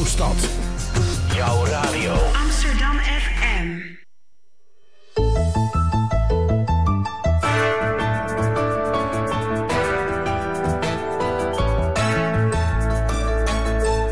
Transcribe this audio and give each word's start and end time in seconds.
jouw 0.00 0.08
stad. 0.08 0.48
Jouw 1.34 1.64
radio. 1.64 2.12
Amsterdam 2.32 2.96
FM. 2.98 3.78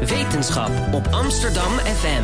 Wetenschap 0.07 0.71
op 0.93 1.07
Amsterdam 1.11 1.73
FM. 1.79 2.23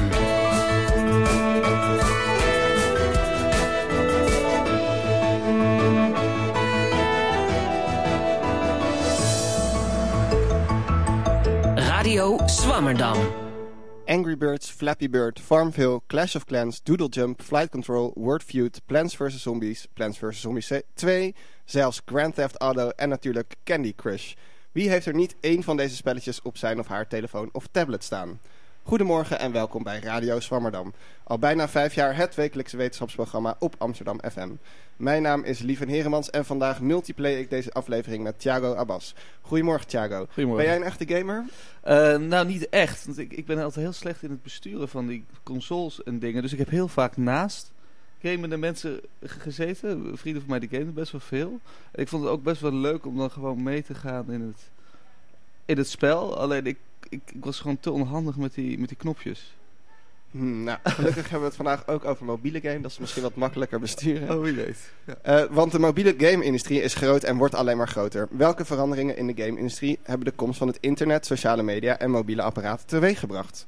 Radio 11.75 12.39
Swammerdam. 12.47 13.44
Angry 14.07 14.37
Birds, 14.37 14.69
Flappy 14.69 15.07
Bird, 15.07 15.41
Farmville, 15.41 16.03
Clash 16.09 16.37
of 16.37 16.45
Clans, 16.45 16.79
Doodle 16.79 17.09
Jump, 17.09 17.41
Flight 17.41 17.71
Control, 17.71 18.13
Word 18.17 18.43
Feud, 18.43 18.79
Plants 18.87 19.15
vs. 19.15 19.41
Zombies, 19.41 19.87
Plants 19.95 20.19
vs. 20.19 20.41
Zombies 20.41 20.73
2, 20.95 21.35
zelfs 21.65 22.03
Grand 22.05 22.35
Theft 22.35 22.57
Auto 22.61 22.91
en 22.91 23.09
natuurlijk 23.09 23.57
Candy 23.65 23.95
Crush. 23.95 24.35
Wie 24.73 24.89
heeft 24.89 25.07
er 25.07 25.15
niet 25.15 25.37
één 25.41 25.63
van 25.63 25.77
deze 25.77 25.97
spelletjes 25.97 26.43
op 26.43 26.57
zijn 26.57 26.79
of 26.79 26.87
haar 26.87 27.09
telefoon 27.09 27.49
of 27.53 27.67
tablet 27.71 28.05
staan? 28.05 28.41
Goedemorgen 28.87 29.39
en 29.39 29.53
welkom 29.53 29.83
bij 29.83 29.99
Radio 29.99 30.41
Swammerdam. 30.41 30.93
Al 31.23 31.39
bijna 31.39 31.69
vijf 31.69 31.95
jaar 31.95 32.17
het 32.17 32.35
wekelijkse 32.35 32.77
wetenschapsprogramma 32.77 33.57
op 33.59 33.75
Amsterdam 33.79 34.21
FM. 34.31 34.51
Mijn 34.97 35.23
naam 35.23 35.45
is 35.45 35.61
Lieven 35.61 35.89
Heremans 35.89 36.31
en 36.31 36.45
vandaag 36.45 36.81
multiplay 36.81 37.35
ik 37.35 37.51
deze 37.51 37.73
aflevering 37.73 38.23
met 38.23 38.41
Thiago 38.41 38.75
Abbas. 38.75 39.15
Goedemorgen 39.41 39.87
Thiago. 39.87 40.27
Goedemorgen. 40.27 40.57
Ben 40.57 40.65
jij 40.65 40.77
een 40.77 40.93
echte 40.93 41.07
gamer? 41.09 41.45
Uh, 41.85 42.29
nou, 42.29 42.47
niet 42.47 42.69
echt. 42.69 43.05
Want 43.05 43.19
ik, 43.19 43.33
ik 43.33 43.47
ben 43.47 43.59
altijd 43.59 43.85
heel 43.85 43.93
slecht 43.93 44.23
in 44.23 44.31
het 44.31 44.43
besturen 44.43 44.89
van 44.89 45.07
die 45.07 45.25
consoles 45.43 46.03
en 46.03 46.19
dingen. 46.19 46.43
Dus 46.43 46.53
ik 46.53 46.59
heb 46.59 46.71
heel 46.71 46.89
vaak 46.89 47.17
naast 47.17 47.73
gamende 48.23 48.57
mensen 48.57 49.01
gezeten. 49.23 50.19
Vrienden 50.19 50.43
van 50.43 50.51
mij 50.51 50.61
die 50.61 50.79
gamen 50.79 50.95
best 50.95 51.13
wel 51.13 51.21
veel. 51.21 51.61
En 51.93 52.03
ik 52.03 52.09
vond 52.09 52.23
het 52.23 52.33
ook 52.33 52.43
best 52.43 52.61
wel 52.61 52.75
leuk 52.75 53.07
om 53.07 53.17
dan 53.17 53.31
gewoon 53.31 53.63
mee 53.63 53.83
te 53.83 53.95
gaan 53.95 54.33
in 54.33 54.41
het, 54.41 54.71
in 55.65 55.77
het 55.77 55.89
spel. 55.89 56.39
Alleen 56.39 56.67
ik, 56.67 56.79
ik, 57.09 57.21
ik 57.33 57.45
was 57.45 57.61
gewoon 57.61 57.81
te 57.81 57.91
onhandig 57.91 58.37
met 58.37 58.55
die, 58.55 58.79
met 58.79 58.89
die 58.89 58.99
knopjes. 58.99 59.55
Hmm, 60.35 60.63
nou, 60.63 60.79
gelukkig 60.85 61.23
hebben 61.23 61.41
we 61.41 61.47
het 61.47 61.57
vandaag 61.57 61.87
ook 61.87 62.05
over 62.05 62.25
mobiele 62.25 62.61
game. 62.61 62.81
Dat 62.81 62.91
is 62.91 62.99
misschien 62.99 63.23
wat 63.23 63.35
makkelijker 63.35 63.81
besturen. 63.81 64.37
Oh, 64.37 64.43
wie 64.43 64.53
weet. 64.53 64.93
Ja. 65.05 65.43
Uh, 65.43 65.51
want 65.51 65.73
de 65.73 65.79
mobiele 65.79 66.15
game-industrie 66.19 66.83
is 66.83 66.95
groot 66.95 67.23
en 67.23 67.37
wordt 67.37 67.55
alleen 67.55 67.77
maar 67.77 67.89
groter. 67.89 68.29
Welke 68.31 68.65
veranderingen 68.65 69.17
in 69.17 69.27
de 69.27 69.43
game-industrie 69.43 69.99
hebben 70.03 70.25
de 70.25 70.33
komst 70.33 70.59
van 70.59 70.69
het 70.69 70.79
internet, 70.81 71.27
sociale 71.27 71.63
media 71.63 71.99
en 71.99 72.11
mobiele 72.11 72.43
apparaten 72.43 72.87
teweeggebracht? 72.87 73.67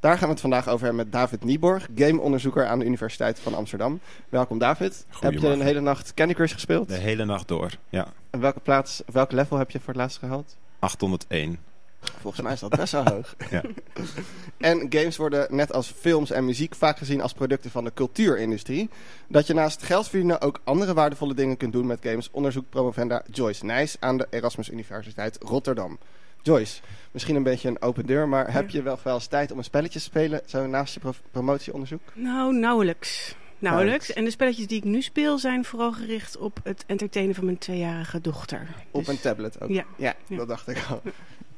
Daar 0.00 0.16
gaan 0.16 0.26
we 0.26 0.32
het 0.32 0.40
vandaag 0.40 0.68
over 0.68 0.86
hebben 0.86 1.04
met 1.04 1.12
David 1.12 1.44
Nieborg, 1.44 1.88
gameonderzoeker 1.94 2.66
aan 2.66 2.78
de 2.78 2.84
Universiteit 2.84 3.38
van 3.38 3.54
Amsterdam. 3.54 4.00
Welkom 4.28 4.58
David. 4.58 5.06
Heb 5.20 5.32
je 5.32 5.46
een 5.46 5.60
hele 5.60 5.80
nacht 5.80 6.14
Candy 6.14 6.34
Crush 6.34 6.52
gespeeld? 6.52 6.88
De 6.88 6.94
hele 6.94 7.24
nacht 7.24 7.48
door, 7.48 7.70
ja. 7.88 8.12
En 8.30 8.40
welke 8.40 8.60
plaats, 8.60 9.02
welk 9.12 9.32
level 9.32 9.58
heb 9.58 9.70
je 9.70 9.78
voor 9.78 9.88
het 9.88 9.96
laatst 9.96 10.18
gehaald? 10.18 10.56
801. 10.78 11.58
Volgens 12.20 12.42
mij 12.42 12.52
is 12.52 12.60
dat 12.60 12.76
best 12.76 12.92
wel 12.92 13.04
hoog. 13.12 13.34
Ja. 13.50 13.62
en 14.58 14.86
games 14.88 15.16
worden 15.16 15.46
net 15.56 15.72
als 15.72 15.92
films 16.00 16.30
en 16.30 16.44
muziek 16.44 16.74
vaak 16.74 16.98
gezien 16.98 17.20
als 17.20 17.32
producten 17.32 17.70
van 17.70 17.84
de 17.84 17.92
cultuurindustrie. 17.94 18.90
Dat 19.28 19.46
je 19.46 19.54
naast 19.54 19.82
geld 19.82 20.08
verdienen 20.08 20.40
ook 20.40 20.60
andere 20.64 20.94
waardevolle 20.94 21.34
dingen 21.34 21.56
kunt 21.56 21.72
doen 21.72 21.86
met 21.86 21.98
games, 22.02 22.28
onderzoekt 22.30 22.70
promovenda 22.70 23.22
Joyce 23.30 23.64
Nijs 23.64 23.96
aan 24.00 24.16
de 24.16 24.26
Erasmus 24.30 24.70
Universiteit 24.70 25.38
Rotterdam. 25.40 25.98
Joyce, 26.42 26.80
misschien 27.10 27.36
een 27.36 27.42
beetje 27.42 27.68
een 27.68 27.82
open 27.82 28.06
deur, 28.06 28.28
maar 28.28 28.52
heb 28.52 28.70
je 28.70 28.82
wel 28.82 28.98
wel 29.02 29.14
eens 29.14 29.26
tijd 29.26 29.52
om 29.52 29.58
een 29.58 29.64
spelletje 29.64 29.98
te 29.98 30.04
spelen, 30.04 30.40
zo 30.46 30.66
naast 30.66 30.94
je 30.94 31.00
pro 31.00 31.12
promotieonderzoek? 31.30 32.00
Nou, 32.14 32.54
nauwelijks. 32.54 33.34
Nauwelijks. 33.58 34.12
En 34.12 34.24
de 34.24 34.30
spelletjes 34.30 34.66
die 34.66 34.78
ik 34.78 34.84
nu 34.84 35.02
speel 35.02 35.38
zijn 35.38 35.64
vooral 35.64 35.92
gericht 35.92 36.36
op 36.36 36.60
het 36.62 36.84
entertainen 36.86 37.34
van 37.34 37.44
mijn 37.44 37.58
tweejarige 37.58 38.20
dochter. 38.20 38.66
Op 38.90 39.04
Dus- 39.04 39.14
een 39.14 39.20
tablet 39.20 39.60
ook? 39.60 39.68
Ja. 39.70 39.84
ja, 39.96 40.14
dat 40.28 40.48
dacht 40.48 40.68
ik 40.68 40.84
al. 40.90 41.02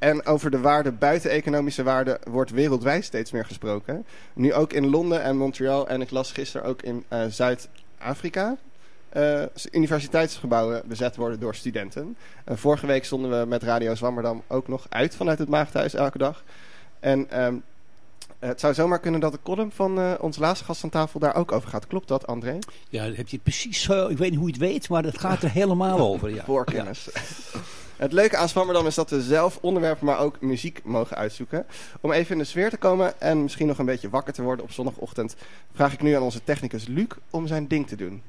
En 0.01 0.27
over 0.27 0.51
de 0.51 0.61
waarde 0.61 0.93
buiten 0.93 1.31
economische 1.31 1.83
waarde 1.83 2.21
wordt 2.31 2.51
wereldwijd 2.51 3.05
steeds 3.05 3.31
meer 3.31 3.45
gesproken. 3.45 4.07
Nu 4.33 4.55
ook 4.55 4.73
in 4.73 4.91
Londen 4.91 5.23
en 5.23 5.37
Montreal 5.37 5.89
en 5.89 6.01
ik 6.01 6.11
las 6.11 6.33
gisteren 6.33 6.67
ook 6.67 6.83
in 6.83 7.05
uh, 7.13 7.25
Zuid-Afrika. 7.29 8.57
Uh, 9.17 9.43
universiteitsgebouwen 9.73 10.83
bezet 10.85 11.17
worden 11.17 11.41
door 11.41 11.55
studenten. 11.55 12.17
Uh, 12.49 12.57
vorige 12.57 12.87
week 12.87 13.05
stonden 13.05 13.41
we 13.41 13.47
met 13.47 13.63
Radio 13.63 13.95
Zwammerdam 13.95 14.43
ook 14.47 14.69
nog 14.69 14.87
uit 14.89 15.15
vanuit 15.15 15.39
het 15.39 15.49
Maagdhuis 15.49 15.95
elke 15.95 16.19
dag. 16.19 16.45
En 17.01 17.43
um, 17.45 17.63
het 18.39 18.61
zou 18.61 18.75
zomaar 18.75 19.01
kunnen 19.01 19.21
dat 19.21 19.33
de 19.33 19.39
column 19.43 19.73
van 19.73 19.99
uh, 19.99 20.13
onze 20.21 20.41
laatste 20.41 20.65
gast 20.65 20.85
aan 20.85 20.91
tafel 20.91 21.21
daar 21.21 21.35
ook 21.35 21.53
over 21.53 21.69
gaat. 21.69 21.87
Klopt 21.87 22.09
dat, 22.09 22.27
André? 22.27 22.59
Ja, 22.89 23.07
dat 23.07 23.17
heb 23.17 23.29
je 23.29 23.39
precies 23.39 23.83
zo. 23.83 24.09
Ik 24.09 24.19
weet 24.19 24.31
niet 24.31 24.39
hoe 24.39 24.49
je 24.49 24.55
het 24.55 24.63
weet, 24.63 24.89
maar 24.89 25.03
dat 25.03 25.19
gaat 25.19 25.43
er 25.43 25.51
helemaal 25.51 25.99
over. 25.99 26.35
Ja. 26.35 26.45
Voorkennis. 26.55 27.09
Ja. 27.15 27.61
Het 28.01 28.13
leuke 28.13 28.37
aan 28.37 28.49
Zwammerdam 28.49 28.87
is 28.87 28.95
dat 28.95 29.11
we 29.11 29.23
zelf 29.23 29.59
onderwerpen, 29.61 30.07
maar 30.07 30.19
ook 30.19 30.41
muziek 30.41 30.81
mogen 30.85 31.17
uitzoeken. 31.17 31.67
Om 32.01 32.13
even 32.13 32.33
in 32.33 32.39
de 32.39 32.45
sfeer 32.45 32.71
te 32.71 32.77
komen 32.77 33.21
en 33.21 33.43
misschien 33.43 33.67
nog 33.67 33.79
een 33.79 33.85
beetje 33.85 34.11
wakker 34.11 34.33
te 34.33 34.43
worden 34.43 34.65
op 34.65 34.73
zondagochtend, 34.73 35.37
vraag 35.73 35.93
ik 35.93 36.03
nu 36.03 36.15
aan 36.15 36.23
onze 36.23 36.45
technicus 36.45 36.87
Luc 36.87 37.07
om 37.31 37.47
zijn 37.47 37.69
ding 37.69 37.89
te 37.89 37.97
doen. 37.97 38.23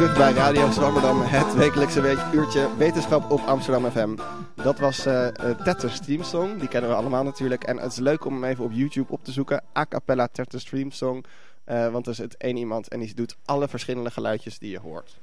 Terug 0.00 0.16
bij 0.16 0.32
Radio 0.32 0.70
Zwammerdam, 0.70 1.20
het 1.20 1.54
wekelijkse 1.54 2.16
uurtje 2.32 2.68
wetenschap 2.76 3.30
op 3.30 3.40
Amsterdam 3.40 3.90
FM. 3.90 4.16
Dat 4.54 4.78
was 4.78 5.06
uh, 5.06 5.26
Tetris 5.64 5.94
Stream 5.94 6.22
Song, 6.22 6.58
die 6.58 6.68
kennen 6.68 6.90
we 6.90 6.96
allemaal 6.96 7.24
natuurlijk. 7.24 7.64
En 7.64 7.76
het 7.76 7.92
is 7.92 7.98
leuk 7.98 8.24
om 8.24 8.32
hem 8.32 8.44
even 8.44 8.64
op 8.64 8.72
YouTube 8.72 9.12
op 9.12 9.24
te 9.24 9.32
zoeken, 9.32 9.62
a 9.76 9.86
cappella 9.86 10.28
Tetris 10.32 10.62
Stream 10.62 10.90
Song. 10.90 11.24
Uh, 11.66 11.92
want 11.92 12.06
er 12.06 12.12
is 12.12 12.18
het 12.18 12.36
één 12.36 12.56
iemand 12.56 12.88
en 12.88 13.00
die 13.00 13.14
doet 13.14 13.36
alle 13.44 13.68
verschillende 13.68 14.10
geluidjes 14.10 14.58
die 14.58 14.70
je 14.70 14.78
hoort. 14.78 15.18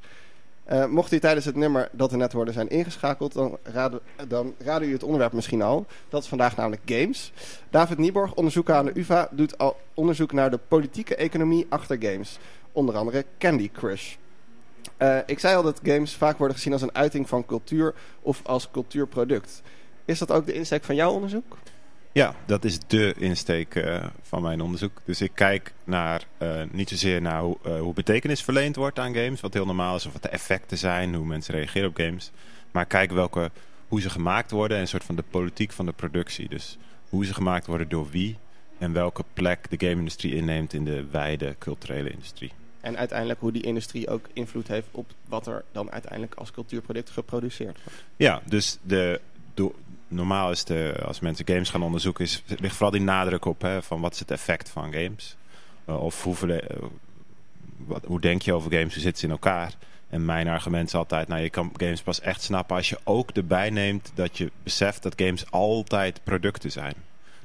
Uh, 0.72 0.86
mocht 0.86 1.12
u 1.12 1.20
tijdens 1.20 1.46
het 1.46 1.56
nummer 1.56 1.90
dat 1.92 2.12
we 2.12 2.18
net 2.18 2.34
hoorden 2.34 2.54
zijn 2.54 2.70
ingeschakeld, 2.70 3.34
dan 3.34 3.58
raden, 3.64 4.00
dan 4.28 4.54
raden 4.58 4.90
u 4.90 4.94
het 4.94 5.04
onderwerp 5.04 5.34
misschien 5.34 5.62
al. 5.62 5.86
Dat 6.10 6.22
is 6.22 6.30
vandaag 6.30 6.56
namelijk 6.56 6.82
games. 6.86 7.32
David 7.70 7.98
Nieborg, 7.98 8.34
onderzoeker 8.34 8.76
aan 8.76 8.86
de 8.86 9.00
UvA, 9.00 9.30
doet 9.32 9.58
al 9.58 9.78
onderzoek 9.94 10.32
naar 10.32 10.52
de 10.52 10.60
politieke 10.68 11.16
economie 11.16 11.66
achter 11.70 11.98
games. 12.00 12.38
Onder 12.72 12.96
andere 12.96 13.26
Candy 13.38 13.72
Crush. 13.72 14.16
Uh, 15.00 15.18
ik 15.26 15.40
zei 15.40 15.56
al 15.56 15.64
dat 15.64 15.80
games 15.84 16.16
vaak 16.16 16.38
worden 16.38 16.56
gezien 16.58 16.74
als 16.74 16.82
een 16.82 16.96
uiting 16.96 17.30
van 17.30 17.46
cultuur 17.46 17.94
of 18.22 18.42
als 18.44 18.72
cultuurproduct. 18.72 19.62
Is 20.06 20.20
dat 20.20 20.32
ook 20.32 20.46
de 20.46 20.54
insteek 20.54 20.84
van 20.84 20.96
jouw 20.96 21.12
onderzoek? 21.12 21.58
Ja, 22.18 22.36
dat 22.46 22.66
is 22.66 22.80
de 22.88 23.14
insteek 23.18 23.76
eh, 23.76 24.06
van 24.22 24.42
mijn 24.42 24.62
onderzoek. 24.62 25.02
Dus 25.06 25.22
ik 25.22 25.32
kijk 25.34 25.74
naar, 25.84 26.24
eh, 26.38 26.62
niet 26.72 26.90
zozeer 26.90 27.22
naar 27.22 27.42
hoe, 27.42 27.58
eh, 27.64 27.80
hoe 27.80 27.94
betekenis 27.94 28.44
verleend 28.44 28.76
wordt 28.76 29.00
aan 29.00 29.16
games, 29.16 29.42
wat 29.42 29.54
heel 29.54 29.66
normaal 29.66 29.96
is, 29.96 30.06
of 30.06 30.14
wat 30.14 30.22
de 30.22 30.30
effecten 30.30 30.78
zijn, 30.78 31.16
hoe 31.16 31.26
mensen 31.26 31.54
reageren 31.54 31.90
op 31.90 31.96
games. 31.98 32.32
Maar 32.72 32.84
ik 32.84 32.90
kijk 32.90 33.12
welke, 33.12 33.52
hoe 33.88 34.02
ze 34.02 34.10
gemaakt 34.10 34.52
worden 34.52 34.78
en 34.78 34.84
een 34.84 34.90
soort 34.90 35.04
van 35.04 35.16
de 35.16 35.24
politiek 35.30 35.72
van 35.72 35.86
de 35.86 35.92
productie. 35.92 36.50
Dus 36.50 36.78
hoe 37.10 37.26
ze 37.26 37.34
gemaakt 37.34 37.66
worden 37.66 37.90
door 37.90 38.10
wie 38.10 38.38
en 38.78 38.94
welke 38.94 39.24
plek 39.34 39.70
de 39.70 39.88
game-industrie 39.88 40.36
inneemt 40.36 40.74
in 40.74 40.86
de 40.86 41.06
wijde 41.12 41.56
culturele 41.60 42.10
industrie. 42.10 42.52
En 42.88 42.98
uiteindelijk 42.98 43.40
hoe 43.40 43.52
die 43.52 43.64
industrie 43.64 44.10
ook 44.10 44.28
invloed 44.34 44.68
heeft 44.68 44.88
op 44.92 45.12
wat 45.26 45.48
er 45.48 45.64
dan 45.72 45.92
uiteindelijk 45.92 46.36
als 46.36 46.52
cultuurproduct 46.52 47.10
geproduceerd 47.10 47.78
wordt. 47.84 48.04
Ja, 48.16 48.42
dus 48.46 48.78
de, 48.82 49.22
normaal 50.08 50.52
is 50.52 50.64
de, 50.64 51.02
als 51.06 51.20
mensen 51.20 51.48
games 51.48 51.70
gaan 51.70 51.84
onderzoeken, 51.84 52.24
is, 52.24 52.44
ligt 52.60 52.74
vooral 52.76 52.92
die 52.92 53.02
nadruk 53.02 53.46
op 53.46 53.62
hè, 53.62 53.82
van 53.82 54.02
wat 54.02 54.14
is 54.14 54.20
het 54.20 54.32
effect 54.32 54.70
van 54.70 54.94
games. 54.94 55.36
Uh, 55.90 56.04
of 56.04 56.26
uh, 56.26 56.58
wat, 57.78 58.04
hoe 58.06 58.22
denk 58.22 58.42
je 58.42 58.54
over 58.54 58.72
games, 58.72 58.94
hoe 58.94 59.02
zitten 59.02 59.20
ze 59.20 59.26
in 59.26 59.32
elkaar. 59.32 59.74
En 60.10 60.26
mijn 60.26 60.48
argument 60.48 60.88
is 60.88 60.96
altijd, 60.96 61.28
nou 61.28 61.42
je 61.42 61.50
kan 61.50 61.72
games 61.78 62.02
pas 62.02 62.20
echt 62.22 62.42
snappen 62.42 62.76
als 62.76 62.90
je 62.90 63.00
ook 63.04 63.30
erbij 63.30 63.70
neemt 63.70 64.12
dat 64.16 64.38
je 64.38 64.52
beseft 64.64 65.04
dat 65.04 65.14
games 65.16 65.52
altijd 65.52 66.24
producten 66.24 66.72
zijn. 66.72 66.94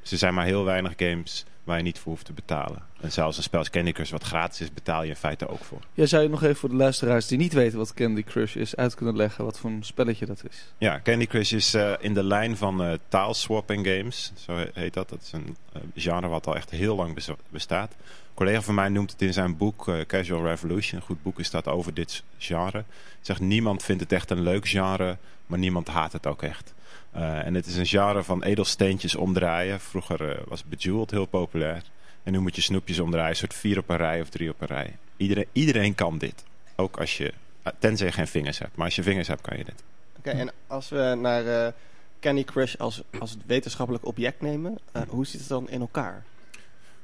Dus 0.00 0.12
er 0.12 0.18
zijn 0.18 0.34
maar 0.34 0.44
heel 0.44 0.64
weinig 0.64 0.92
games 0.96 1.44
waar 1.64 1.76
je 1.76 1.82
niet 1.82 1.98
voor 1.98 2.12
hoeft 2.12 2.24
te 2.24 2.32
betalen. 2.32 2.82
En 3.00 3.12
zelfs 3.12 3.36
een 3.36 3.42
spel 3.42 3.58
als 3.58 3.70
Candy 3.70 3.92
Crush 3.92 4.10
wat 4.10 4.22
gratis 4.22 4.60
is, 4.60 4.72
betaal 4.72 5.02
je 5.02 5.08
in 5.08 5.16
feite 5.16 5.48
ook 5.48 5.64
voor. 5.64 5.80
Ja, 5.94 6.06
zou 6.06 6.22
je 6.22 6.28
nog 6.28 6.42
even 6.42 6.56
voor 6.56 6.68
de 6.68 6.74
luisteraars 6.74 7.26
die 7.26 7.38
niet 7.38 7.52
weten 7.52 7.78
wat 7.78 7.94
Candy 7.94 8.22
Crush 8.22 8.54
is, 8.56 8.76
uit 8.76 8.94
kunnen 8.94 9.16
leggen 9.16 9.44
wat 9.44 9.58
voor 9.58 9.70
een 9.70 9.84
spelletje 9.84 10.26
dat 10.26 10.42
is? 10.48 10.72
Ja, 10.78 11.00
Candy 11.02 11.26
Crush 11.26 11.52
is 11.52 11.74
uh, 11.74 11.92
in 11.98 12.14
de 12.14 12.22
lijn 12.22 12.56
van 12.56 12.82
uh, 12.82 12.92
taalswapping 13.08 13.86
games, 13.86 14.32
zo 14.34 14.64
heet 14.72 14.94
dat. 14.94 15.08
Dat 15.08 15.20
is 15.22 15.32
een 15.32 15.56
uh, 15.76 15.82
genre 15.94 16.28
wat 16.28 16.46
al 16.46 16.56
echt 16.56 16.70
heel 16.70 16.96
lang 16.96 17.38
bestaat. 17.50 17.90
Een 17.90 18.34
collega 18.34 18.62
van 18.62 18.74
mij 18.74 18.88
noemt 18.88 19.10
het 19.10 19.22
in 19.22 19.32
zijn 19.32 19.56
boek 19.56 19.90
Casual 20.06 20.44
Revolution. 20.44 21.00
Een 21.00 21.06
goed 21.06 21.22
boek 21.22 21.38
is 21.38 21.50
dat 21.50 21.68
over 21.68 21.94
dit 21.94 22.22
genre. 22.38 22.70
Hij 22.72 22.84
zegt, 23.20 23.40
niemand 23.40 23.82
vindt 23.82 24.02
het 24.02 24.12
echt 24.12 24.30
een 24.30 24.42
leuk 24.42 24.68
genre, 24.68 25.16
maar 25.46 25.58
niemand 25.58 25.88
haat 25.88 26.12
het 26.12 26.26
ook 26.26 26.42
echt. 26.42 26.74
Uh, 27.16 27.46
en 27.46 27.54
het 27.54 27.66
is 27.66 27.76
een 27.76 27.86
genre 27.86 28.22
van 28.22 28.42
edelsteentjes 28.42 29.14
omdraaien. 29.14 29.80
Vroeger 29.80 30.30
uh, 30.30 30.42
was 30.46 30.64
Bejeweled 30.64 31.10
heel 31.10 31.26
populair. 31.26 31.82
En 32.22 32.32
nu 32.32 32.38
moet 32.38 32.56
je 32.56 32.62
snoepjes 32.62 32.98
omdraaien. 32.98 33.36
Soort 33.36 33.54
vier 33.54 33.78
op 33.78 33.88
een 33.88 33.96
rij 33.96 34.20
of 34.20 34.28
drie 34.28 34.50
op 34.50 34.60
een 34.60 34.66
rij. 34.66 34.96
Iedereen, 35.16 35.46
iedereen 35.52 35.94
kan 35.94 36.18
dit. 36.18 36.44
Ook 36.76 36.98
als 36.98 37.16
je, 37.16 37.32
tenzij 37.78 38.06
je 38.06 38.12
geen 38.12 38.26
vingers 38.26 38.58
hebt. 38.58 38.76
Maar 38.76 38.86
als 38.86 38.96
je 38.96 39.02
vingers 39.02 39.28
hebt 39.28 39.40
kan 39.40 39.58
je 39.58 39.64
dit. 39.64 39.82
Oké, 40.18 40.30
en 40.30 40.52
als 40.66 40.88
we 40.88 41.18
naar 41.20 41.44
uh, 41.44 41.72
Candy 42.20 42.44
Crush 42.44 42.76
als, 42.76 43.02
als 43.18 43.36
wetenschappelijk 43.46 44.06
object 44.06 44.40
nemen. 44.40 44.78
hoe 45.08 45.26
zit 45.26 45.40
het 45.40 45.48
dan 45.48 45.68
in 45.68 45.80
elkaar? 45.80 46.24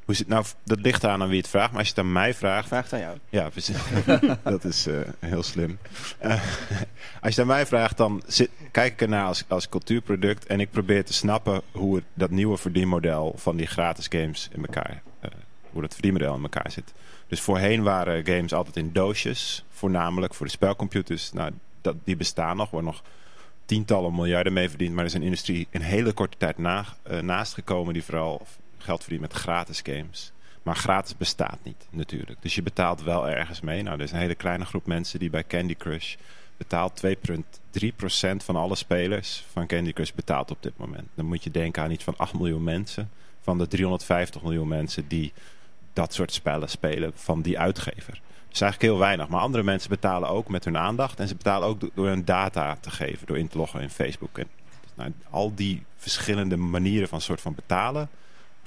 Hoe 0.09 0.17
zit, 0.17 0.29
nou, 0.29 0.45
dat 0.65 0.81
ligt 0.81 1.05
aan 1.05 1.23
aan 1.23 1.29
wie 1.29 1.39
het 1.39 1.49
vraagt. 1.49 1.71
Maar 1.71 1.79
als 1.79 1.89
je 1.89 1.95
het 1.95 2.05
aan 2.05 2.13
mij 2.13 2.35
vraagt... 2.35 2.69
Vraagt 2.69 2.93
aan 2.93 3.01
jou. 3.01 3.19
Ja, 3.29 3.49
precies. 3.49 3.77
dat 4.43 4.65
is 4.65 4.87
uh, 4.87 5.01
heel 5.19 5.43
slim. 5.43 5.79
Uh, 6.25 6.31
als 6.33 6.41
je 7.21 7.29
het 7.29 7.39
aan 7.39 7.47
mij 7.47 7.67
vraagt, 7.67 7.97
dan 7.97 8.23
zit, 8.27 8.51
kijk 8.71 8.93
ik 8.93 9.01
ernaar 9.01 9.27
als, 9.27 9.45
als 9.49 9.69
cultuurproduct. 9.69 10.47
En 10.47 10.61
ik 10.61 10.71
probeer 10.71 11.05
te 11.05 11.13
snappen 11.13 11.63
hoe 11.73 11.95
het, 11.95 12.05
dat 12.15 12.31
nieuwe 12.31 12.57
verdienmodel 12.57 13.35
van 13.37 13.57
die 13.57 13.67
gratis 13.67 14.07
games 14.09 14.49
in 14.53 14.61
elkaar... 14.67 15.03
Uh, 15.25 15.31
hoe 15.71 15.83
dat 15.83 15.93
verdienmodel 15.93 16.35
in 16.35 16.43
elkaar 16.43 16.71
zit. 16.71 16.93
Dus 17.27 17.41
voorheen 17.41 17.83
waren 17.83 18.27
games 18.27 18.53
altijd 18.53 18.77
in 18.77 18.93
doosjes. 18.93 19.65
Voornamelijk 19.71 20.35
voor 20.35 20.47
de 20.47 20.53
spelcomputers. 20.53 21.33
Nou, 21.33 21.53
dat, 21.81 21.97
die 22.05 22.17
bestaan 22.17 22.57
nog. 22.57 22.71
Worden 22.71 22.91
nog 22.91 23.03
tientallen 23.65 24.15
miljarden 24.15 24.53
mee 24.53 24.69
verdiend. 24.69 24.91
Maar 24.91 25.01
er 25.01 25.11
is 25.11 25.15
een 25.15 25.23
industrie 25.23 25.67
in 25.71 25.81
hele 25.81 26.13
korte 26.13 26.37
tijd 26.37 26.59
na, 26.59 26.85
naast 27.21 27.55
gekomen 27.55 27.93
die 27.93 28.05
vooral 28.05 28.47
geld 28.83 29.01
verdient 29.01 29.23
met 29.23 29.33
gratis 29.33 29.81
games. 29.83 30.33
Maar 30.63 30.77
gratis 30.77 31.17
bestaat 31.17 31.59
niet 31.63 31.87
natuurlijk. 31.91 32.43
Dus 32.43 32.55
je 32.55 32.63
betaalt 32.63 33.03
wel 33.03 33.29
ergens 33.29 33.61
mee. 33.61 33.83
Nou, 33.83 33.97
er 33.97 34.05
is 34.05 34.13
een 34.13 34.19
hele 34.19 34.35
kleine 34.35 34.65
groep 34.65 34.87
mensen 34.87 35.19
die 35.19 35.31
bij 35.31 35.45
Candy 35.45 35.77
Crush 35.77 36.15
betaalt 36.57 37.03
2,3% 37.07 38.37
van 38.37 38.57
alle 38.57 38.75
spelers 38.75 39.45
van 39.53 39.67
Candy 39.67 39.93
Crush 39.93 40.11
betaalt 40.11 40.51
op 40.51 40.63
dit 40.63 40.77
moment. 40.77 41.09
Dan 41.15 41.27
moet 41.27 41.45
je 41.45 41.51
denken 41.51 41.83
aan 41.83 41.91
iets 41.91 42.05
van 42.05 42.15
8 42.17 42.35
miljoen 42.35 42.65
mensen. 42.65 43.11
Van 43.41 43.59
de 43.59 43.69
350 43.69 44.43
miljoen 44.43 44.69
mensen 44.69 45.09
die 45.09 45.33
dat 45.93 46.15
soort 46.15 46.33
spellen 46.33 46.69
spelen 46.69 47.13
van 47.15 47.43
die 47.43 47.59
uitgever. 47.59 48.21
Dus 48.49 48.61
eigenlijk 48.61 48.93
heel 48.93 48.99
weinig. 48.99 49.29
Maar 49.29 49.41
andere 49.41 49.63
mensen 49.63 49.91
betalen 49.91 50.29
ook 50.29 50.49
met 50.49 50.65
hun 50.65 50.79
aandacht. 50.79 51.21
En 51.21 51.29
ze 51.29 51.35
betalen 51.35 51.69
ook 51.69 51.81
door 51.95 52.07
hun 52.07 52.25
data 52.25 52.77
te 52.81 52.91
geven. 52.91 53.27
Door 53.27 53.39
in 53.39 53.49
te 53.49 53.59
loggen 53.59 53.81
in 53.81 53.91
Facebook. 53.91 54.39
En, 54.39 54.49
nou, 54.95 55.13
al 55.31 55.55
die 55.55 55.85
verschillende 55.97 56.57
manieren 56.57 57.09
van 57.09 57.21
soort 57.21 57.41
van 57.41 57.55
betalen 57.55 58.09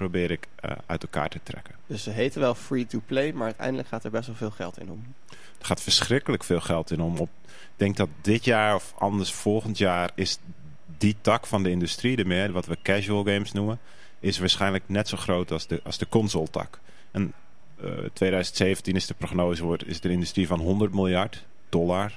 probeer 0.02 0.32
ik 0.32 0.48
uh, 0.66 0.72
uit 0.86 1.04
elkaar 1.04 1.30
te 1.30 1.40
trekken. 1.44 1.76
Dus 1.88 2.04
ze 2.04 2.10
heten 2.10 2.42
wel 2.42 2.56
free-to-play, 2.56 3.32
maar 3.32 3.46
uiteindelijk 3.46 3.88
gaat 3.88 4.04
er 4.04 4.12
best 4.12 4.28
wel 4.28 4.36
veel 4.36 4.52
geld 4.52 4.80
in 4.80 4.90
om. 4.90 5.14
Er 5.60 5.66
gaat 5.66 5.82
verschrikkelijk 5.82 6.44
veel 6.44 6.60
geld 6.60 6.92
in 6.92 7.02
om. 7.02 7.18
Op, 7.18 7.30
ik 7.46 7.76
denk 7.76 7.98
dat 7.98 8.10
dit 8.22 8.46
jaar 8.46 8.76
of 8.76 8.94
anders 8.98 9.34
volgend 9.34 9.78
jaar 9.78 10.12
is 10.16 10.38
die 10.98 11.16
tak 11.22 11.48
van 11.48 11.64
de 11.64 11.70
industrie, 11.70 12.16
de 12.16 12.26
meer, 12.26 12.52
wat 12.52 12.66
we 12.66 12.78
casual 12.84 13.24
games 13.24 13.52
noemen, 13.52 13.80
is 14.20 14.40
waarschijnlijk 14.40 14.84
net 14.88 15.08
zo 15.08 15.18
groot 15.18 15.52
als 15.52 15.68
de, 15.68 15.82
als 15.84 15.98
de 15.98 16.10
console 16.10 16.50
tak. 16.50 16.80
En 17.12 17.34
uh, 17.84 17.92
2017 18.14 18.96
is 18.96 19.06
de 19.06 19.14
prognose, 19.14 19.64
wordt, 19.64 19.88
is 19.88 20.00
de 20.00 20.10
industrie 20.10 20.48
van 20.48 20.60
100 20.60 20.94
miljard 20.94 21.46
dollar 21.70 22.14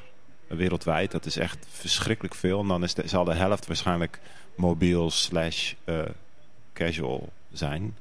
wereldwijd. 0.46 1.10
Dat 1.10 1.26
is 1.26 1.36
echt 1.36 1.66
verschrikkelijk 1.70 2.34
veel. 2.34 2.60
En 2.60 2.69
dan 2.69 2.82
is 2.82 2.94
de, 2.94 3.08
zal 3.08 3.25
de 3.25 3.34
helft 3.34 3.66
waarschijnlijk 3.66 4.20
mobiel 4.54 5.10
slash 5.10 5.72
uh, 5.84 6.02
casual 6.72 7.32
zijn. 7.56 7.97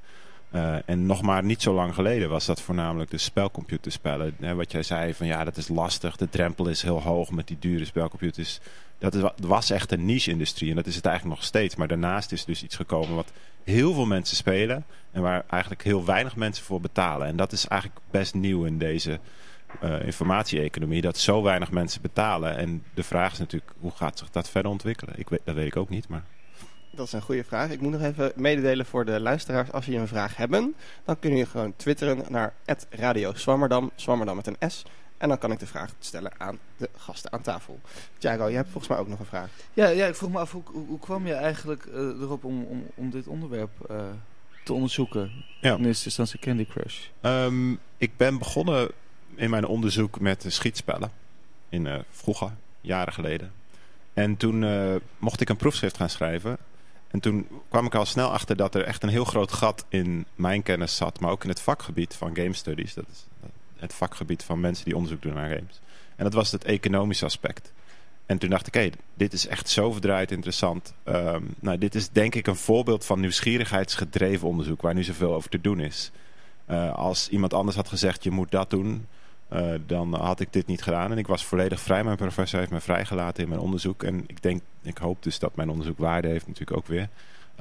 Uh, 0.56 0.76
en 0.86 1.06
nog 1.06 1.22
maar 1.22 1.44
niet 1.44 1.62
zo 1.62 1.74
lang 1.74 1.94
geleden 1.94 2.30
was 2.30 2.46
dat 2.46 2.62
voornamelijk 2.62 3.12
de 3.12 3.18
spelcomputerspellen. 3.18 4.36
Hè, 4.40 4.56
wat 4.56 4.72
jij 4.72 4.84
zei 4.84 5.14
van 5.14 5.28
ja, 5.28 5.44
dat 5.44 5.58
is 5.58 5.68
lastig. 5.68 6.16
De 6.16 6.30
drempel 6.30 6.68
is 6.68 6.82
heel 6.82 7.02
hoog 7.02 7.32
met 7.32 7.48
die 7.48 7.58
dure 7.60 7.86
spelcomputers. 7.86 8.60
Dat 8.98 9.34
was 9.42 9.70
echt 9.70 9.92
een 9.92 10.06
niche-industrie 10.06 10.70
en 10.70 10.76
dat 10.76 10.86
is 10.86 10.96
het 10.96 11.06
eigenlijk 11.06 11.38
nog 11.38 11.48
steeds. 11.48 11.76
Maar 11.76 11.88
daarnaast 11.88 12.32
is 12.32 12.46
dus 12.46 12.64
iets 12.64 12.76
gekomen 12.76 13.16
wat 13.16 13.32
heel 13.64 13.94
veel 13.94 14.06
mensen 14.06 14.36
spelen. 14.36 14.86
En 15.12 15.22
waar 15.22 15.44
eigenlijk 15.50 15.84
heel 15.84 16.06
weinig 16.06 16.36
mensen 16.36 16.66
voor 16.66 16.82
betalen. 16.82 17.28
En 17.28 17.36
dat 17.36 17.52
is 17.52 17.68
eigenlijk 17.68 18.02
best 18.12 18.34
nieuw 18.34 18.64
in 18.66 18.78
deze 18.78 19.20
uh, 19.84 20.06
informatie-economie. 20.06 21.02
Dat 21.02 21.18
zo 21.18 21.44
weinig 21.44 21.72
mensen 21.72 22.02
betalen. 22.02 22.58
En 22.58 22.84
de 22.94 23.04
vraag 23.04 23.32
is 23.32 23.40
natuurlijk, 23.40 23.72
hoe 23.80 23.92
gaat 23.92 24.18
zich 24.18 24.30
dat 24.30 24.50
verder 24.50 24.72
ontwikkelen? 24.72 25.20
Ik 25.20 25.30
weet, 25.30 25.42
dat 25.44 25.56
weet 25.56 25.68
ik 25.68 25.78
ook 25.78 25.90
niet, 25.90 26.08
maar... 26.08 26.24
Dat 26.96 27.06
is 27.06 27.14
een 27.14 27.22
goede 27.22 27.44
vraag. 27.44 27.70
Ik 27.70 27.82
moet 27.82 27.92
nog 27.92 28.02
even 28.02 28.32
mededelen 28.36 28.86
voor 28.86 29.06
de 29.06 29.20
luisteraars. 29.20 29.72
Als 29.72 29.86
jullie 29.86 30.00
een 30.00 30.08
vraag 30.08 30.36
hebben, 30.36 30.76
dan 31.06 31.20
kunnen 31.20 31.38
jullie 31.38 31.54
gewoon 31.54 31.74
twitteren 31.76 32.24
naar 32.30 32.54
Radio 32.90 33.34
Swammerdam. 33.34 33.92
Swammerdam 33.96 34.36
met 34.36 34.48
een 34.48 34.72
S. 34.72 34.84
En 35.18 35.30
dan 35.30 35.38
kan 35.38 35.52
ik 35.52 35.60
de 35.60 35.68
vraag 35.68 35.94
stellen 36.00 36.32
aan 36.38 36.60
de 36.78 36.90
gasten 36.98 37.32
aan 37.32 37.42
tafel. 37.42 37.80
Thiago, 38.18 38.48
je 38.48 38.56
hebt 38.56 38.70
volgens 38.70 38.88
mij 38.88 38.98
ook 38.98 39.08
nog 39.08 39.20
een 39.20 39.26
vraag. 39.26 39.50
Ja, 39.74 39.88
ja 39.88 40.06
ik 40.06 40.16
vroeg 40.16 40.32
me 40.32 40.40
af, 40.40 40.52
hoe, 40.52 40.64
hoe 40.88 41.00
kwam 41.00 41.28
je 41.28 41.34
eigenlijk 41.34 41.86
uh, 41.86 41.96
erop 41.96 42.44
om, 42.44 42.64
om, 42.64 42.86
om 42.96 43.10
dit 43.10 43.28
onderwerp 43.28 43.72
uh, 43.92 43.98
te 44.64 44.74
onderzoeken? 44.74 45.32
Ja. 45.62 45.76
In 45.76 45.86
eerste 45.86 46.06
instantie 46.06 46.40
Candy 46.40 46.66
Crush. 46.66 47.08
Um, 47.22 47.80
ik 47.98 48.18
ben 48.18 48.38
begonnen 48.38 48.92
in 49.36 49.50
mijn 49.50 49.66
onderzoek 49.66 50.20
met 50.20 50.46
schietspellen. 50.48 51.12
In 51.70 51.86
uh, 51.86 51.96
vroeger, 52.12 52.52
jaren 52.82 53.14
geleden. 53.14 53.52
En 54.14 54.38
toen 54.38 54.66
mocht 55.18 55.42
ik 55.42 55.50
een 55.50 55.58
proefschrift 55.58 55.98
gaan 55.98 56.10
schrijven. 56.10 56.58
En 57.14 57.20
toen 57.20 57.48
kwam 57.70 57.86
ik 57.86 57.96
al 57.96 58.06
snel 58.06 58.32
achter 58.32 58.56
dat 58.56 58.76
er 58.76 58.84
echt 58.84 59.04
een 59.04 59.10
heel 59.10 59.26
groot 59.26 59.52
gat 59.52 59.86
in 59.90 60.26
mijn 60.36 60.64
kennis 60.64 60.96
zat. 60.96 61.20
Maar 61.20 61.32
ook 61.32 61.44
in 61.44 61.50
het 61.50 61.62
vakgebied 61.62 62.16
van 62.16 62.36
game 62.36 62.54
studies. 62.54 62.94
Dat 62.94 63.06
is 63.12 63.26
het 63.76 63.94
vakgebied 63.94 64.44
van 64.44 64.60
mensen 64.60 64.86
die 64.86 64.96
onderzoek 64.96 65.22
doen 65.22 65.34
naar 65.34 65.50
games. 65.50 65.80
En 66.16 66.24
dat 66.24 66.34
was 66.34 66.52
het 66.52 66.64
economische 66.64 67.26
aspect. 67.26 67.72
En 68.26 68.38
toen 68.38 68.50
dacht 68.50 68.68
ik, 68.68 68.74
hé, 68.74 68.90
dit 69.14 69.34
is 69.34 69.48
echt 69.48 69.70
zo 69.70 69.92
verdraaid 69.92 70.32
interessant. 70.32 70.94
Um, 71.06 71.56
nou, 71.60 71.78
dit 71.78 71.96
is 71.96 72.10
denk 72.10 72.36
ik 72.36 72.48
een 72.48 72.56
voorbeeld 72.56 73.06
van 73.06 73.20
nieuwsgierigheidsgedreven 73.20 74.48
onderzoek... 74.48 74.82
waar 74.82 74.94
nu 74.94 75.04
zoveel 75.04 75.34
over 75.34 75.50
te 75.50 75.62
doen 75.62 75.80
is. 75.80 76.12
Uh, 76.70 76.94
als 76.94 77.30
iemand 77.30 77.54
anders 77.54 77.76
had 77.76 77.88
gezegd, 77.88 78.24
je 78.24 78.32
moet 78.32 78.52
dat 78.52 78.70
doen... 78.70 79.08
Uh, 79.54 79.74
dan 79.86 80.14
had 80.14 80.40
ik 80.40 80.54
dit 80.54 80.68
niet 80.68 80.82
gedaan. 80.82 81.12
En 81.12 81.18
ik 81.18 81.28
was 81.28 81.46
volledig 81.46 81.80
vrij. 81.80 82.04
Mijn 82.04 82.18
professor 82.18 82.60
heeft 82.60 82.72
me 82.72 82.80
vrijgelaten 82.80 83.44
in 83.44 83.50
mijn 83.50 83.62
onderzoek. 83.62 84.04
En 84.04 84.24
ik 84.28 84.42
denk, 84.42 84.62
ik 84.82 84.98
hoop 84.98 85.24
dus 85.24 85.40
dat 85.40 85.56
mijn 85.56 85.70
onderzoek 85.70 85.98
waarde 85.98 86.28
heeft 86.28 86.48
natuurlijk 86.48 86.78
ook 86.78 86.88
weer. 86.88 87.10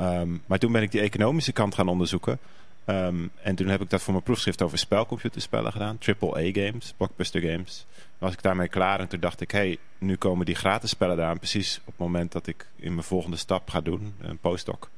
Um, 0.01 0.43
maar 0.47 0.59
toen 0.59 0.73
ben 0.73 0.83
ik 0.83 0.91
die 0.91 1.01
economische 1.01 1.53
kant 1.53 1.75
gaan 1.75 1.89
onderzoeken. 1.89 2.39
Um, 2.87 3.31
en 3.43 3.55
toen 3.55 3.67
heb 3.67 3.81
ik 3.81 3.91
dat 3.91 4.03
voor 4.03 4.13
mijn 4.13 4.25
proefschrift 4.25 4.63
over 4.63 4.79
spelcomputerspellen 4.79 5.73
gedaan. 5.73 5.99
Triple-A 5.99 6.51
games, 6.53 6.95
blockbuster 6.97 7.41
games. 7.41 7.87
was 8.19 8.33
ik 8.33 8.43
daarmee 8.43 8.69
klaar 8.69 9.01
en 9.01 9.09
toen 9.09 9.21
dacht 9.21 9.41
ik, 9.41 9.51
hey, 9.51 9.79
nu 9.99 10.17
komen 10.17 10.47
die 10.47 10.55
gratis 10.55 10.91
spellen 10.91 11.19
eraan. 11.19 11.39
Precies 11.39 11.79
op 11.79 11.87
het 11.87 11.99
moment 11.99 12.33
dat 12.33 12.47
ik 12.47 12.67
in 12.77 12.95
mijn 12.95 13.07
volgende 13.07 13.37
stap 13.37 13.71
ga 13.71 13.81
doen, 13.81 14.15
een 14.21 14.39
postdoc. 14.39 14.91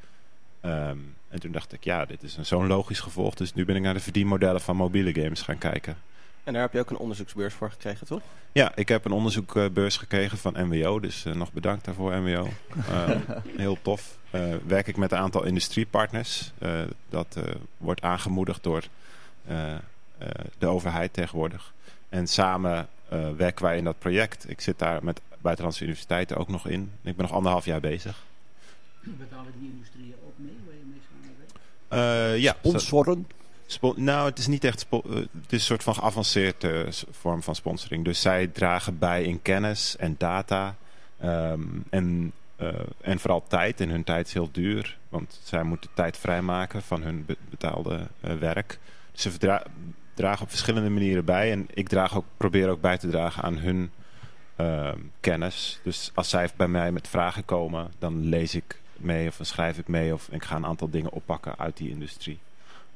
Um, 0.63 1.15
en 1.29 1.41
toen 1.41 1.53
dacht 1.53 1.73
ik, 1.73 1.85
ja, 1.85 2.05
dit 2.05 2.23
is 2.23 2.39
zo'n 2.41 2.67
logisch 2.67 3.01
gevolg. 3.01 3.35
Dus 3.35 3.55
nu 3.55 3.65
ben 3.65 3.77
ik 3.77 3.83
naar 3.83 3.95
de 3.95 4.01
verdienmodellen 4.01 4.61
van 4.61 4.77
mobiele 4.77 5.23
games 5.23 5.43
gaan 5.43 5.59
kijken. 5.59 5.97
En 6.45 6.53
daar 6.53 6.63
heb 6.63 6.73
je 6.73 6.79
ook 6.81 6.91
een 6.91 6.97
onderzoeksbeurs 6.97 7.55
voor 7.55 7.71
gekregen, 7.71 8.07
toch? 8.07 8.21
Ja, 8.53 8.73
ik 8.75 8.89
heb 8.89 9.05
een 9.05 9.13
onderzoekbeurs 9.13 9.97
gekregen 9.97 10.39
van 10.39 10.67
MWO, 10.69 11.01
dus 11.01 11.25
eh, 11.25 11.35
nog 11.35 11.53
bedankt 11.53 11.85
daarvoor 11.85 12.13
MWO. 12.15 12.49
Eh, 12.89 13.11
heel 13.57 13.79
tof. 13.83 14.19
Eh, 14.31 14.55
werk 14.67 14.87
ik 14.87 14.97
met 14.97 15.13
een 15.13 15.19
aantal 15.19 15.45
industriepartners. 15.45 16.53
Eh, 16.59 16.81
dat 17.09 17.27
eh, 17.37 17.55
wordt 17.77 18.03
aangemoedigd 18.03 18.63
door 18.63 18.83
eh, 19.47 19.73
eh, 19.73 19.79
de 20.59 20.67
overheid 20.67 21.13
tegenwoordig. 21.13 21.73
En 22.09 22.27
samen 22.27 22.89
eh, 23.09 23.31
werken 23.37 23.65
wij 23.65 23.77
in 23.77 23.85
dat 23.85 23.99
project. 23.99 24.51
Ik 24.51 24.61
zit 24.61 24.79
daar 24.79 25.05
met 25.05 25.21
buitenlandse 25.41 25.83
universiteiten 25.83 26.37
ook 26.37 26.49
nog 26.49 26.69
in. 26.69 26.91
Ik 27.03 27.17
ben 27.17 27.27
nog 27.27 27.35
anderhalf 27.35 27.65
jaar 27.65 27.81
bezig. 27.81 28.23
Betalen 29.01 29.53
die 29.59 29.71
industrieën 29.71 30.15
ook 30.27 30.35
mee 30.37 30.57
waar 30.67 30.75
je 30.75 30.85
mee 30.91 31.01
samenwerkt? 31.11 31.53
Eh 32.37 32.43
ja, 32.43 32.57
Sponsoren? 32.59 33.27
Nou, 33.97 34.28
het 34.28 34.38
is 34.38 34.47
niet 34.47 34.64
echt. 34.64 34.87
eh, 34.90 34.99
het 35.14 35.28
is 35.49 35.59
een 35.59 35.61
soort 35.61 35.83
van 35.83 35.95
geavanceerde 35.95 36.87
s- 36.90 37.04
vorm 37.11 37.43
van 37.43 37.54
sponsoring. 37.54 38.04
Dus 38.04 38.21
zij 38.21 38.47
dragen 38.47 38.99
bij 38.99 39.23
in 39.25 39.43
kennis 39.43 39.97
en 39.97 40.14
data. 40.19 40.76
ehm, 41.21 41.61
en, 41.90 42.33
eh, 42.57 42.69
en 43.00 43.19
vooral 43.19 43.45
tijd. 43.49 43.81
En 43.81 43.88
hun 43.88 44.04
tijd 44.04 44.26
is 44.26 44.33
heel 44.33 44.49
duur. 44.52 44.99
Want 45.09 45.40
zij 45.43 45.62
moeten 45.62 45.90
tijd 45.95 46.16
vrijmaken 46.16 46.83
van 46.83 47.02
hun 47.02 47.25
be- 47.26 47.37
betaalde 47.50 48.07
eh, 48.21 48.35
werk. 48.35 48.78
Dus 49.12 49.23
ze 49.23 49.61
dragen 50.14 50.43
op 50.43 50.49
verschillende 50.50 50.90
manieren 50.90 51.25
bij. 51.25 51.52
En 51.52 51.66
ik 51.75 51.88
draag 51.88 52.16
ook, 52.16 52.25
probeer 52.37 52.69
ook 52.69 52.81
bij 52.81 52.99
te 52.99 53.09
dragen 53.09 53.43
aan 53.43 53.57
hun 53.59 53.90
ehm, 54.57 54.99
kennis. 55.21 55.81
Dus 55.83 56.11
als 56.14 56.28
zij 56.31 56.49
bij 56.57 56.69
mij 56.69 56.93
met 56.93 57.09
vragen 57.09 57.45
komen, 57.45 57.90
dan 57.99 58.25
lees 58.25 58.54
ik 58.54 58.81
mee 58.97 59.28
of 59.28 59.37
dan 59.37 59.47
schrijf 59.47 59.78
ik 59.78 59.88
mee. 59.88 60.14
Of 60.14 60.28
ik 60.31 60.45
ga 60.45 60.57
een 60.57 60.66
aantal 60.66 60.90
dingen 60.90 61.12
oppakken 61.12 61.59
uit 61.59 61.76
die 61.76 61.90
industrie. 61.90 62.38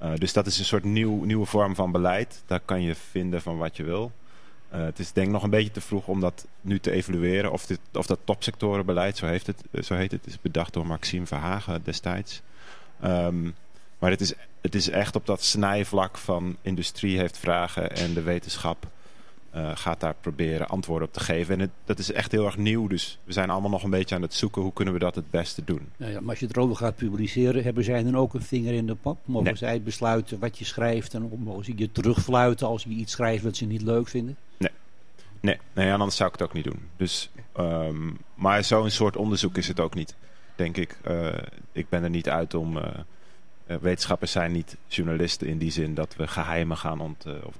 Uh, 0.02 0.14
dus 0.14 0.32
dat 0.32 0.46
is 0.46 0.58
een 0.58 0.64
soort 0.64 0.84
nieuw, 0.84 1.24
nieuwe 1.24 1.46
vorm 1.46 1.74
van 1.74 1.92
beleid. 1.92 2.42
Daar 2.46 2.60
kan 2.60 2.82
je 2.82 2.94
vinden 2.94 3.42
van 3.42 3.58
wat 3.58 3.76
je 3.76 3.84
wil. 3.84 4.12
Uh, 4.74 4.84
het 4.84 4.98
is 4.98 5.12
denk 5.12 5.26
ik 5.26 5.32
nog 5.32 5.42
een 5.42 5.50
beetje 5.50 5.70
te 5.70 5.80
vroeg 5.80 6.06
om 6.06 6.20
dat 6.20 6.46
nu 6.60 6.78
te 6.78 6.90
evalueren. 6.90 7.52
Of, 7.52 7.66
dit, 7.66 7.80
of 7.92 8.06
dat 8.06 8.18
topsectorenbeleid, 8.24 9.16
zo, 9.16 9.26
heeft 9.26 9.46
het, 9.46 9.64
zo 9.86 9.94
heet 9.94 10.12
het, 10.12 10.26
is 10.26 10.40
bedacht 10.40 10.72
door 10.72 10.86
Maxime 10.86 11.26
Verhagen 11.26 11.82
destijds. 11.84 12.42
Um, 13.04 13.54
maar 13.98 14.10
het 14.10 14.20
is, 14.20 14.34
het 14.60 14.74
is 14.74 14.90
echt 14.90 15.16
op 15.16 15.26
dat 15.26 15.42
snijvlak 15.42 16.18
van 16.18 16.56
industrie 16.62 17.18
heeft 17.18 17.38
vragen 17.38 17.96
en 17.96 18.14
de 18.14 18.22
wetenschap 18.22 18.86
uh, 19.58 19.70
gaat 19.74 20.00
daar 20.00 20.14
proberen 20.20 20.68
antwoorden 20.68 21.08
op 21.08 21.14
te 21.14 21.20
geven. 21.20 21.54
En 21.54 21.60
het, 21.60 21.70
dat 21.84 21.98
is 21.98 22.12
echt 22.12 22.32
heel 22.32 22.44
erg 22.44 22.56
nieuw, 22.56 22.86
dus 22.86 23.18
we 23.24 23.32
zijn 23.32 23.50
allemaal 23.50 23.70
nog 23.70 23.82
een 23.82 23.90
beetje 23.90 24.14
aan 24.14 24.22
het 24.22 24.34
zoeken 24.34 24.62
hoe 24.62 24.72
kunnen 24.72 24.94
we 24.94 25.00
dat 25.00 25.14
het 25.14 25.30
beste 25.30 25.64
doen. 25.64 25.88
Nou 25.96 26.12
ja, 26.12 26.20
maar 26.20 26.30
als 26.30 26.38
je 26.38 26.48
erover 26.50 26.76
gaat 26.76 26.96
publiceren, 26.96 27.62
hebben 27.62 27.84
zij 27.84 28.02
dan 28.02 28.16
ook 28.16 28.34
een 28.34 28.42
vinger 28.42 28.74
in 28.74 28.86
de 28.86 28.94
pap? 28.94 29.18
Mogen 29.24 29.44
nee. 29.44 29.56
zij 29.56 29.82
besluiten 29.82 30.38
wat 30.38 30.58
je 30.58 30.64
schrijft 30.64 31.14
en 31.14 31.30
mogen 31.44 31.64
ze 31.64 31.72
je 31.76 31.92
terugfluiten 31.92 32.66
als 32.66 32.82
je 32.82 32.90
iets 32.90 33.12
schrijft 33.12 33.44
wat 33.44 33.56
ze 33.56 33.64
niet 33.64 33.82
leuk 33.82 34.08
vinden? 34.08 34.36
Nee. 34.56 34.70
Nee, 35.40 35.58
nee 35.72 35.92
anders 35.92 36.16
zou 36.16 36.28
ik 36.32 36.38
het 36.38 36.48
ook 36.48 36.54
niet 36.54 36.64
doen. 36.64 36.80
Dus, 36.96 37.30
um, 37.58 38.18
maar 38.34 38.64
zo'n 38.64 38.90
soort 38.90 39.16
onderzoek 39.16 39.56
is 39.56 39.68
het 39.68 39.80
ook 39.80 39.94
niet, 39.94 40.14
denk 40.56 40.76
ik. 40.76 40.98
Uh, 41.08 41.28
ik 41.72 41.88
ben 41.88 42.02
er 42.02 42.10
niet 42.10 42.28
uit 42.28 42.54
om... 42.54 42.76
Uh, 42.76 42.82
wetenschappers 43.80 44.32
zijn 44.32 44.52
niet 44.52 44.76
journalisten 44.86 45.46
in 45.46 45.58
die 45.58 45.70
zin 45.70 45.94
dat 45.94 46.16
we 46.16 46.26
geheimen 46.26 46.76
gaan 46.76 47.00
ont, 47.00 47.26
uh, 47.26 47.34
of 47.44 47.54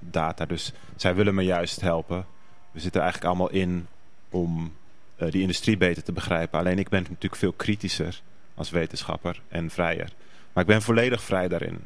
data. 0.00 0.46
Dus 0.46 0.72
zij 0.96 1.14
willen 1.14 1.34
me 1.34 1.42
juist 1.42 1.80
helpen. 1.80 2.26
We 2.70 2.80
zitten 2.80 3.00
eigenlijk 3.00 3.30
allemaal 3.30 3.50
in 3.50 3.86
om 4.30 4.72
uh, 5.16 5.30
die 5.30 5.42
industrie 5.42 5.76
beter 5.76 6.02
te 6.02 6.12
begrijpen. 6.12 6.58
Alleen 6.58 6.78
ik 6.78 6.88
ben 6.88 7.02
natuurlijk 7.02 7.36
veel 7.36 7.52
kritischer 7.52 8.20
als 8.54 8.70
wetenschapper 8.70 9.40
en 9.48 9.70
vrijer. 9.70 10.12
Maar 10.52 10.62
ik 10.62 10.68
ben 10.68 10.82
volledig 10.82 11.22
vrij 11.22 11.48
daarin. 11.48 11.80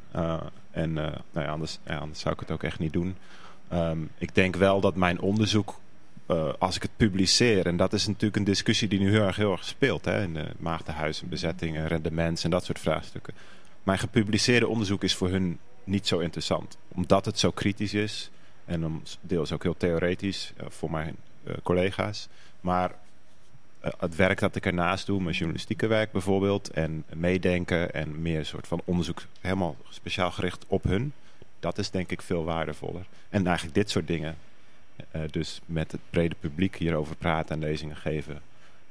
En 0.70 0.92
nou 0.92 1.12
ja, 1.32 1.46
anders, 1.46 1.78
anders 1.86 2.20
zou 2.20 2.34
ik 2.34 2.40
het 2.40 2.50
ook 2.50 2.62
echt 2.62 2.78
niet 2.78 2.92
doen. 2.92 3.16
Um, 3.72 4.10
ik 4.18 4.34
denk 4.34 4.56
wel 4.56 4.80
dat 4.80 4.96
mijn 4.96 5.20
onderzoek, 5.20 5.80
uh, 6.28 6.52
als 6.58 6.76
ik 6.76 6.82
het 6.82 6.97
publiceer... 6.97 7.66
en 7.66 7.76
dat 7.76 7.92
is 7.92 8.06
natuurlijk 8.06 8.37
een 8.37 8.44
discussie 8.44 8.88
die 8.88 8.99
nu 8.99 9.11
heel 9.11 9.23
erg, 9.23 9.37
heel 9.37 9.52
erg 9.52 9.64
speelt... 9.64 10.04
Hè, 10.04 10.23
in 10.23 10.35
de 10.35 10.47
maagdenhuizenbezettingen, 10.58 11.88
rendements 11.88 12.44
en 12.44 12.50
dat 12.50 12.64
soort 12.64 12.78
vraagstukken. 12.78 13.35
Mijn 13.82 13.99
gepubliceerde 13.99 14.68
onderzoek 14.68 15.02
is 15.02 15.14
voor 15.14 15.28
hun 15.28 15.58
niet 15.85 16.06
zo 16.06 16.18
interessant. 16.18 16.76
Omdat 16.88 17.25
het 17.25 17.38
zo 17.38 17.50
kritisch 17.50 17.94
is 17.94 18.30
en 18.64 19.02
deels 19.20 19.52
ook 19.52 19.62
heel 19.62 19.76
theoretisch 19.76 20.52
uh, 20.61 20.66
voor 20.68 20.90
mijn 20.90 21.16
collega's. 21.62 22.28
Maar 22.61 22.92
het 23.80 24.16
werk 24.16 24.40
dat 24.40 24.56
ik 24.56 24.66
ernaast 24.66 25.06
doe, 25.06 25.23
mijn 25.23 25.35
journalistieke 25.35 25.87
werk 25.87 26.12
bijvoorbeeld... 26.12 26.70
en 26.70 27.04
meedenken 27.14 27.94
en 27.94 28.23
meer 28.23 28.38
een 28.38 28.47
soort 28.47 28.66
van 28.66 28.82
onderzoek 28.85 29.23
helemaal 29.40 29.76
speciaal 29.88 30.30
gericht 30.30 30.64
op 30.66 30.82
hun... 30.82 31.12
dat 31.61 31.78
is 31.78 31.90
denk 31.90 32.11
ik 32.11 32.23
veel 32.23 32.44
waardevoller. 32.44 33.06
En 33.28 33.47
eigenlijk 33.47 33.75
dit 33.75 33.90
soort 33.90 34.06
dingen... 34.06 34.37
Uh, 35.16 35.22
dus 35.30 35.60
met 35.66 35.92
het 35.92 36.00
brede 36.10 36.34
publiek 36.40 36.76
hierover 36.76 37.16
praten 37.16 37.54
en 37.54 37.68
lezingen 37.68 37.96
geven. 37.96 38.40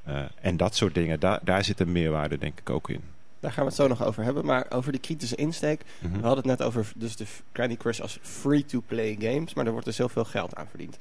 Uh, 0.08 0.22
en 0.42 0.58
dat 0.58 0.76
soort 0.76 0.94
dingen, 0.94 1.20
da 1.20 1.40
daar 1.44 1.64
zit 1.64 1.80
een 1.80 1.92
meerwaarde 1.92 2.38
denk 2.38 2.60
ik 2.60 2.70
ook 2.70 2.90
in. 2.90 3.02
Daar 3.40 3.52
gaan 3.52 3.64
we 3.64 3.70
het 3.70 3.80
zo 3.80 3.88
nog 3.88 4.04
over 4.04 4.24
hebben. 4.24 4.46
Maar 4.46 4.66
over 4.70 4.92
die 4.92 5.02
kritische 5.02 5.36
insteek. 5.36 5.82
Mm 6.00 6.12
-hmm. 6.12 6.22
We 6.22 6.28
hadden 6.28 6.50
het 6.50 6.60
net 6.60 6.68
over 6.68 6.92
dus 6.96 7.16
de 7.16 7.26
Candy 7.52 7.78
Crush 7.78 8.00
als 8.00 8.18
free-to-play 8.22 9.16
games. 9.20 9.54
Maar 9.54 9.66
er 9.66 9.72
wordt 9.72 9.86
dus 9.86 9.98
heel 9.98 10.10
veel 10.10 10.26
geld 10.26 10.56
aan 10.56 10.68
verdiend. 10.68 10.98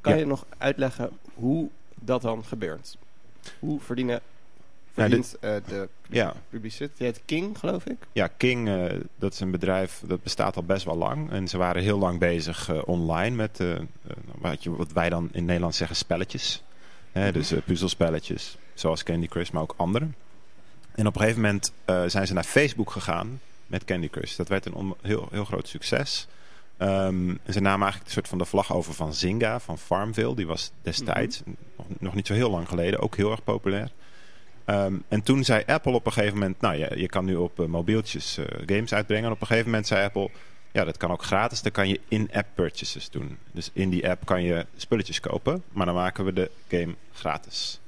Kan 0.00 0.12
ja. 0.12 0.18
je 0.18 0.26
nog 0.26 0.46
uitleggen 0.58 1.10
hoe 1.34 1.68
dat 1.94 2.22
dan 2.22 2.44
gebeurt? 2.44 2.96
Hoe 3.58 3.80
verdienen... 3.80 4.20
Ja, 5.08 5.08
dit, 5.08 5.36
uh, 5.40 5.50
de 5.68 5.88
ja. 6.08 6.34
heet 6.96 7.20
King, 7.24 7.58
geloof 7.58 7.84
ik? 7.84 7.96
Ja, 8.12 8.26
King, 8.26 8.68
uh, 8.68 8.84
dat 9.18 9.32
is 9.32 9.40
een 9.40 9.50
bedrijf 9.50 10.02
dat 10.06 10.22
bestaat 10.22 10.56
al 10.56 10.62
best 10.62 10.84
wel 10.84 10.96
lang. 10.96 11.30
En 11.30 11.48
ze 11.48 11.58
waren 11.58 11.82
heel 11.82 11.98
lang 11.98 12.18
bezig 12.18 12.70
uh, 12.70 12.80
online 12.84 13.36
met 13.36 13.60
wat, 14.34 14.62
je, 14.62 14.76
wat 14.76 14.92
wij 14.92 15.08
dan 15.08 15.28
in 15.32 15.44
Nederland 15.44 15.74
zeggen 15.74 15.96
spelletjes. 15.96 16.62
Hè, 17.12 17.32
dus 17.32 17.52
puzzelspelletjes, 17.64 18.56
zoals 18.74 19.02
Candy 19.02 19.26
Crush, 19.26 19.50
maar 19.50 19.62
ook 19.62 19.74
andere. 19.76 20.08
En 20.94 21.06
op 21.06 21.14
een 21.14 21.20
gegeven 21.20 21.42
moment 21.42 21.72
zijn 22.06 22.26
ze 22.26 22.34
naar 22.34 22.44
Facebook 22.44 22.90
gegaan 22.90 23.40
met 23.66 23.84
Candy 23.84 24.08
Crush. 24.08 24.36
Dat 24.36 24.48
werd 24.48 24.66
een 24.66 24.94
heel, 25.02 25.28
heel 25.30 25.44
groot 25.44 25.68
succes. 25.68 26.28
Um, 26.78 27.38
en 27.44 27.52
ze 27.52 27.60
namen 27.60 27.82
eigenlijk 27.82 28.04
een 28.04 28.12
soort 28.12 28.28
van 28.28 28.38
de 28.38 28.44
vlag 28.44 28.72
over 28.72 28.94
van 28.94 29.14
Zynga, 29.14 29.60
van 29.60 29.78
Farmville. 29.78 30.34
Die 30.34 30.46
was 30.46 30.70
destijds, 30.82 31.38
mm 31.38 31.44
-hmm. 31.44 31.66
nog, 31.76 32.00
nog, 32.00 32.14
niet 32.14 32.26
zo 32.26 32.32
heel 32.32 32.50
lang 32.50 32.68
geleden, 32.68 33.00
ook 33.00 33.16
heel 33.16 33.30
erg 33.30 33.44
populair. 33.44 33.90
Um, 34.70 35.04
en 35.08 35.22
toen 35.22 35.44
zei 35.44 35.62
Apple 35.66 35.92
op 35.92 36.06
een 36.06 36.12
gegeven 36.12 36.38
moment... 36.38 36.60
Nou, 36.60 36.76
je, 36.76 36.92
je 36.96 37.08
kan 37.08 37.24
nu 37.24 37.34
op 37.34 37.60
uh, 37.60 37.66
mobieltjes 37.66 38.38
uh, 38.38 38.44
games 38.66 38.94
uitbrengen. 38.94 39.26
En 39.26 39.32
op 39.32 39.40
een 39.40 39.46
gegeven 39.46 39.70
moment 39.70 39.86
zei 39.86 40.04
Apple... 40.04 40.30
Ja, 40.72 40.84
dat 40.84 40.96
kan 40.96 41.10
ook 41.10 41.22
gratis. 41.22 41.62
Dan 41.62 41.72
kan 41.72 41.88
je 41.88 42.00
in-app 42.08 42.48
purchases 42.54 43.10
doen. 43.10 43.38
Dus 43.52 43.70
in 43.72 43.90
die 43.90 44.08
app 44.08 44.24
kan 44.24 44.42
je 44.42 44.66
spulletjes 44.76 45.20
kopen. 45.20 45.62
Maar 45.72 45.86
dan 45.86 45.94
maken 45.94 46.24
we 46.24 46.32
de 46.32 46.50
game 46.68 46.94
gratis. 47.12 47.80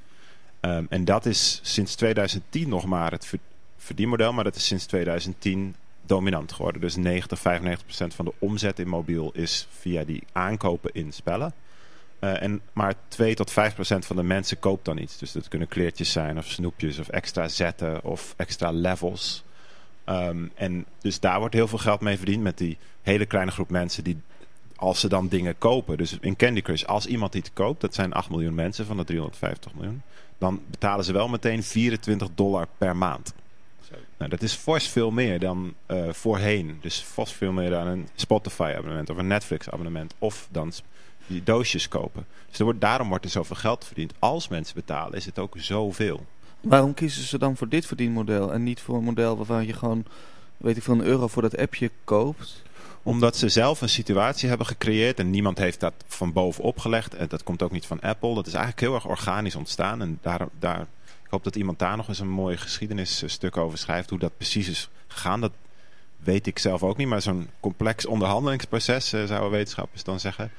Um, 0.61 0.87
en 0.91 1.05
dat 1.05 1.27
is 1.27 1.61
sinds 1.63 1.95
2010 1.95 2.69
nog 2.69 2.87
maar 2.87 3.11
het 3.11 3.33
verdienmodel. 3.77 4.33
Maar 4.33 4.45
dat 4.45 4.57
is 4.57 4.67
sinds 4.67 4.87
2010 4.87 5.75
dominant 6.07 6.53
geworden. 6.53 6.81
Dus 6.81 6.97
90, 6.97 7.39
95 7.39 7.87
procent 7.87 8.15
van 8.15 8.25
de 8.25 8.33
omzet 8.39 8.79
in 8.79 8.89
mobiel 8.89 9.31
is 9.35 9.67
via 9.71 10.05
die 10.05 10.23
aankopen 10.33 10.91
in 10.93 11.13
spellen. 11.13 11.53
Uh, 12.25 12.43
en 12.43 12.61
maar 12.73 12.95
2 13.09 13.35
tot 13.35 13.51
5 13.51 13.75
procent 13.75 14.07
van 14.07 14.17
de 14.17 14.23
mensen 14.23 14.59
koopt 14.59 14.85
dan 14.85 14.99
iets. 14.99 15.19
Dus 15.19 15.33
dat 15.33 15.49
kunnen 15.49 15.69
kleertjes 15.69 16.13
zijn 16.13 16.39
of 16.39 16.47
snoepjes 16.47 16.99
of 16.99 17.09
extra 17.09 17.49
zetten 17.49 18.05
of 18.05 18.35
extra 18.37 18.71
levels. 18.71 19.45
Um, 20.07 20.51
en 20.55 20.85
dus 21.01 21.21
daar 21.21 21.39
wordt 21.39 21.55
heel 21.55 21.69
veel 21.69 21.79
geld 21.79 22.01
mee 22.01 22.17
verdiend 22.17 22.43
met 22.43 22.59
die 22.59 22.79
hele 23.03 23.27
kleine 23.27 23.51
groep 23.51 23.71
mensen 23.71 24.05
die 24.05 24.21
als 24.77 25.01
ze 25.01 25.09
dan 25.09 25.29
dingen 25.29 25.59
kopen. 25.59 25.97
Dus 25.97 26.19
in 26.21 26.37
Candy 26.37 26.63
Crush, 26.63 26.85
als 26.85 27.07
iemand 27.07 27.35
iets 27.35 27.51
koopt, 27.53 27.81
dat 27.81 27.95
zijn 27.95 28.13
8 28.13 28.31
miljoen 28.31 28.55
mensen 28.55 28.87
van 28.87 28.97
de 28.97 29.05
350 29.05 29.75
miljoen. 29.75 30.03
Dan 30.39 30.63
betalen 30.71 31.05
ze 31.05 31.13
wel 31.13 31.29
meteen 31.29 31.63
24 31.63 32.29
dollar 32.35 32.67
per 32.79 32.97
maand. 32.97 33.35
Nou, 34.19 34.31
dat 34.31 34.43
is 34.43 34.55
fors 34.55 34.89
veel 34.89 35.11
meer 35.11 35.39
dan 35.39 35.75
uh, 35.87 36.13
voorheen. 36.13 36.79
Dus 36.81 37.01
fors 37.01 37.33
veel 37.33 37.53
meer 37.53 37.71
dan 37.71 37.87
een 37.87 38.09
Spotify 38.15 38.73
abonnement 38.77 39.11
of 39.11 39.17
een 39.17 39.27
Netflix 39.27 39.71
abonnement. 39.71 40.15
Of 40.19 40.49
dan 40.51 40.73
die 41.27 41.43
doosjes 41.43 41.89
kopen. 41.89 42.27
Dus 42.49 42.59
er 42.59 42.65
wordt, 42.65 42.81
daarom 42.81 43.09
wordt 43.09 43.25
er 43.25 43.31
zoveel 43.31 43.57
geld 43.57 43.85
verdiend. 43.85 44.13
Als 44.19 44.49
mensen 44.49 44.75
betalen 44.75 45.15
is 45.15 45.25
het 45.25 45.39
ook 45.39 45.55
zoveel. 45.57 46.27
Waarom 46.61 46.95
kiezen 46.95 47.23
ze 47.23 47.39
dan 47.39 47.57
voor 47.57 47.69
dit 47.69 47.87
verdienmodel 47.87 48.53
en 48.53 48.63
niet 48.63 48.81
voor 48.81 48.97
een 48.97 49.05
model 49.05 49.37
waarvan 49.37 49.67
je 49.67 49.73
gewoon, 49.73 50.05
weet 50.57 50.77
ik 50.77 50.83
veel, 50.83 50.95
een 50.95 51.05
euro 51.05 51.27
voor 51.27 51.43
dat 51.43 51.57
appje 51.57 51.91
koopt? 52.05 52.63
Omdat 53.03 53.37
ze 53.37 53.49
zelf 53.49 53.81
een 53.81 53.89
situatie 53.89 54.49
hebben 54.49 54.67
gecreëerd 54.67 55.19
en 55.19 55.31
niemand 55.31 55.59
heeft 55.59 55.81
dat 55.81 55.93
van 56.07 56.33
bovenop 56.33 56.79
gelegd. 56.79 57.15
En 57.15 57.29
dat 57.29 57.43
komt 57.43 57.63
ook 57.63 57.71
niet 57.71 57.87
van 57.87 58.01
Apple. 58.01 58.35
Dat 58.35 58.47
is 58.47 58.53
eigenlijk 58.53 58.83
heel 58.83 58.95
erg 58.95 59.07
organisch 59.07 59.55
ontstaan. 59.55 60.01
En 60.01 60.19
daar, 60.23 60.47
daar, 60.59 60.81
ik 61.05 61.31
hoop 61.31 61.45
dat 61.45 61.57
iemand 61.57 61.79
daar 61.79 61.97
nog 61.97 62.09
eens 62.09 62.19
een 62.19 62.29
mooi 62.29 62.57
geschiedenisstuk 62.57 63.57
over 63.57 63.79
schrijft. 63.79 64.11
Hoe 64.11 64.19
dat 64.19 64.37
precies 64.37 64.69
is 64.69 64.89
gegaan. 65.07 65.41
Dat 65.41 65.53
weet 66.17 66.47
ik 66.47 66.59
zelf 66.59 66.83
ook 66.83 66.97
niet. 66.97 67.09
Maar 67.09 67.23
zo'n 67.23 67.49
complex 67.61 68.07
onderhandelingsproces, 68.07 69.09
zouden 69.09 69.51
wetenschappers 69.51 70.05
dan 70.05 70.21
zeggen. 70.21 70.51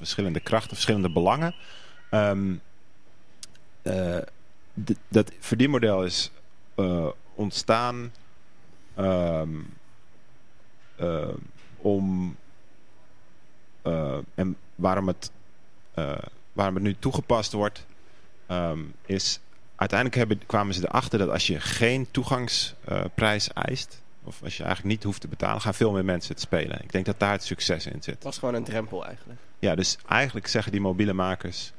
Verschillende 0.00 0.40
krachten, 0.40 0.70
verschillende 0.70 1.10
belangen. 1.10 1.54
Um, 2.10 2.60
uh, 3.82 4.18
dat 5.08 5.32
verdienmodel 5.38 6.04
is 6.04 6.30
uh, 6.76 7.08
ontstaan 7.34 8.12
um, 8.98 9.72
uh, 11.00 11.28
om 11.76 12.36
eh, 13.82 14.18
en 14.34 14.56
waarom 14.74 15.06
het, 15.06 15.30
eh, 15.94 16.18
waarom 16.52 16.74
het 16.74 16.84
nu 16.84 16.96
toegepast 16.98 17.52
wordt, 17.52 17.86
ehm, 18.46 18.80
is 19.06 19.40
uiteindelijk 19.76 20.18
hebben, 20.18 20.46
kwamen 20.46 20.74
ze 20.74 20.88
erachter 20.88 21.18
dat 21.18 21.28
als 21.28 21.46
je 21.46 21.60
geen 21.60 22.10
toegangsprijs 22.10 23.52
eist, 23.52 24.02
of 24.24 24.42
als 24.42 24.56
je 24.56 24.62
eigenlijk 24.64 24.94
niet 24.94 25.04
hoeft 25.04 25.20
te 25.20 25.28
betalen, 25.28 25.60
gaan 25.60 25.74
veel 25.74 25.92
meer 25.92 26.04
mensen 26.04 26.32
het 26.34 26.42
spelen. 26.42 26.82
Ik 26.82 26.92
denk 26.92 27.06
dat 27.06 27.18
daar 27.18 27.32
het 27.32 27.44
succes 27.44 27.86
in 27.86 28.02
zit. 28.02 28.14
Het 28.14 28.24
was 28.24 28.38
gewoon 28.38 28.54
een 28.54 28.64
drempel 28.64 29.06
eigenlijk. 29.06 29.40
Ja, 29.60 29.74
dus 29.74 29.98
eigenlijk 30.08 30.46
zeggen 30.46 30.72
die 30.72 30.80
mobiele 30.80 31.12
makers, 31.12 31.72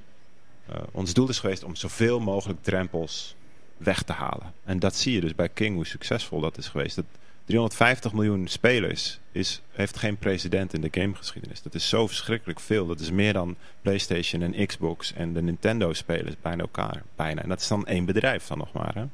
eh, 0.66 0.76
ons 0.92 1.14
doel 1.14 1.30
is 1.30 1.40
geweest 1.40 1.64
om 1.64 1.76
zoveel 1.76 2.20
mogelijk 2.20 2.64
drempels 2.64 3.36
weg 3.78 4.04
te 4.04 4.14
halen. 4.14 4.54
En 4.64 4.80
dat 4.80 4.96
zie 4.96 5.14
je 5.14 5.22
dus 5.22 5.36
bij 5.36 5.50
King, 5.50 5.76
hoe 5.76 5.86
succesvol 5.86 6.40
dat 6.40 6.58
is 6.58 6.68
geweest. 6.68 6.96
Dat 6.96 7.06
350 7.46 8.14
miljoen 8.14 8.48
spelers 8.48 9.20
is, 9.32 9.62
heeft 9.72 9.98
geen 9.98 10.18
precedent 10.18 10.74
in 10.74 10.82
de 10.82 10.88
gamegeschiedenis. 10.92 11.62
Dat 11.62 11.74
is 11.74 11.90
zo 11.90 12.08
verschrikkelijk 12.08 12.60
veel. 12.60 12.86
Dat 12.88 13.00
is 13.00 13.12
meer 13.12 13.34
dan 13.34 13.56
PlayStation 13.82 14.42
en 14.42 14.66
Xbox 14.68 15.14
en 15.14 15.34
de 15.34 15.42
Nintendo-spelers 15.42 16.36
bijna 16.42 16.62
elkaar. 16.62 17.04
Bijna. 17.16 17.42
En 17.42 17.50
dat 17.50 17.62
is 17.62 17.68
dan 17.68 17.88
één 17.88 18.06
bedrijf 18.06 18.48
dan 18.48 18.58
nog 18.58 18.74
maar. 18.74 18.96
Hè? 18.96 19.06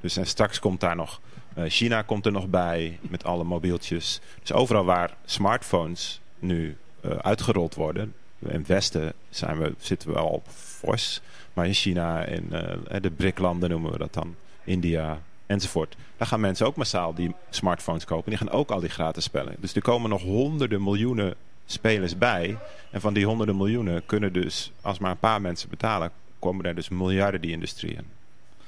Dus 0.00 0.16
en 0.16 0.26
straks 0.26 0.58
komt 0.58 0.80
daar 0.80 0.96
nog... 0.96 1.20
eh, 1.54 1.64
China 1.66 2.02
komt 2.02 2.26
er 2.26 2.32
nog 2.32 2.48
bij 2.48 2.98
met 3.00 3.24
alle 3.24 3.44
mobieltjes. 3.44 4.20
Dus 4.40 4.52
overal 4.52 4.84
waar 4.84 5.16
smartphones 5.24 6.20
nu 6.38 6.76
uitgerold 7.22 7.74
worden... 7.74 8.14
In 8.38 8.58
het 8.58 8.66
Westen 8.66 9.12
zijn 9.30 9.58
we, 9.58 9.74
zitten 9.78 10.10
we 10.10 10.18
al 10.18 10.28
op 10.28 10.48
fors. 10.48 11.20
Maar 11.52 11.66
in 11.66 11.74
China 11.74 12.24
en 12.24 12.52
eh, 12.88 13.00
de 13.00 13.10
BRIC-landen 13.10 13.70
noemen 13.70 13.92
we 13.92 13.98
dat 13.98 14.14
dan. 14.14 14.34
India 14.64 15.22
enzovoort. 15.46 15.96
Daar 16.16 16.26
gaan 16.26 16.40
mensen 16.40 16.66
ook 16.66 16.76
massaal 16.76 17.14
die 17.14 17.34
smartphones 17.50 18.04
kopen. 18.04 18.30
Die 18.30 18.38
gaan 18.38 18.50
ook 18.50 18.70
al 18.70 18.80
die 18.80 18.88
gratis 18.88 19.24
spellen. 19.24 19.56
Dus 19.58 19.74
er 19.74 19.82
komen 19.82 20.10
nog 20.10 20.22
honderden 20.22 20.82
miljoenen 20.82 21.34
spelers 21.66 22.18
bij. 22.18 22.58
En 22.90 23.00
van 23.00 23.14
die 23.14 23.26
honderden 23.26 23.56
miljoenen 23.56 24.06
kunnen 24.06 24.32
dus, 24.32 24.72
als 24.80 24.98
maar 24.98 25.10
een 25.10 25.18
paar 25.18 25.40
mensen 25.40 25.68
betalen... 25.68 26.10
komen 26.38 26.64
er 26.64 26.74
dus 26.74 26.88
miljarden 26.88 27.40
die 27.40 27.50
industrie 27.50 27.94
in. 27.94 28.06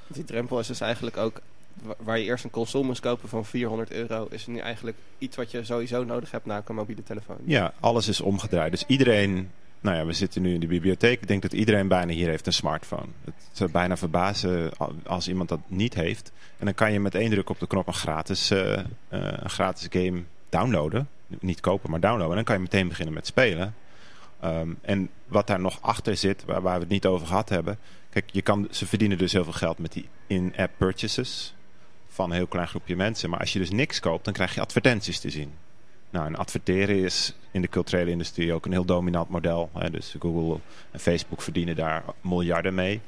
Die 0.07 0.25
drempel 0.25 0.59
is 0.59 0.67
dus 0.67 0.81
eigenlijk 0.81 1.17
ook... 1.17 1.41
wa- 1.83 1.95
Waar 1.99 2.19
je 2.19 2.25
eerst 2.25 2.45
een 2.45 2.51
console 2.51 2.85
moest 2.85 3.01
kopen 3.01 3.29
van 3.29 3.45
400 3.45 3.91
euro... 3.93 4.27
is 4.31 4.47
nu 4.47 4.59
eigenlijk 4.59 4.97
iets 5.19 5.37
wat 5.37 5.51
je 5.51 5.65
sowieso 5.65 6.05
nodig 6.05 6.31
hebt 6.31 6.47
na 6.47 6.63
een 6.67 6.75
mobiele 6.75 7.03
telefoon. 7.03 7.37
Ja, 7.45 7.73
alles 7.81 8.09
is 8.09 8.21
omgedraaid. 8.21 8.71
Dus 8.71 8.85
iedereen... 8.87 9.51
Nou 9.83 9.97
ja, 9.97 10.07
we 10.07 10.13
zitten 10.13 10.43
nu 10.43 10.55
in 10.55 10.61
de 10.61 10.67
bibliotheek. 10.67 11.21
Ik 11.21 11.29
denk 11.29 11.43
dat 11.43 11.53
iedereen 11.53 11.89
bijna 11.89 12.13
hier 12.13 12.29
heeft 12.29 12.47
een 12.47 12.53
smartphone. 12.53 13.07
Het 13.25 13.35
zou 13.53 13.71
bijna 13.71 13.97
verbazen 13.97 14.71
als 15.07 15.29
iemand 15.29 15.49
dat 15.49 15.61
niet 15.67 15.95
heeft. 15.95 16.33
En 16.59 16.65
dan 16.65 16.75
kan 16.75 16.93
je 16.93 17.01
met 17.01 17.15
één 17.15 17.31
druk 17.31 17.49
op 17.51 17.59
de 17.59 17.67
knop 17.67 17.87
een 17.87 17.95
gratis, 17.95 18.51
eh, 18.51 18.73
eh, 18.79 18.85
een 19.09 19.51
gratis 19.51 19.87
game 19.91 20.23
downloaden. 20.49 21.09
Niet 21.27 21.61
kopen, 21.61 21.91
maar 21.91 22.01
downloaden. 22.01 22.29
En 22.31 22.35
dan 22.37 22.45
kan 22.45 22.55
je 22.55 22.61
meteen 22.63 22.89
beginnen 22.89 23.15
met 23.15 23.27
spelen. 23.27 23.75
Ehm, 24.41 24.69
en 24.81 25.11
wat 25.27 25.47
daar 25.47 25.61
nog 25.61 25.79
achter 25.81 26.17
zit, 26.17 26.45
waar, 26.45 26.63
waar 26.63 26.75
we 26.75 26.81
het 26.81 26.89
niet 26.89 27.07
over 27.07 27.27
gehad 27.27 27.49
hebben. 27.49 27.79
Kijk, 28.11 28.25
je 28.33 28.43
kan, 28.43 28.69
ze 28.71 28.87
verdienen 28.87 29.19
dus 29.19 29.33
heel 29.33 29.45
veel 29.45 29.53
geld 29.53 29.79
met 29.79 29.93
die 29.93 30.09
in-app 30.27 30.73
purchases. 30.77 31.55
Van 32.13 32.31
een 32.31 32.37
heel 32.37 32.47
klein 32.47 32.69
groepje 32.69 32.97
mensen. 32.97 33.31
Maar 33.31 33.41
als 33.41 33.53
je 33.53 33.59
dus 33.59 33.71
niks 33.71 34.01
koopt, 34.01 34.25
dan 34.25 34.33
krijg 34.33 34.55
je 34.55 34.61
advertenties 34.61 35.21
te 35.21 35.31
zien. 35.31 35.53
Nou, 36.11 36.27
en 36.27 36.37
adverteren 36.37 36.97
is 36.97 37.35
in 37.51 37.61
de 37.61 37.69
culturele 37.69 38.11
industrie 38.11 38.53
ook 38.53 38.67
een 38.67 38.73
heel 38.73 38.85
dominant 38.85 39.29
model. 39.29 39.71
Hè. 39.75 39.91
Dus 39.91 40.15
Google 40.19 40.61
en 40.91 41.01
Facebook 41.01 41.43
verdienen 41.43 41.77
daar 41.77 42.03
miljarden 42.21 42.75
mee. 42.75 43.01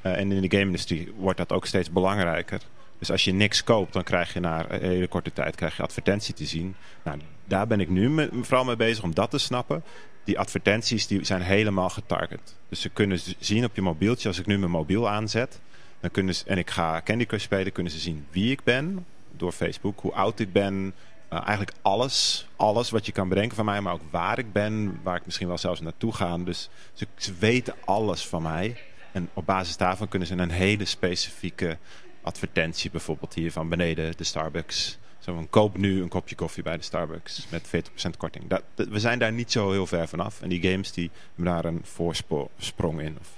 Eh, 0.00 0.18
en 0.18 0.32
in 0.32 0.42
de 0.42 0.56
game-industrie 0.56 1.12
wordt 1.16 1.38
dat 1.38 1.52
ook 1.52 1.66
steeds 1.66 1.90
belangrijker. 1.90 2.60
Dus 2.98 3.10
als 3.10 3.24
je 3.24 3.32
niks 3.32 3.64
koopt, 3.64 3.92
dan 3.92 4.02
krijg 4.02 4.32
je 4.32 4.40
na 4.40 4.70
een 4.70 4.80
hele 4.80 5.08
korte 5.08 5.32
tijd 5.32 5.56
krijg 5.56 5.76
je 5.76 5.82
advertentie 5.82 6.34
te 6.34 6.44
zien. 6.44 6.74
Nou, 7.02 7.18
daar 7.44 7.66
ben 7.66 7.80
ik 7.80 7.88
nu 7.88 8.28
vooral 8.42 8.64
mee 8.64 8.76
bezig 8.76 9.04
om 9.04 9.14
dat 9.14 9.30
te 9.30 9.38
snappen. 9.38 9.82
Die 10.24 10.38
advertenties 10.38 11.06
die 11.06 11.24
zijn 11.24 11.42
helemaal 11.42 11.88
getarget. 11.88 12.56
Dus 12.68 12.80
ze 12.80 12.88
kunnen 12.88 13.18
zien 13.38 13.64
op 13.64 13.74
je 13.74 13.82
mobieltje, 13.82 14.28
als 14.28 14.38
ik 14.38 14.46
nu 14.46 14.58
mijn 14.58 14.70
mobiel 14.70 15.08
aanzet... 15.08 15.60
Dan 16.00 16.10
kunnen 16.10 16.34
ze, 16.34 16.44
en 16.46 16.58
ik 16.58 16.70
ga 16.70 17.00
Candy 17.04 17.26
Crush 17.26 17.42
spelen, 17.42 17.72
kunnen 17.72 17.92
ze 17.92 17.98
zien 17.98 18.26
wie 18.30 18.50
ik 18.50 18.64
ben 18.64 19.06
door 19.30 19.52
Facebook. 19.52 20.00
Hoe 20.00 20.12
oud 20.12 20.38
ik 20.38 20.52
ben, 20.52 20.94
uh, 21.32 21.38
eigenlijk 21.38 21.76
alles, 21.82 22.46
alles 22.56 22.90
wat 22.90 23.06
je 23.06 23.12
kan 23.12 23.28
bedenken 23.28 23.56
van 23.56 23.64
mij, 23.64 23.80
maar 23.80 23.92
ook 23.92 24.10
waar 24.10 24.38
ik 24.38 24.52
ben, 24.52 25.00
waar 25.02 25.16
ik 25.16 25.24
misschien 25.24 25.48
wel 25.48 25.58
zelfs 25.58 25.80
naartoe 25.80 26.14
ga. 26.14 26.38
Dus 26.38 26.70
ze, 26.92 27.06
ze, 27.16 27.34
weten 27.38 27.74
alles 27.84 28.26
van 28.26 28.42
mij. 28.42 28.76
En 29.12 29.28
op 29.34 29.46
basis 29.46 29.76
daarvan 29.76 30.08
kunnen 30.08 30.28
ze 30.28 30.34
een 30.34 30.50
hele 30.50 30.84
specifieke 30.84 31.78
advertentie, 32.22 32.90
bijvoorbeeld 32.90 33.34
hier 33.34 33.52
van 33.52 33.68
beneden 33.68 34.16
de 34.16 34.24
Starbucks. 34.24 34.98
Zo 35.18 35.34
van 35.34 35.50
koop 35.50 35.76
nu 35.76 36.02
een 36.02 36.08
kopje 36.08 36.34
koffie 36.34 36.62
bij 36.62 36.76
de 36.76 36.82
Starbucks 36.82 37.46
met 37.50 37.66
40% 37.66 37.70
korting. 38.16 38.48
Dat, 38.48 38.62
we 38.74 38.98
zijn 38.98 39.18
daar 39.18 39.32
niet 39.32 39.52
zo 39.52 39.70
heel 39.70 39.86
ver 39.86 40.08
vanaf. 40.08 40.42
En 40.42 40.48
die 40.48 40.70
games 40.70 40.92
die 40.92 41.10
hebben 41.34 41.54
daar 41.54 41.64
een 41.64 41.80
voorsprong 41.84 43.00
in. 43.00 43.16
Of, 43.20 43.28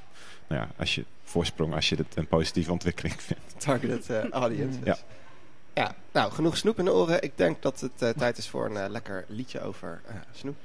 nou 0.47 0.61
ja, 0.61 0.71
als 0.77 0.95
je 0.95 1.05
voorsprong, 1.33 1.75
als 1.75 1.89
je 1.89 1.97
het 1.97 2.17
een 2.17 2.27
positieve 2.27 2.73
ontwikkeling 2.73 3.23
vindt. 3.23 3.43
Targeted 3.57 4.11
uh, 4.11 4.31
audience. 4.45 4.79
Ja. 4.85 4.97
Ja, 5.75 5.95
nou, 6.13 6.33
genoeg 6.33 6.57
snoep 6.57 6.79
in 6.79 6.85
de 6.85 6.93
oren. 6.93 7.23
Ik 7.23 7.33
denk 7.35 7.63
dat 7.63 7.81
het 7.81 8.03
uh, 8.03 8.09
tijd 8.09 8.39
is 8.39 8.49
voor 8.49 8.65
een 8.65 8.85
uh, 8.85 8.85
lekker 8.89 9.25
liedje 9.29 9.61
over 9.61 10.01
uh, 10.09 10.15
snoep. 10.33 10.57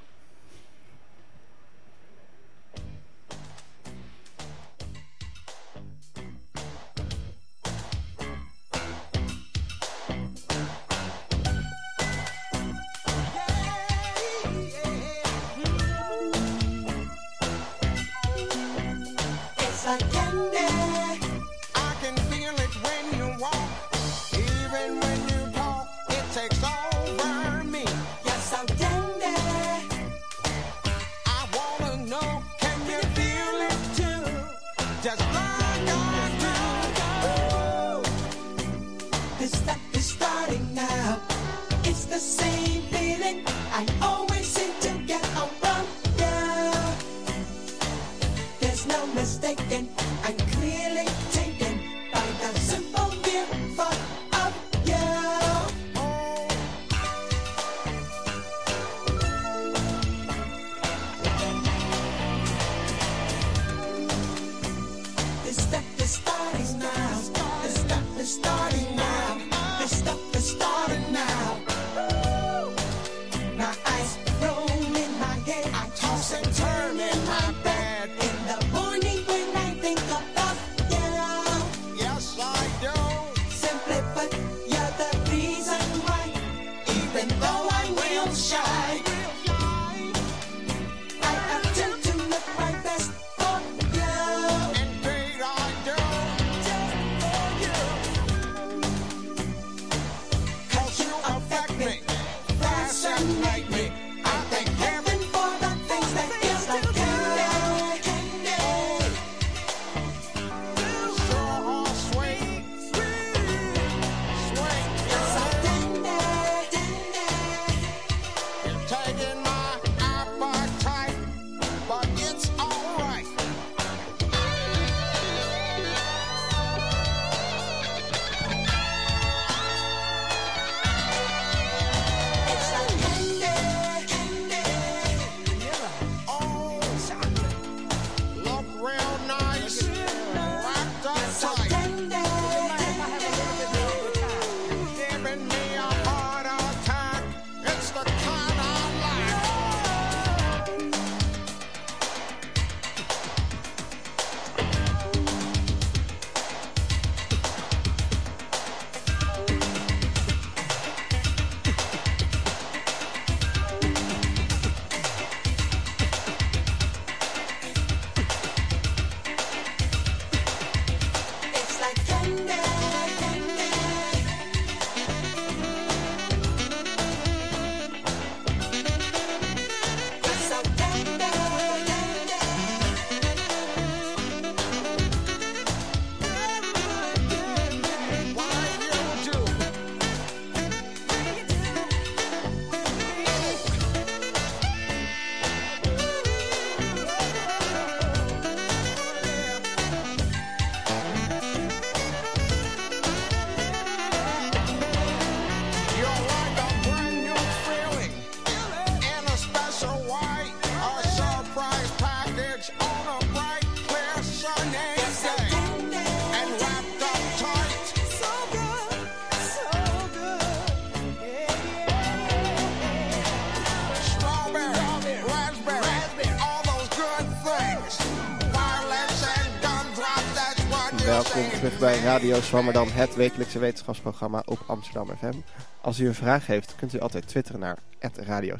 Welkom 231.07 231.49
terug 231.49 231.79
bij 231.79 231.99
Radio 231.99 232.41
Zwammerdam, 232.41 232.87
het 232.87 233.15
wekelijkse 233.15 233.59
wetenschapsprogramma 233.59 234.43
op 234.45 234.63
Amsterdam 234.65 235.07
FM. 235.17 235.33
Als 235.81 235.99
u 235.99 236.07
een 236.07 236.13
vraag 236.13 236.47
heeft, 236.47 236.75
kunt 236.75 236.93
u 236.93 236.99
altijd 236.99 237.27
twitteren 237.27 237.59
naar 237.59 237.77
Radio. 238.13 238.55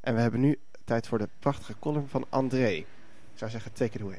En 0.00 0.14
we 0.14 0.20
hebben 0.20 0.40
nu 0.40 0.58
tijd 0.84 1.06
voor 1.06 1.18
de 1.18 1.28
prachtige 1.38 1.74
column 1.78 2.08
van 2.08 2.24
André. 2.28 2.70
Ik 2.70 2.86
zou 3.34 3.50
zeggen, 3.50 3.72
take 3.72 3.96
it 3.98 4.02
away. 4.02 4.18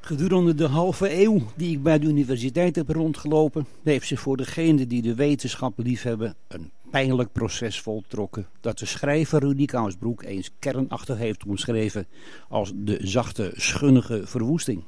Gedurende 0.00 0.54
de 0.54 0.66
halve 0.66 1.22
eeuw 1.22 1.40
die 1.56 1.76
ik 1.76 1.82
bij 1.82 1.98
de 1.98 2.06
universiteit 2.06 2.76
heb 2.76 2.88
rondgelopen, 2.88 3.66
heeft 3.84 4.06
zich 4.06 4.20
voor 4.20 4.36
degenen 4.36 4.88
die 4.88 5.02
de 5.02 5.14
wetenschap 5.14 5.72
liefhebben 5.76 6.34
een 6.48 6.70
pijnlijk 6.92 7.32
proces 7.32 7.80
voltrokken 7.80 8.46
dat 8.60 8.78
de 8.78 8.86
schrijver 8.86 9.40
Rudy 9.40 9.64
Kousbroek 9.64 10.22
eens 10.22 10.50
kernachtig 10.58 11.18
heeft 11.18 11.44
omschreven 11.46 12.06
als 12.48 12.72
de 12.74 12.98
zachte, 13.00 13.52
schunnige 13.56 14.26
verwoesting. 14.26 14.82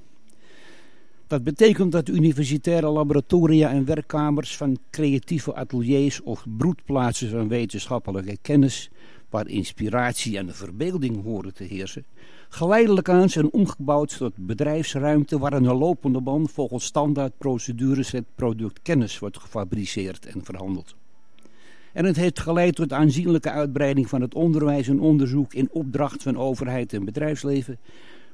Dat 1.26 1.44
betekent 1.44 1.92
dat 1.92 2.08
universitaire 2.08 2.88
laboratoria 2.88 3.70
en 3.70 3.84
werkkamers 3.84 4.56
van 4.56 4.78
creatieve 4.90 5.54
ateliers 5.54 6.22
of 6.22 6.44
broedplaatsen 6.56 7.30
van 7.30 7.48
wetenschappelijke 7.48 8.38
kennis, 8.42 8.90
waar 9.30 9.48
inspiratie 9.48 10.38
en 10.38 10.54
verbeelding 10.54 11.22
horen 11.22 11.54
te 11.54 11.64
heersen, 11.64 12.04
geleidelijk 12.48 13.08
aan 13.08 13.28
zijn 13.28 13.52
omgebouwd 13.52 14.16
tot 14.16 14.32
bedrijfsruimte 14.36 15.38
waar 15.38 15.52
een 15.52 15.76
lopende 15.76 16.20
band 16.20 16.50
volgens 16.50 16.84
standaardprocedures 16.84 18.10
het 18.10 18.24
product 18.34 18.82
kennis 18.82 19.18
wordt 19.18 19.38
gefabriceerd 19.38 20.26
en 20.26 20.44
verhandeld. 20.44 20.94
En 21.94 22.04
het 22.04 22.16
heeft 22.16 22.40
geleid 22.40 22.74
tot 22.74 22.92
aanzienlijke 22.92 23.50
uitbreiding 23.50 24.08
van 24.08 24.20
het 24.20 24.34
onderwijs 24.34 24.88
en 24.88 25.00
onderzoek 25.00 25.54
in 25.54 25.68
opdracht 25.72 26.22
van 26.22 26.38
overheid 26.38 26.92
en 26.92 27.04
bedrijfsleven, 27.04 27.78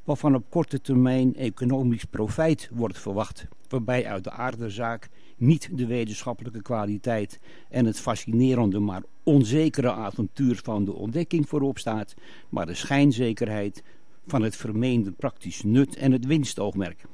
waarvan 0.05 0.35
op 0.35 0.44
korte 0.49 0.81
termijn 0.81 1.37
economisch 1.37 2.05
profijt 2.05 2.68
wordt 2.73 2.99
verwacht, 2.99 3.46
waarbij 3.68 4.07
uit 4.07 4.25
de 4.25 4.31
aardezaak 4.31 5.09
niet 5.37 5.68
de 5.73 5.87
wetenschappelijke 5.87 6.62
kwaliteit 6.62 7.40
en 7.68 7.85
het 7.85 8.01
fascinerende 8.01 8.79
maar 8.79 9.03
onzekere 9.23 9.92
avontuur 9.92 10.61
van 10.62 10.85
de 10.85 10.92
ontdekking 10.92 11.49
voorop 11.49 11.79
staat, 11.79 12.14
maar 12.49 12.66
de 12.66 12.75
schijnzekerheid 12.75 13.83
van 14.27 14.42
het 14.42 14.57
vermeende 14.57 15.12
praktisch 15.12 15.62
nut 15.62 15.96
en 15.96 16.12
het 16.12 16.27
winstoogmerk. 16.27 17.05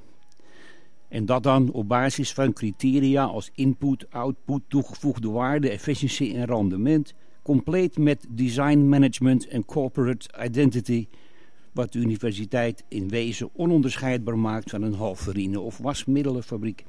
En 1.09 1.27
dat 1.27 1.43
dan 1.43 1.71
op 1.71 1.89
basis 1.89 2.33
van 2.33 2.53
criteria 2.53 3.25
als 3.25 3.51
input, 3.55 4.11
output, 4.11 4.63
toegevoegde 4.69 5.31
waarde, 5.31 5.71
efficiëntie 5.71 6.35
en 6.35 6.45
rendement, 6.45 7.15
compleet 7.43 7.99
met 7.99 8.27
design 8.29 8.89
management 8.89 9.49
en 9.49 9.65
corporate 9.65 10.29
identity, 10.45 11.07
wat 11.73 11.93
de 11.93 11.99
universiteit 11.99 12.85
in 12.89 13.09
wezen 13.09 13.51
ononderscheidbaar 13.53 14.39
maakt 14.39 14.71
van 14.71 14.83
een 14.83 14.95
halverine 14.95 15.61
of 15.61 15.79
wasmiddelenfabriek. 15.79 16.85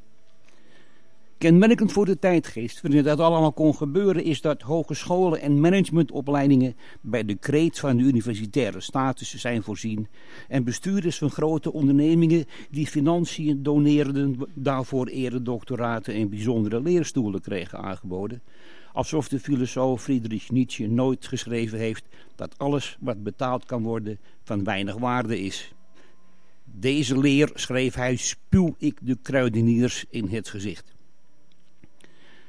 Kenmerkend 1.38 1.92
voor 1.92 2.06
de 2.06 2.20
tijdgeest, 2.20 2.82
waarin 2.82 3.04
dat 3.04 3.20
allemaal 3.20 3.54
kon 3.54 3.76
gebeuren, 3.76 4.24
is 4.24 4.42
dat 4.42 4.62
hogescholen 4.62 5.42
en 5.42 5.60
managementopleidingen 5.60 6.76
bij 7.02 7.26
decreet 7.26 7.80
van 7.80 7.98
de 7.98 8.04
universitaire 8.04 8.82
status 8.82 9.36
zijn 9.36 9.64
voorzien 9.64 10.08
en 10.48 10.64
bestuurders 10.64 11.18
van 11.18 11.30
grote 11.30 11.74
ondernemingen 11.74 12.46
die 12.72 12.88
financiën 12.88 13.64
doneerden 13.64 14.38
daarvoor 14.54 15.08
eredoctoraten 15.08 16.14
en 16.14 16.30
bijzondere 16.30 16.82
leerstoelen 16.82 17.42
kregen 17.42 17.80
aangeboden. 17.80 18.42
Alsof 18.94 19.28
de 19.28 19.40
filosoof 19.40 20.02
Friedrich 20.02 20.52
Nietzsche 20.52 20.88
nooit 20.88 21.28
geschreven 21.28 21.80
heeft 21.80 22.06
dat 22.36 22.58
alles 22.58 22.98
wat 23.00 23.24
betaald 23.24 23.66
kan 23.66 23.84
worden 23.84 24.20
van 24.44 24.64
weinig 24.64 24.96
waarde 24.96 25.40
is. 25.40 25.74
Deze 26.64 27.20
leer, 27.20 27.52
schreef 27.54 27.96
hij, 27.96 28.16
spuw 28.16 28.76
ik 28.78 29.00
de 29.02 29.18
kruideniers 29.22 30.06
in 30.10 30.28
het 30.28 30.50
gezicht. 30.50 30.96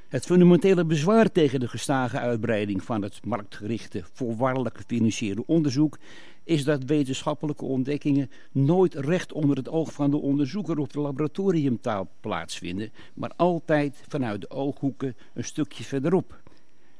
Het 0.09 0.27
fundamentele 0.27 0.85
bezwaar 0.85 1.33
tegen 1.33 1.61
de 1.61 1.69
gestage 1.69 2.19
uitbreiding 2.19 2.83
van 2.83 3.03
het 3.03 3.25
marktgerichte, 3.25 4.03
voorwaardelijk 4.13 4.77
gefinancierde 4.77 5.47
onderzoek 5.47 5.99
is 6.45 6.65
dat 6.65 6.85
wetenschappelijke 6.85 7.65
ontdekkingen 7.65 8.31
nooit 8.53 8.95
recht 8.95 9.33
onder 9.33 9.57
het 9.57 9.69
oog 9.69 9.93
van 9.93 10.11
de 10.11 10.17
onderzoeker 10.17 10.79
op 10.79 10.93
de 10.93 11.01
laboratoriumtaal 11.01 12.09
plaatsvinden, 12.21 12.91
maar 13.15 13.33
altijd 13.37 14.03
vanuit 14.09 14.41
de 14.41 14.51
ooghoeken 14.51 15.17
een 15.35 15.45
stukje 15.45 15.85
verderop. 15.85 16.41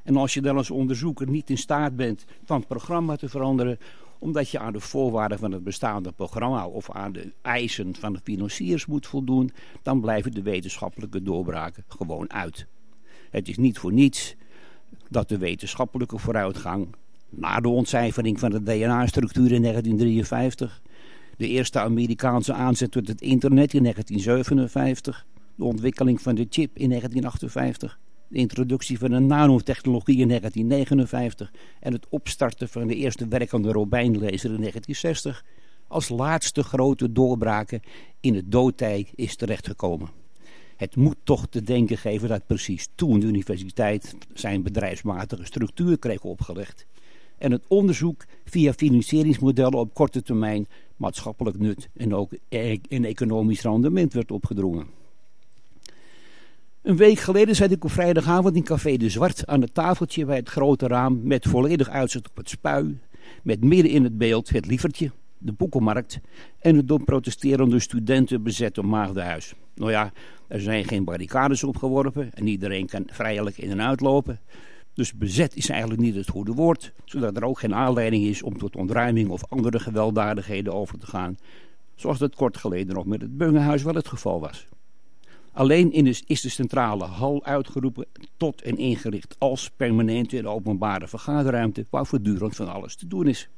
En 0.03 0.15
als 0.15 0.33
je 0.33 0.41
dan 0.41 0.57
als 0.57 0.71
onderzoeker 0.71 1.29
niet 1.29 1.49
in 1.49 1.57
staat 1.57 1.95
bent 1.95 2.25
van 2.43 2.57
het 2.57 2.67
programma 2.67 3.15
te 3.15 3.29
veranderen, 3.29 3.79
omdat 4.19 4.49
je 4.49 4.59
aan 4.59 4.73
de 4.73 4.79
voorwaarden 4.79 5.39
van 5.39 5.51
het 5.51 5.63
bestaande 5.63 6.11
programma 6.11 6.67
of 6.67 6.91
aan 6.91 7.11
de 7.11 7.31
eisen 7.41 7.95
van 7.95 8.13
de 8.13 8.19
financiers 8.23 8.85
moet 8.85 9.07
voldoen, 9.07 9.51
dan 9.81 10.01
blijven 10.01 10.31
de 10.31 10.41
wetenschappelijke 10.41 11.23
doorbraken 11.23 11.83
gewoon 11.87 12.33
uit. 12.33 12.67
Het 13.29 13.47
is 13.47 13.57
niet 13.57 13.77
voor 13.77 13.93
niets 13.93 14.35
dat 15.09 15.29
de 15.29 15.37
wetenschappelijke 15.37 16.17
vooruitgang 16.17 16.87
na 17.29 17.59
de 17.59 17.69
ontcijfering 17.69 18.39
van 18.39 18.49
de 18.49 18.63
DNA-structuur 18.63 19.51
in 19.51 19.61
1953, 19.61 20.81
de 21.37 21.47
eerste 21.47 21.79
Amerikaanse 21.79 22.53
aanzet 22.53 22.91
tot 22.91 23.07
het 23.07 23.21
internet 23.21 23.73
in 23.73 23.81
1957, 23.83 25.25
de 25.55 25.63
ontwikkeling 25.63 26.21
van 26.21 26.35
de 26.35 26.47
chip 26.49 26.77
in 26.77 26.89
1958, 26.89 27.99
de 28.27 28.37
introductie 28.37 28.99
van 28.99 29.09
de 29.09 29.19
nanotechnologie 29.19 30.17
in 30.17 30.27
1959 30.27 31.53
en 31.79 31.93
het 31.93 32.07
opstarten 32.09 32.69
van 32.69 32.87
de 32.87 32.95
eerste 32.95 33.27
werkende 33.27 33.71
Robijnlezer 33.71 34.53
in 34.53 34.59
1960 34.59 35.45
als 35.87 36.09
laatste 36.09 36.63
grote 36.63 37.11
doorbraken 37.11 37.81
in 38.19 38.35
het 38.35 38.51
doodtij 38.51 39.07
is 39.15 39.35
terechtgekomen. 39.35 40.18
Het 40.79 40.95
moet 40.95 41.15
toch 41.23 41.47
te 41.49 41.61
denken 41.61 41.97
geven 41.97 42.29
dat 42.29 42.47
precies 42.47 42.89
toen 42.95 43.19
de 43.19 43.25
universiteit 43.25 44.15
zijn 44.33 44.63
bedrijfsmatige 44.63 45.45
structuur 45.45 45.99
kreeg 45.99 46.21
opgelegd. 46.21 46.85
En 47.37 47.51
het 47.51 47.63
onderzoek 47.67 48.25
via 48.45 48.73
financieringsmodellen 48.73 49.79
op 49.79 49.93
korte 49.93 50.21
termijn 50.21 50.67
maatschappelijk 50.95 51.59
nut 51.59 51.89
en 51.95 52.15
ook 52.15 52.31
een 52.49 53.05
economisch 53.05 53.61
rendement 53.61 54.13
werd 54.13 54.31
opgedrongen. 54.31 54.87
Een 56.81 56.97
week 56.97 57.19
geleden 57.19 57.55
zat 57.55 57.71
ik 57.71 57.83
op 57.83 57.91
vrijdagavond 57.91 58.55
in 58.55 58.63
Café 58.63 58.97
de 58.97 59.09
Zwart 59.09 59.47
aan 59.47 59.61
het 59.61 59.73
tafeltje 59.73 60.25
bij 60.25 60.37
het 60.37 60.49
grote 60.49 60.87
raam 60.87 61.19
met 61.23 61.47
volledig 61.47 61.89
uitzicht 61.89 62.29
op 62.29 62.37
het 62.37 62.49
spui. 62.49 62.99
Met 63.43 63.63
midden 63.63 63.91
in 63.91 64.03
het 64.03 64.17
beeld 64.17 64.49
het 64.49 64.65
lievertje, 64.65 65.11
de 65.39 65.51
boekenmarkt 65.51 66.19
en 66.59 66.75
het 66.75 66.87
door 66.87 67.03
protesterende 67.03 67.79
studenten 67.79 68.43
bezette 68.43 68.81
maagdenhuis. 68.81 69.53
Nou 69.75 69.91
ja, 69.91 70.11
er 70.47 70.61
zijn 70.61 70.85
geen 70.85 71.03
barricades 71.03 71.63
opgeworpen 71.63 72.33
en 72.33 72.47
iedereen 72.47 72.87
kan 72.87 73.03
vrijelijk 73.07 73.57
in 73.57 73.71
en 73.71 73.81
uitlopen. 73.81 74.39
Dus 74.93 75.13
bezet 75.13 75.55
is 75.55 75.69
eigenlijk 75.69 76.01
niet 76.01 76.15
het 76.15 76.29
goede 76.29 76.53
woord, 76.53 76.93
zodat 77.05 77.35
er 77.35 77.43
ook 77.43 77.59
geen 77.59 77.75
aanleiding 77.75 78.25
is 78.25 78.43
om 78.43 78.57
tot 78.57 78.75
ontruiming 78.75 79.29
of 79.29 79.49
andere 79.49 79.79
gewelddadigheden 79.79 80.73
over 80.73 80.99
te 80.99 81.07
gaan, 81.07 81.37
zoals 81.95 82.17
dat 82.17 82.35
kort 82.35 82.57
geleden 82.57 82.95
nog 82.95 83.05
met 83.05 83.21
het 83.21 83.37
Bungehuis 83.37 83.83
wel 83.83 83.93
het 83.93 84.07
geval 84.07 84.39
was. 84.39 84.67
Alleen 85.51 85.91
in 85.91 86.05
is 86.05 86.41
de 86.41 86.49
centrale 86.49 87.03
hal 87.03 87.45
uitgeroepen 87.45 88.05
tot 88.37 88.61
en 88.61 88.77
ingericht 88.77 89.35
als 89.37 89.69
permanente 89.69 90.37
en 90.37 90.47
openbare 90.47 91.07
vergaderruimte 91.07 91.85
waar 91.89 92.05
voortdurend 92.05 92.55
van 92.55 92.73
alles 92.73 92.95
te 92.95 93.07
doen 93.07 93.27
is. 93.27 93.49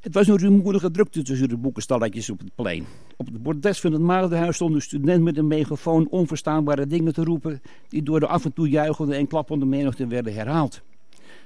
Het 0.00 0.14
was 0.14 0.28
een 0.28 0.36
rumoerige 0.36 0.90
drukte 0.90 1.22
tussen 1.22 1.48
de 1.48 1.56
boekenstalletjes 1.56 2.30
op 2.30 2.38
het 2.38 2.54
plein. 2.54 2.84
Op 3.16 3.26
het 3.26 3.42
bordes 3.42 3.80
van 3.80 3.92
het 3.92 4.00
Maardenhuis 4.00 4.54
stond 4.54 4.74
een 4.74 4.82
student 4.82 5.22
met 5.22 5.36
een 5.36 5.46
megafoon 5.46 6.08
onverstaanbare 6.08 6.86
dingen 6.86 7.12
te 7.12 7.24
roepen... 7.24 7.62
die 7.88 8.02
door 8.02 8.20
de 8.20 8.26
af 8.26 8.44
en 8.44 8.52
toe 8.52 8.68
juichende 8.68 9.14
en 9.14 9.26
klappende 9.26 9.64
menigte 9.64 10.06
werden 10.06 10.34
herhaald. 10.34 10.82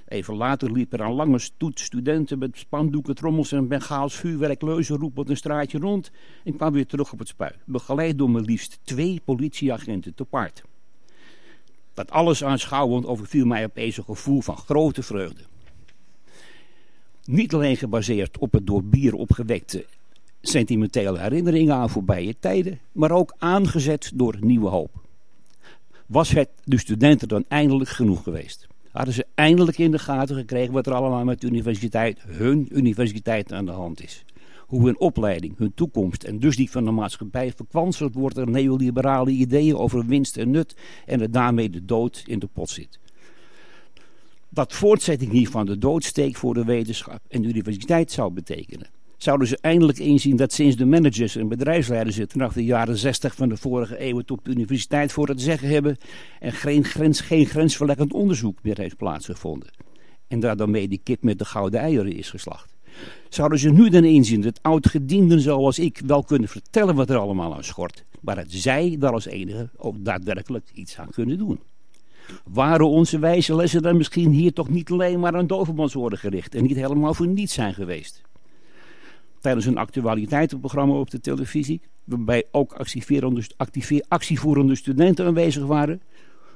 Even 0.09 0.35
later 0.35 0.73
liep 0.73 0.93
er 0.93 1.01
een 1.01 1.13
lange 1.13 1.39
stoet 1.39 1.81
studenten 1.81 2.39
met 2.39 2.59
spandoeken, 2.59 3.15
trommels 3.15 3.53
en 3.53 3.69
bengaals 3.69 4.15
vuurwerk 4.15 4.63
leuzen 4.63 4.99
roepend 4.99 5.29
een 5.29 5.37
straatje 5.37 5.79
rond... 5.79 6.11
en 6.45 6.57
kwam 6.57 6.73
weer 6.73 6.87
terug 6.87 7.13
op 7.13 7.19
het 7.19 7.29
spui, 7.29 7.53
begeleid 7.65 8.19
door 8.19 8.31
maar 8.31 8.43
liefst 8.43 8.79
twee 8.83 9.21
politieagenten 9.25 10.15
te 10.15 10.25
paard. 10.25 10.63
Dat 11.95 12.11
alles 12.11 12.45
aanschouwend 12.45 13.07
overviel 13.07 13.47
mij 13.47 13.65
opeens 13.65 13.97
een 13.97 14.05
gevoel 14.05 14.41
van 14.41 14.57
grote 14.57 15.03
vreugde. 15.03 15.43
Niet 17.25 17.55
alleen 17.55 17.77
gebaseerd 17.77 18.39
op 18.39 18.53
het 18.53 18.67
door 18.67 18.85
bier 18.85 19.15
opgewekte 19.15 19.85
sentimentele 20.41 21.19
herinneringen 21.19 21.75
aan 21.75 21.91
voorbije 21.91 22.35
tijden, 22.39 22.81
maar 22.93 23.11
ook 23.11 23.35
aangezet 23.39 24.11
door 24.15 24.37
nieuwe 24.41 24.69
hoop. 24.69 24.91
Was 26.07 26.31
het 26.31 26.49
de 26.65 26.79
studenten 26.79 27.29
dan 27.29 27.45
eindelijk 27.49 27.91
genoeg 27.91 28.23
geweest? 28.23 28.67
Hadden 28.91 29.15
ze 29.15 29.27
eindelijk 29.35 29.79
in 29.79 29.91
de 29.91 29.99
gaten 29.99 30.37
gekregen 30.37 30.73
wat 30.73 30.87
er 30.87 30.95
allemaal 30.95 31.25
met 31.25 31.41
de 31.41 31.47
universiteit, 31.47 32.23
hun 32.27 32.69
universiteit 32.73 33.53
aan 33.53 33.67
de 33.67 33.73
hand 33.73 34.03
is? 34.03 34.25
Hoe 34.67 34.85
hun 34.85 34.99
opleiding, 34.99 35.59
hun 35.59 35.75
toekomst 35.75 36.23
en 36.23 36.39
dus 36.39 36.57
die 36.57 36.71
van 36.71 36.85
de 36.85 36.91
maatschappij 36.91 37.53
verkwanseld 37.53 38.15
wordt 38.15 38.35
door 38.35 38.51
neoliberale 38.51 39.31
ideeën 39.31 39.77
over 39.77 40.07
winst 40.07 40.37
en 40.37 40.51
nut 40.51 40.77
en 41.07 41.21
er 41.21 41.31
daarmee 41.31 41.71
de 41.71 41.85
dood 41.85 42.23
in 42.27 42.39
de 42.39 42.49
pot 42.53 42.71
zit 42.71 42.99
dat 44.55 44.73
voortzetting 44.73 45.31
hiervan 45.31 45.67
de 45.67 45.79
doodsteek 45.79 46.37
voor 46.37 46.55
de 46.55 46.65
wetenschap 46.65 47.21
en 47.29 47.43
de 47.43 47.49
universiteit 47.49 48.13
zou 48.13 48.33
betekenen. 48.33 48.87
zouden 49.17 49.49
ze 49.49 49.59
eindelijk 49.61 49.99
inzien 49.99 50.37
dat 50.37 50.53
sinds 50.53 50.77
de 50.77 50.85
managers 50.85 51.37
en 51.37 51.49
bedrijfsleiders 51.49 52.17
het 52.17 52.33
vanaf 52.33 52.53
de 52.53 52.65
jaren 52.65 52.97
60 52.97 53.35
van 53.35 53.49
de 53.49 53.57
vorige 53.57 54.09
eeuw 54.09 54.23
op 54.27 54.45
de 54.45 54.51
universiteit 54.51 55.13
voor 55.13 55.29
het 55.29 55.41
zeggen 55.41 55.69
hebben 55.69 55.97
en 56.41 56.53
geen, 56.53 56.85
grens, 56.85 57.21
geen 57.21 57.47
grensverleggend 57.47 58.13
onderzoek 58.13 58.59
meer 58.63 58.79
heeft 58.79 58.97
plaatsgevonden. 58.97 59.69
En 60.29 60.41
daar 60.41 60.57
daarmee 60.57 60.89
die 60.89 61.01
kip 61.03 61.23
met 61.23 61.39
de 61.39 61.45
gouden 61.45 61.81
eieren 61.81 62.13
is 62.13 62.31
geslacht. 62.31 62.75
Zouden 63.29 63.59
ze 63.59 63.71
nu 63.71 63.89
dan 63.89 64.05
inzien 64.05 64.41
dat 64.41 64.63
oud-gedienden 64.63 65.41
zoals 65.41 65.79
ik 65.79 66.01
wel 66.07 66.25
kunnen 66.25 66.49
vertellen 66.49 66.95
wat 66.95 67.11
er 67.11 67.17
allemaal 67.17 67.55
aan 67.55 67.65
schort, 67.65 68.05
maar 68.21 68.35
dat 68.35 68.47
zij 68.49 68.97
daar 68.99 69.13
als 69.13 69.27
enige 69.27 69.69
ook 69.77 70.05
daadwerkelijk 70.05 70.71
iets 70.75 70.99
aan 70.99 71.11
kunnen 71.11 71.39
doen? 71.39 71.61
Waren 72.45 72.89
onze 72.89 73.19
wijze 73.19 73.55
lessen 73.55 73.83
dan 73.83 73.97
misschien 73.97 74.31
hier 74.31 74.53
toch 74.53 74.69
niet 74.69 74.91
alleen 74.91 75.21
maar 75.21 75.37
aan 75.37 75.47
dovenmansoren 75.47 76.19
gericht 76.19 76.55
en 76.55 76.63
niet 76.63 76.77
helemaal 76.77 77.15
voor 77.15 77.27
niets 77.27 77.55
zijn 77.55 77.75
geweest? 77.75 78.23
Tijdens 79.41 79.67
een 79.67 79.79
actualiteitenprogramma 79.79 80.95
op 80.95 81.11
de 81.11 81.21
televisie, 81.21 81.81
waarbij 82.05 82.45
ook 82.51 82.73
actievoerende 84.09 84.75
studenten 84.75 85.27
aanwezig 85.27 85.65
waren, 85.65 86.03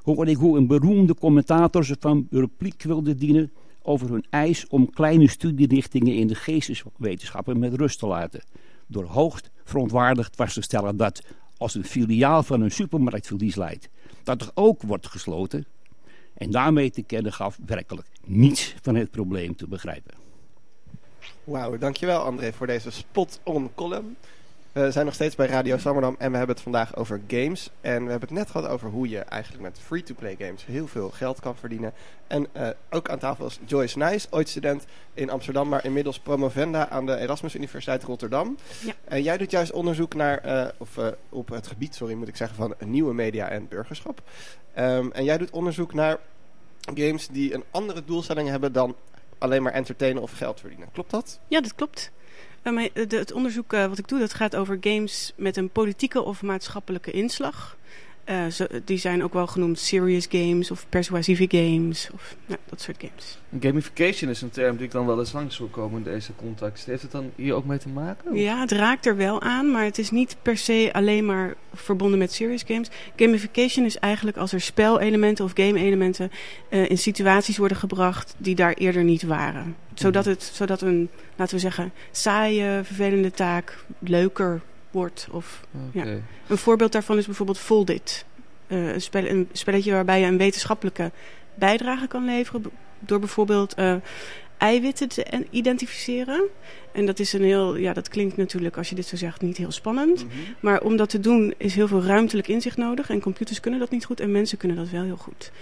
hoorde 0.03 0.31
ik 0.31 0.37
hoe 0.37 0.57
een 0.57 0.67
beroemde 0.67 1.15
commentator 1.15 1.85
ze 1.85 1.97
van 2.01 2.27
repliek 2.31 2.83
wilde 2.83 3.15
dienen 3.15 3.53
over 3.83 4.11
hun 4.11 4.25
eis 4.31 4.67
om 4.67 4.91
kleine 4.91 5.29
studierichtingen 5.29 6.15
in 6.15 6.27
de 6.27 6.35
geesteswetenschappen 6.35 7.59
met 7.59 7.75
rust 7.75 7.99
te 7.99 8.07
laten. 8.07 8.43
Door 8.87 9.05
hoogst 9.05 9.51
verontwaardigd 9.65 10.37
vast 10.37 10.55
te 10.55 10.63
stellen 10.63 10.97
dat, 10.97 11.23
als 11.57 11.75
een 11.75 11.85
filiaal 11.85 12.43
van 12.43 12.61
een 12.61 12.71
supermarkt 12.71 13.27
verlies 13.27 13.57
leidt, 13.57 13.89
dat 14.29 14.43
er 14.43 14.51
ook 14.55 14.83
wordt 14.83 15.07
gesloten. 15.07 15.67
En 16.35 16.51
daarmee 16.51 16.91
te 16.91 17.03
kennen 17.03 17.33
gaf 17.33 17.59
werkelijk 17.67 18.07
niets 18.25 18.75
van 18.83 18.95
het 18.95 19.11
probleem 19.11 19.57
te 19.57 19.69
begrijpen. 19.69 20.15
Wauw, 21.45 21.79
dankjewel 21.79 22.21
André 22.21 22.53
voor 22.53 22.67
deze 22.67 22.91
spot-on 22.91 23.71
column. 23.75 24.17
We 24.85 24.91
zijn 24.91 25.05
nog 25.05 25.15
steeds 25.15 25.35
bij 25.35 25.47
Radio 25.47 25.79
Sammerdam 25.79 26.15
en 26.19 26.31
we 26.31 26.37
hebben 26.37 26.55
het 26.55 26.65
vandaag 26.65 26.97
over 26.97 27.21
games. 27.27 27.71
En 27.81 28.05
we 28.05 28.11
hebben 28.11 28.29
het 28.29 28.39
net 28.39 28.51
gehad 28.51 28.71
over 28.71 28.89
hoe 28.89 29.09
je 29.09 29.19
eigenlijk 29.19 29.63
met 29.63 29.79
free-to-play 29.79 30.37
games 30.39 30.67
heel 30.67 30.87
veel 30.87 31.11
geld 31.11 31.41
kan 31.41 31.57
verdienen. 31.57 31.93
En 32.27 32.47
uh, 32.57 32.69
ook 32.91 33.09
aan 33.09 33.19
tafel 33.19 33.47
is 33.47 33.61
Joyce 33.67 33.99
Nijs, 33.99 34.27
ooit 34.31 34.49
student 34.49 34.85
in 35.15 35.31
Amsterdam, 35.31 35.69
maar 35.69 35.85
inmiddels 35.85 36.19
promovenda 36.19 36.89
aan 36.89 37.07
de 37.07 37.17
Erasmus 37.17 37.55
Universiteit 37.55 38.03
Rotterdam. 38.03 38.57
Ja. 38.85 38.93
En 39.05 39.23
jij 39.23 39.37
doet 39.37 39.51
juist 39.51 39.73
onderzoek 39.73 40.15
naar, 40.15 40.47
uh, 40.47 40.69
of 40.79 40.97
uh, 40.97 41.07
op 41.29 41.49
het 41.49 41.67
gebied, 41.67 41.95
sorry 41.95 42.15
moet 42.15 42.29
ik 42.29 42.37
zeggen, 42.37 42.57
van 42.57 42.75
nieuwe 42.85 43.15
media 43.15 43.49
en 43.49 43.69
burgerschap. 43.69 44.23
Um, 44.79 45.13
en 45.13 45.25
jij 45.25 45.39
doet 45.39 45.51
onderzoek 45.51 45.95
naar 45.95 46.19
games 46.95 47.29
die 47.29 47.55
een 47.55 47.65
andere 47.71 48.05
doelstelling 48.05 48.49
hebben 48.49 48.73
dan 48.73 48.97
alleen 49.39 49.63
maar 49.63 49.73
entertainen 49.73 50.23
of 50.23 50.33
geld 50.33 50.61
verdienen. 50.61 50.89
Klopt 50.93 51.11
dat? 51.11 51.39
Ja, 51.49 51.61
dat 51.61 51.75
klopt. 51.75 52.11
Uh, 52.73 52.89
het 52.95 53.33
onderzoek 53.33 53.73
uh, 53.73 53.87
wat 53.87 53.99
ik 53.99 54.09
doe, 54.09 54.19
dat 54.19 54.35
gaat 54.35 54.57
over 54.57 54.79
games 54.81 55.33
met 55.37 55.57
een 55.57 55.71
politieke 55.71 56.23
of 56.23 56.43
maatschappelijke 56.43 57.11
inslag. 57.11 57.77
Uh, 58.31 58.47
zo, 58.47 58.67
die 58.85 58.99
zijn 58.99 59.23
ook 59.23 59.33
wel 59.33 59.47
genoemd 59.47 59.79
serious 59.79 60.27
games 60.31 60.71
of 60.71 60.87
persuasieve 60.89 61.47
games 61.49 62.09
of 62.15 62.37
nou, 62.47 62.61
dat 62.69 62.81
soort 62.81 62.97
games. 63.01 63.39
Gamification 63.61 64.31
is 64.31 64.43
een 64.43 64.51
term 64.51 64.77
die 64.77 64.87
ik 64.87 64.93
dan 64.93 65.07
wel 65.07 65.19
eens 65.19 65.33
langs 65.33 65.59
wil 65.59 65.67
komen 65.67 65.99
in 65.99 66.13
deze 66.13 66.33
context. 66.37 66.87
Heeft 66.87 67.03
het 67.03 67.11
dan 67.11 67.31
hier 67.37 67.55
ook 67.55 67.65
mee 67.65 67.79
te 67.79 67.89
maken? 67.89 68.31
Of? 68.31 68.39
Ja, 68.39 68.61
het 68.61 68.73
raakt 68.73 69.07
er 69.07 69.17
wel 69.17 69.43
aan, 69.43 69.71
maar 69.71 69.85
het 69.85 69.99
is 69.99 70.11
niet 70.11 70.37
per 70.43 70.57
se 70.57 70.91
alleen 70.93 71.27
maar 71.27 71.55
verbonden 71.75 72.19
met 72.19 72.33
serious 72.33 72.63
games. 72.67 72.91
Gamification 73.17 73.85
is 73.85 73.99
eigenlijk 73.99 74.37
als 74.37 74.53
er 74.53 74.61
spelelementen 74.61 75.45
of 75.45 75.53
game-elementen 75.55 76.31
uh, 76.71 76.91
in 76.91 76.99
situaties 76.99 77.59
worden 77.59 77.77
gebracht 77.77 78.35
die 78.39 78.55
daar 78.55 78.73
eerder 78.73 79.05
niet 79.05 79.23
waren. 79.23 79.77
Zodat, 79.95 80.25
het, 80.25 80.43
zodat 80.43 80.81
een, 80.81 81.09
laten 81.37 81.55
we 81.55 81.61
zeggen, 81.61 81.93
saaie, 82.11 82.85
vervelende 82.85 83.31
taak 83.31 83.85
leuker 83.99 84.61
wordt. 84.91 85.29
Of, 85.31 85.67
okay. 85.91 86.15
ja. 86.15 86.21
Een 86.47 86.59
voorbeeld 86.59 86.93
daarvan 86.93 87.19
is 87.19 87.27
bijvoorbeeld 87.27 87.59
Foldit. 87.59 88.25
Uh, 88.69 88.93
een, 88.93 89.01
spel, 89.01 89.27
een 89.27 89.49
spelletje 89.53 89.93
waarbij 89.93 90.21
je 90.21 90.27
een 90.27 90.39
wetenschappelijke 90.39 91.11
bijdrage 91.55 92.07
kan 92.07 92.25
leveren. 92.25 92.65
Door 92.99 93.19
bijvoorbeeld 93.19 93.79
uh, 93.79 93.95
eiwitten 94.59 95.09
te 95.09 95.47
identificeren. 95.51 96.43
En 96.93 97.07
dat 97.07 97.19
is 97.19 97.33
een 97.33 97.43
heel, 97.43 97.77
ja, 97.77 97.93
dat 97.93 98.09
klinkt 98.09 98.37
natuurlijk 98.37 98.77
als 98.77 98.89
je 98.89 98.95
dit 98.95 99.07
zo 99.07 99.17
zegt 99.17 99.41
niet 99.41 99.57
heel 99.57 99.71
spannend. 99.71 100.25
Mhm. 100.25 100.25
Mm 100.25 100.45
-hmm. 100.45 100.55
Maar 100.61 100.81
om 100.81 100.97
dat 100.97 101.09
te 101.09 101.21
doen 101.21 101.55
is 101.57 101.75
heel 101.75 101.89
veel 101.89 102.03
ruimtelijk 102.03 102.49
inzicht 102.49 102.77
nodig. 102.77 103.11
En 103.11 103.21
computers 103.21 103.61
kunnen 103.61 103.81
dat 103.81 103.91
niet 103.91 104.05
goed 104.05 104.21
en 104.21 104.33
mensen 104.33 104.59
kunnen 104.59 104.77
dat 104.77 104.89
wel 104.89 105.03
heel 105.03 105.17
goed. 105.17 105.53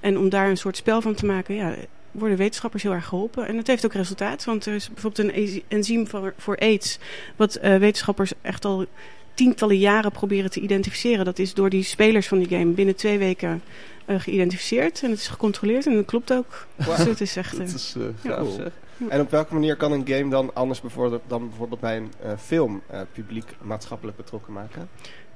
En 0.00 0.18
om 0.18 0.28
daar 0.28 0.48
een 0.48 0.56
soort 0.56 0.76
spel 0.76 1.00
van 1.00 1.14
te 1.14 1.26
maken, 1.26 1.54
ja, 1.54 1.74
worden 2.14 2.36
wetenschappers 2.36 2.82
heel 2.82 2.92
erg 2.92 3.06
geholpen. 3.06 3.46
En 3.46 3.56
het 3.56 3.66
heeft 3.66 3.84
ook 3.84 3.92
resultaat, 3.92 4.44
want 4.44 4.66
er 4.66 4.74
is 4.74 4.90
bijvoorbeeld 4.92 5.34
een 5.34 5.62
enzym 5.68 6.06
voor, 6.06 6.34
voor 6.38 6.56
aids... 6.56 6.98
wat 7.36 7.56
uh, 7.56 7.76
wetenschappers 7.76 8.32
echt 8.40 8.64
al 8.64 8.86
tientallen 9.34 9.78
jaren 9.78 10.12
proberen 10.12 10.50
te 10.50 10.60
identificeren. 10.60 11.24
Dat 11.24 11.38
is 11.38 11.54
door 11.54 11.70
die 11.70 11.82
spelers 11.82 12.28
van 12.28 12.38
die 12.38 12.58
game 12.58 12.70
binnen 12.72 12.96
twee 12.96 13.18
weken 13.18 13.62
uh, 14.06 14.20
geïdentificeerd. 14.20 15.02
En 15.02 15.10
het 15.10 15.18
is 15.18 15.28
gecontroleerd 15.28 15.86
en 15.86 15.94
dat 15.94 16.04
klopt 16.04 16.32
ook. 16.32 16.66
Wow. 16.74 16.96
Dus 16.96 17.04
het 17.04 17.20
is 17.20 17.36
echt... 17.36 17.56
Dat 17.56 17.68
is 17.68 17.96
ja. 18.22 18.44
zeg. 18.44 18.72
En 19.08 19.20
op 19.20 19.30
welke 19.30 19.54
manier 19.54 19.76
kan 19.76 19.92
een 19.92 20.06
game 20.08 20.30
dan 20.30 20.54
anders 20.54 20.80
bijvoorbeeld, 20.80 21.22
dan 21.26 21.48
bijvoorbeeld 21.48 21.80
bij 21.80 21.96
een 21.96 22.38
film 22.38 22.82
publiek 23.12 23.46
maatschappelijk 23.62 24.16
betrokken 24.16 24.52
maken? 24.52 24.88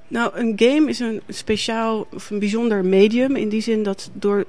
Nou, 0.08 0.36
een 0.36 0.52
game 0.56 0.88
is 0.88 0.98
een 0.98 1.22
speciaal 1.28 2.06
of 2.12 2.30
een 2.30 2.38
bijzonder 2.38 2.84
medium. 2.84 3.36
In 3.36 3.48
die 3.48 3.60
zin 3.60 3.82
dat 3.82 4.10
door 4.12 4.44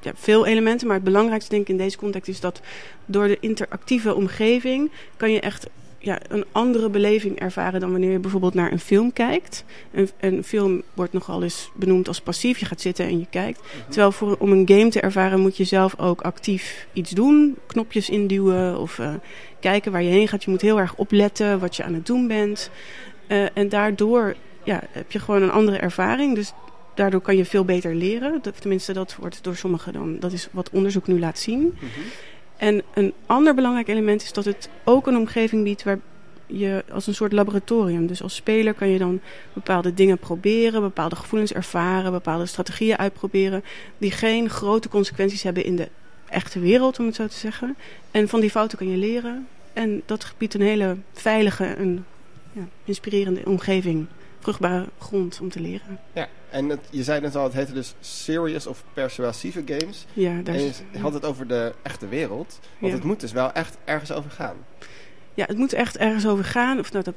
ja, 0.00 0.12
veel 0.14 0.46
elementen, 0.46 0.86
maar 0.86 0.96
het 0.96 1.04
belangrijkste 1.04 1.50
denk 1.50 1.62
ik 1.62 1.68
in 1.68 1.76
deze 1.76 1.98
context 1.98 2.28
is 2.28 2.40
dat 2.40 2.60
door 3.06 3.26
de 3.26 3.38
interactieve 3.40 4.14
omgeving 4.14 4.90
kan 5.16 5.32
je 5.32 5.40
echt 5.40 5.66
ja, 6.02 6.18
een 6.28 6.44
andere 6.52 6.88
beleving 6.88 7.38
ervaren 7.38 7.80
dan 7.80 7.90
wanneer 7.90 8.10
je 8.10 8.18
bijvoorbeeld 8.18 8.54
naar 8.54 8.72
een 8.72 8.80
film 8.80 9.12
kijkt. 9.12 9.64
Een, 9.92 10.10
een 10.20 10.44
film 10.44 10.82
wordt 10.94 11.12
nogal 11.12 11.42
eens 11.42 11.70
benoemd 11.74 12.08
als 12.08 12.20
passief. 12.20 12.58
Je 12.58 12.66
gaat 12.66 12.80
zitten 12.80 13.06
en 13.06 13.18
je 13.18 13.26
kijkt. 13.30 13.60
Mm-hmm. 13.62 13.90
Terwijl 13.90 14.12
voor, 14.12 14.36
om 14.38 14.52
een 14.52 14.68
game 14.68 14.88
te 14.88 15.00
ervaren 15.00 15.40
moet 15.40 15.56
je 15.56 15.64
zelf 15.64 15.98
ook 15.98 16.20
actief 16.20 16.86
iets 16.92 17.10
doen. 17.10 17.56
Knopjes 17.66 18.10
induwen 18.10 18.78
of 18.78 18.98
uh, 18.98 19.14
kijken 19.60 19.92
waar 19.92 20.02
je 20.02 20.10
heen 20.10 20.28
gaat. 20.28 20.44
Je 20.44 20.50
moet 20.50 20.60
heel 20.60 20.78
erg 20.78 20.94
opletten 20.96 21.58
wat 21.58 21.76
je 21.76 21.84
aan 21.84 21.94
het 21.94 22.06
doen 22.06 22.26
bent. 22.26 22.70
Uh, 23.28 23.44
en 23.54 23.68
daardoor 23.68 24.34
ja, 24.64 24.82
heb 24.90 25.12
je 25.12 25.18
gewoon 25.18 25.42
een 25.42 25.50
andere 25.50 25.76
ervaring. 25.76 26.34
Dus 26.34 26.52
daardoor 26.94 27.20
kan 27.20 27.36
je 27.36 27.44
veel 27.44 27.64
beter 27.64 27.94
leren. 27.94 28.40
Tenminste, 28.58 28.92
dat 28.92 29.16
wordt 29.16 29.44
door 29.44 29.56
sommigen 29.56 29.92
dan. 29.92 30.18
Dat 30.18 30.32
is 30.32 30.48
wat 30.50 30.70
onderzoek 30.70 31.06
nu 31.06 31.18
laat 31.18 31.38
zien. 31.38 31.60
Mm-hmm. 31.60 32.02
En 32.56 32.82
een 32.94 33.12
ander 33.26 33.54
belangrijk 33.54 33.88
element 33.88 34.22
is 34.22 34.32
dat 34.32 34.44
het 34.44 34.68
ook 34.84 35.06
een 35.06 35.16
omgeving 35.16 35.64
biedt 35.64 35.82
waar 35.82 35.98
je 36.46 36.84
als 36.92 37.06
een 37.06 37.14
soort 37.14 37.32
laboratorium. 37.32 38.06
Dus 38.06 38.22
als 38.22 38.34
speler 38.34 38.74
kan 38.74 38.88
je 38.88 38.98
dan 38.98 39.20
bepaalde 39.52 39.94
dingen 39.94 40.18
proberen, 40.18 40.80
bepaalde 40.80 41.16
gevoelens 41.16 41.52
ervaren, 41.52 42.12
bepaalde 42.12 42.46
strategieën 42.46 42.96
uitproberen. 42.96 43.64
Die 43.98 44.10
geen 44.10 44.50
grote 44.50 44.88
consequenties 44.88 45.42
hebben 45.42 45.64
in 45.64 45.76
de 45.76 45.88
echte 46.28 46.60
wereld, 46.60 46.98
om 46.98 47.06
het 47.06 47.14
zo 47.14 47.26
te 47.26 47.36
zeggen. 47.36 47.76
En 48.10 48.28
van 48.28 48.40
die 48.40 48.50
fouten 48.50 48.78
kan 48.78 48.88
je 48.88 48.96
leren. 48.96 49.48
En 49.72 50.02
dat 50.06 50.34
biedt 50.38 50.54
een 50.54 50.60
hele 50.60 50.96
veilige 51.12 51.64
en 51.64 52.06
ja, 52.52 52.62
inspirerende 52.84 53.42
omgeving. 53.44 54.06
Vruchtbare 54.38 54.86
grond 54.98 55.38
om 55.42 55.50
te 55.50 55.60
leren. 55.60 55.98
Ja, 56.12 56.28
en 56.50 56.68
het, 56.68 56.80
je 56.90 57.02
zei 57.02 57.20
net 57.20 57.36
al, 57.36 57.44
het 57.44 57.52
heette 57.52 57.72
dus 57.72 57.94
serious 58.00 58.66
of 58.66 58.84
persuasieve 58.94 59.62
games. 59.66 60.06
Ja, 60.12 60.40
daar 60.42 60.54
en 60.54 60.60
je 60.60 60.68
is, 60.68 60.82
had 61.00 61.12
het 61.14 61.24
over 61.24 61.46
de 61.46 61.72
echte 61.82 62.08
wereld. 62.08 62.58
Want 62.78 62.92
Ja. 62.92 62.98
het 62.98 63.06
moet 63.06 63.20
dus 63.20 63.32
wel 63.32 63.52
echt 63.52 63.76
ergens 63.84 64.12
over 64.12 64.30
gaan. 64.30 64.56
ja, 65.34 65.44
het 65.46 65.56
moet 65.58 65.72
echt 65.72 65.96
ergens 65.96 66.26
over 66.26 66.44
gaan. 66.44 66.78
Of 66.78 66.92
nou, 66.92 67.04
dat, 67.04 67.14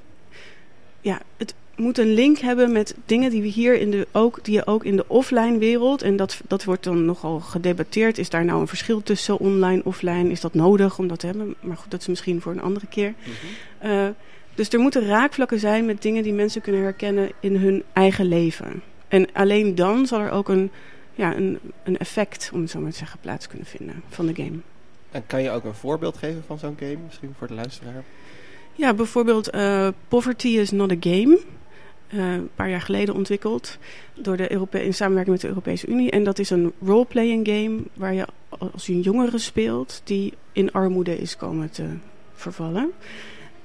ja, 1.02 1.19
het 1.38 1.54
moet 1.76 1.98
een 1.98 2.13
link 2.13 2.38
hebben 2.38 2.72
met 2.72 2.96
dingen 3.06 3.30
die 3.30 3.41
we 3.41 3.48
hier 3.48 3.80
in 3.80 3.91
de 3.91 4.08
ook, 4.12 4.43
die 4.43 4.54
je 4.54 4.65
ook 4.67 4.84
in 4.86 4.96
de 4.96 5.08
offline 5.08 5.58
wereld. 5.58 6.02
En 6.02 6.15
dat, 6.15 6.41
dat 6.48 6.63
wordt 6.63 6.84
dan 6.84 7.06
nogal 7.06 7.39
gedebatteerd. 7.39 8.17
Is 8.17 8.30
daar 8.30 8.46
nou 8.46 8.62
een 8.62 8.67
verschil 8.67 9.04
tussen 9.04 9.38
online 9.39 9.76
en 9.82 9.86
offline? 9.86 10.30
Is 10.30 10.41
dat 10.41 10.54
nodig 10.54 10.98
om 11.00 11.08
dat 11.08 11.19
te 11.19 11.26
hebben? 11.26 11.56
Maar 11.62 11.78
goed, 11.78 11.91
dat 11.91 12.02
is 12.02 12.08
misschien 12.08 12.41
voor 12.41 12.52
een 12.52 12.62
andere 12.62 12.88
keer. 12.88 13.13
Uh, 13.86 14.08
dus 14.56 14.69
er 14.69 14.80
moeten 14.80 15.06
raakvlakken 15.08 15.60
zijn 15.60 15.86
met 15.86 16.02
dingen 16.02 16.24
die 16.24 16.34
mensen 16.34 16.62
kunnen 16.62 16.82
herkennen 16.82 17.32
in 17.39 17.56
hun 17.56 17.84
eigen 17.93 18.26
leven. 18.26 18.82
En 19.13 19.28
alleen 19.34 19.76
dan 19.76 20.06
zal 20.06 20.19
er 20.19 20.32
ook 20.32 20.49
een, 20.49 20.71
ja, 21.15 21.36
een, 21.36 21.60
een 21.84 21.97
effect, 21.97 22.49
om 22.54 22.62
het 22.62 22.69
zo 22.69 22.80
maar 22.80 22.91
te 22.91 22.97
zeggen, 22.97 23.19
plaats 23.21 23.47
kunnen 23.47 23.67
vinden 23.67 24.04
van 24.10 24.26
de 24.26 24.36
game. 24.36 24.58
En 25.12 25.23
kan 25.28 25.43
je 25.43 25.52
ook 25.52 25.63
een 25.63 25.73
voorbeeld 25.73 26.17
geven 26.17 26.43
van 26.47 26.60
zo'n 26.60 26.76
game, 26.80 26.97
misschien 27.06 27.34
voor 27.38 27.47
de 27.47 27.54
luisteraar? 27.54 28.04
Ja, 28.73 28.93
bijvoorbeeld 28.93 29.56
uh, 29.56 29.88
Poverty 30.08 30.47
is 30.47 30.71
not 30.71 30.91
a 30.91 30.95
game. 30.99 31.39
Uh, 32.10 32.34
een 32.34 32.49
paar 32.56 32.69
jaar 32.69 32.82
geleden 32.82 33.15
ontwikkeld 33.15 33.78
door 34.13 34.38
de 34.38 34.52
Europe 34.52 34.86
in 34.86 34.93
samenwerking 34.93 35.36
met 35.36 35.41
de 35.41 35.47
Europese 35.47 35.88
Unie. 35.88 36.12
En 36.12 36.23
dat 36.23 36.39
is 36.39 36.49
een 36.49 36.73
role-playing 36.86 37.47
game 37.47 37.80
waar 37.93 38.13
je 38.13 38.26
als 38.49 38.86
je 38.86 38.93
een 38.93 39.02
jongere 39.02 39.38
speelt 39.38 40.02
die 40.04 40.34
in 40.52 40.71
armoede 40.71 41.17
is 41.17 41.38
komen 41.38 41.69
te 41.69 41.86
vervallen. 42.34 42.91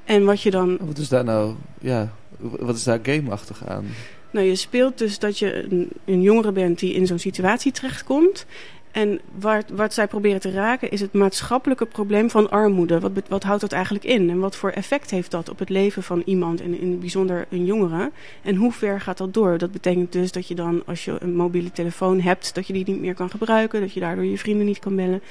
En 0.04 0.24
wat 0.24 0.42
je 0.42 0.50
dan... 0.50 0.78
Wat 0.80 0.98
is 0.98 1.08
daar 1.08 1.24
nou, 1.24 1.54
ja, 1.80 2.12
wat 2.38 2.76
is 2.76 2.84
daar 2.84 3.00
gameachtig 3.02 3.66
aan? 3.66 3.86
Nou, 4.30 4.46
je 4.46 4.54
speelt 4.54 4.98
dus 4.98 5.18
dat 5.18 5.38
je 5.38 5.66
een, 6.04 6.22
jongere 6.22 6.52
bent 6.52 6.78
die 6.78 6.94
in 6.94 7.06
zo'n 7.06 7.18
situatie 7.18 7.72
terechtkomt. 7.72 8.46
En 8.90 9.20
waar, 9.38 9.62
wat 9.72 9.94
zij 9.94 10.06
proberen 10.06 10.40
te 10.40 10.50
raken 10.50 10.90
is 10.90 11.00
het 11.00 11.12
maatschappelijke 11.12 11.86
probleem 11.86 12.30
van 12.30 12.50
armoede. 12.50 13.00
Wat, 13.00 13.12
wat 13.28 13.42
houdt 13.42 13.60
dat 13.60 13.72
eigenlijk 13.72 14.04
in? 14.04 14.30
En 14.30 14.38
wat 14.38 14.56
voor 14.56 14.70
effect 14.70 15.10
heeft 15.10 15.30
dat 15.30 15.48
op 15.48 15.58
het 15.58 15.68
leven 15.68 16.02
van 16.02 16.22
iemand, 16.24 16.60
en 16.60 16.80
in 16.80 16.90
het 16.90 17.00
bijzonder 17.00 17.46
een 17.50 17.64
jongere? 17.64 18.10
En 18.42 18.54
hoe 18.54 18.72
ver 18.72 19.00
gaat 19.00 19.18
dat 19.18 19.34
door? 19.34 19.58
Dat 19.58 19.72
betekent 19.72 20.12
dus 20.12 20.32
dat 20.32 20.48
je 20.48 20.54
dan, 20.54 20.82
als 20.86 21.04
je 21.04 21.16
een 21.18 21.34
mobiele 21.34 21.72
telefoon 21.72 22.20
hebt, 22.20 22.54
dat 22.54 22.66
je 22.66 22.72
die 22.72 22.84
niet 22.86 23.00
meer 23.00 23.14
kan 23.14 23.30
gebruiken. 23.30 23.80
Dat 23.80 23.92
je 23.92 24.00
daardoor 24.00 24.24
je 24.24 24.38
vrienden 24.38 24.66
niet 24.66 24.78
kan 24.78 24.96
bellen. 24.96 25.22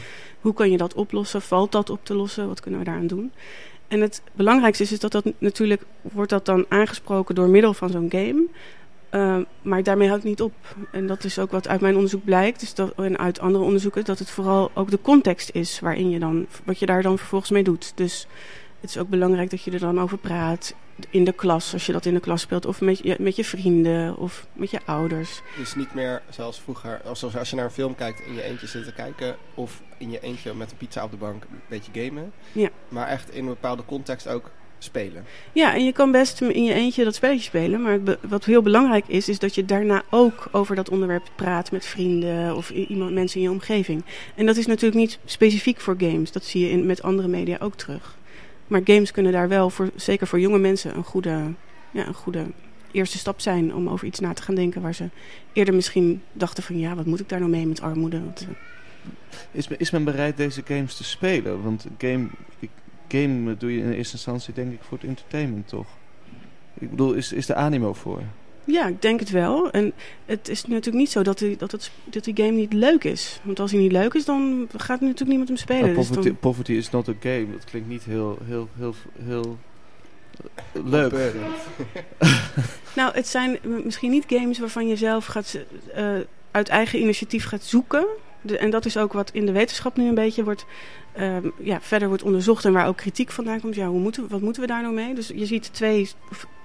Hoe 0.41 0.53
kan 0.53 0.71
je 0.71 0.77
dat 0.77 0.93
oplossen? 0.93 1.41
Valt 1.41 1.71
dat 1.71 1.89
op 1.89 1.99
te 2.03 2.13
lossen? 2.13 2.47
Wat 2.47 2.59
kunnen 2.59 2.79
we 2.79 2.85
daaraan 2.85 3.07
doen? 3.07 3.31
En 3.87 4.01
het 4.01 4.21
belangrijkste 4.33 4.83
is, 4.83 4.91
is 4.91 4.99
dat 4.99 5.11
dat 5.11 5.25
natuurlijk 5.37 5.81
wordt 6.01 6.29
dat 6.29 6.45
dan 6.45 6.65
aangesproken 6.69 7.35
door 7.35 7.49
middel 7.49 7.73
van 7.73 7.89
zo'n 7.89 8.11
game. 8.11 8.45
Uh, 9.17 9.37
maar 9.61 9.83
daarmee 9.83 10.07
houdt 10.07 10.23
het 10.23 10.31
niet 10.31 10.41
op. 10.41 10.53
En 10.91 11.07
dat 11.07 11.23
is 11.23 11.39
ook 11.39 11.51
wat 11.51 11.67
uit 11.67 11.81
mijn 11.81 11.95
onderzoek 11.95 12.23
blijkt. 12.23 12.59
Dus 12.59 12.73
dat, 12.73 12.93
en 12.95 13.17
uit 13.17 13.39
andere 13.39 13.63
onderzoeken. 13.63 14.05
Dat 14.05 14.19
het 14.19 14.29
vooral 14.29 14.71
ook 14.73 14.89
de 14.89 15.01
context 15.01 15.49
is 15.53 15.79
waarin 15.79 16.09
je 16.09 16.19
dan, 16.19 16.47
wat 16.63 16.79
je 16.79 16.85
daar 16.85 17.01
dan 17.01 17.17
vervolgens 17.17 17.51
mee 17.51 17.63
doet. 17.63 17.91
Dus 17.95 18.27
het 18.81 18.89
is 18.89 18.97
ook 18.97 19.09
belangrijk 19.09 19.49
dat 19.49 19.61
je 19.61 19.71
er 19.71 19.79
dan 19.79 19.99
over 19.99 20.17
praat. 20.17 20.75
In 21.09 21.23
de 21.23 21.33
klas, 21.33 21.73
als 21.73 21.85
je 21.85 21.91
dat 21.91 22.05
in 22.05 22.13
de 22.13 22.19
klas 22.19 22.41
speelt. 22.41 22.65
Of 22.65 22.81
met 22.81 22.99
je, 23.03 23.15
met 23.19 23.35
je 23.35 23.43
vrienden. 23.43 24.17
Of 24.17 24.47
met 24.53 24.71
je 24.71 24.79
ouders. 24.85 25.41
Dus 25.57 25.75
niet 25.75 25.93
meer 25.93 26.21
zoals 26.29 26.61
vroeger. 26.61 27.01
Alsof 27.05 27.35
als 27.35 27.49
je 27.49 27.55
naar 27.55 27.65
een 27.65 27.71
film 27.71 27.95
kijkt 27.95 28.21
in 28.25 28.33
je 28.33 28.43
eentje 28.43 28.67
zit 28.67 28.83
te 28.83 28.93
kijken. 28.93 29.35
Of 29.53 29.81
in 29.97 30.11
je 30.11 30.19
eentje 30.19 30.53
met 30.53 30.71
een 30.71 30.77
pizza 30.77 31.03
op 31.03 31.11
de 31.11 31.17
bank 31.17 31.43
een 31.43 31.59
beetje 31.67 31.91
gamen. 31.93 32.31
Ja. 32.51 32.69
Maar 32.89 33.07
echt 33.07 33.31
in 33.31 33.39
een 33.39 33.49
bepaalde 33.49 33.85
context 33.85 34.27
ook 34.27 34.51
spelen. 34.79 35.23
Ja, 35.53 35.73
en 35.73 35.85
je 35.85 35.91
kan 35.91 36.11
best 36.11 36.41
in 36.41 36.63
je 36.63 36.73
eentje 36.73 37.03
dat 37.03 37.15
spelletje 37.15 37.43
spelen. 37.43 37.81
Maar 37.81 37.99
wat 38.21 38.45
heel 38.45 38.61
belangrijk 38.61 39.07
is, 39.07 39.29
is 39.29 39.39
dat 39.39 39.55
je 39.55 39.65
daarna 39.65 40.03
ook 40.09 40.47
over 40.51 40.75
dat 40.75 40.89
onderwerp 40.89 41.29
praat 41.35 41.71
met 41.71 41.85
vrienden 41.85 42.55
of 42.55 42.69
iemand, 42.69 43.13
mensen 43.13 43.37
in 43.39 43.45
je 43.45 43.51
omgeving. 43.51 44.03
En 44.35 44.45
dat 44.45 44.57
is 44.57 44.65
natuurlijk 44.65 45.01
niet 45.01 45.19
specifiek 45.25 45.79
voor 45.79 45.95
games. 45.97 46.31
Dat 46.31 46.43
zie 46.43 46.61
je 46.61 46.69
in, 46.69 46.85
met 46.85 47.01
andere 47.01 47.27
media 47.27 47.57
ook 47.59 47.75
terug. 47.75 48.17
Maar 48.67 48.81
games 48.83 49.11
kunnen 49.11 49.31
daar 49.31 49.47
wel, 49.47 49.69
voor, 49.69 49.89
zeker 49.95 50.27
voor 50.27 50.39
jonge 50.39 50.59
mensen, 50.59 50.95
een 50.95 51.03
goede, 51.03 51.53
ja, 51.91 52.07
een 52.07 52.13
goede 52.13 52.45
eerste 52.91 53.17
stap 53.17 53.41
zijn 53.41 53.75
om 53.75 53.89
over 53.89 54.07
iets 54.07 54.19
na 54.19 54.33
te 54.33 54.41
gaan 54.41 54.55
denken 54.55 54.81
waar 54.81 54.95
ze 54.95 55.09
eerder 55.53 55.73
misschien 55.73 56.21
dachten 56.31 56.63
van 56.63 56.79
ja, 56.79 56.95
wat 56.95 57.05
moet 57.05 57.19
ik 57.19 57.29
daar 57.29 57.39
nou 57.39 57.51
mee 57.51 57.67
met 57.67 57.81
armoede? 57.81 58.19
Want, 58.23 58.41
uh... 58.41 58.55
is, 59.51 59.67
is 59.67 59.91
men 59.91 60.03
bereid 60.03 60.37
deze 60.37 60.61
games 60.65 60.95
te 60.95 61.03
spelen? 61.03 61.63
Want 61.63 61.85
game, 61.97 62.27
ik, 62.59 62.69
game 63.07 63.57
doe 63.57 63.73
je 63.73 63.81
in 63.81 63.91
eerste 63.91 64.15
instantie 64.15 64.53
denk 64.53 64.73
ik 64.73 64.79
voor 64.81 64.97
het 64.97 65.07
entertainment 65.07 65.67
toch? 65.67 65.87
Ik 66.79 66.89
bedoel, 66.89 67.13
is, 67.13 67.33
is 67.33 67.45
de 67.45 67.55
animo 67.55 67.93
voor? 67.93 68.21
Ja, 68.67 68.87
ik 68.87 69.01
denk 69.01 69.19
het 69.19 69.29
wel. 69.29 69.71
En 69.71 69.93
het 70.25 70.49
is 70.49 70.65
natuurlijk 70.65 70.95
niet 70.95 71.11
zo 71.11 71.23
dat 71.23 71.37
die, 71.37 71.57
dat, 71.57 71.71
het, 71.71 71.91
dat 72.03 72.23
die 72.23 72.35
game 72.35 72.51
niet 72.51 72.73
leuk 72.73 73.03
is. 73.03 73.39
Want 73.43 73.59
als 73.59 73.71
hij 73.71 73.79
niet 73.79 73.91
leuk 73.91 74.13
is, 74.13 74.25
dan 74.25 74.67
gaat 74.77 75.01
natuurlijk 75.01 75.29
niemand 75.29 75.47
hem 75.47 75.57
spelen. 75.57 75.89
Uh, 75.89 75.95
poverty, 75.95 76.21
dus 76.21 76.25
dan... 76.25 76.39
poverty 76.39 76.73
is 76.73 76.89
not 76.89 77.07
a 77.07 77.13
game. 77.19 77.47
Dat 77.51 77.63
klinkt 77.63 77.87
niet 77.89 78.03
heel, 78.03 78.37
heel, 78.43 78.69
heel, 78.77 78.95
heel 79.23 79.57
leuk. 80.71 81.13
nou, 82.95 83.13
het 83.13 83.27
zijn 83.27 83.59
misschien 83.83 84.11
niet 84.11 84.25
games 84.27 84.59
waarvan 84.59 84.87
je 84.87 84.95
zelf 84.95 85.25
gaat, 85.25 85.59
uh, 85.97 86.15
uit 86.51 86.67
eigen 86.67 86.99
initiatief 86.99 87.45
gaat 87.45 87.63
zoeken. 87.63 88.05
De, 88.47 88.57
en 88.57 88.69
dat 88.69 88.85
is 88.85 88.97
ook 88.97 89.13
wat 89.13 89.31
in 89.31 89.45
de 89.45 89.51
wetenschap 89.51 89.97
nu 89.97 90.07
een 90.07 90.15
beetje 90.15 90.43
wordt, 90.43 90.65
uh, 91.19 91.37
ja, 91.59 91.81
verder 91.81 92.07
wordt 92.07 92.23
onderzocht 92.23 92.65
en 92.65 92.73
waar 92.73 92.87
ook 92.87 92.97
kritiek 92.97 93.31
vandaan 93.31 93.61
komt. 93.61 93.75
Ja, 93.75 93.87
hoe 93.87 93.99
moeten, 93.99 94.27
wat 94.29 94.41
moeten 94.41 94.61
we 94.61 94.67
daar 94.67 94.81
nou 94.81 94.93
mee? 94.93 95.13
Dus 95.13 95.27
je 95.27 95.45
ziet 95.45 95.73
twee, 95.73 96.09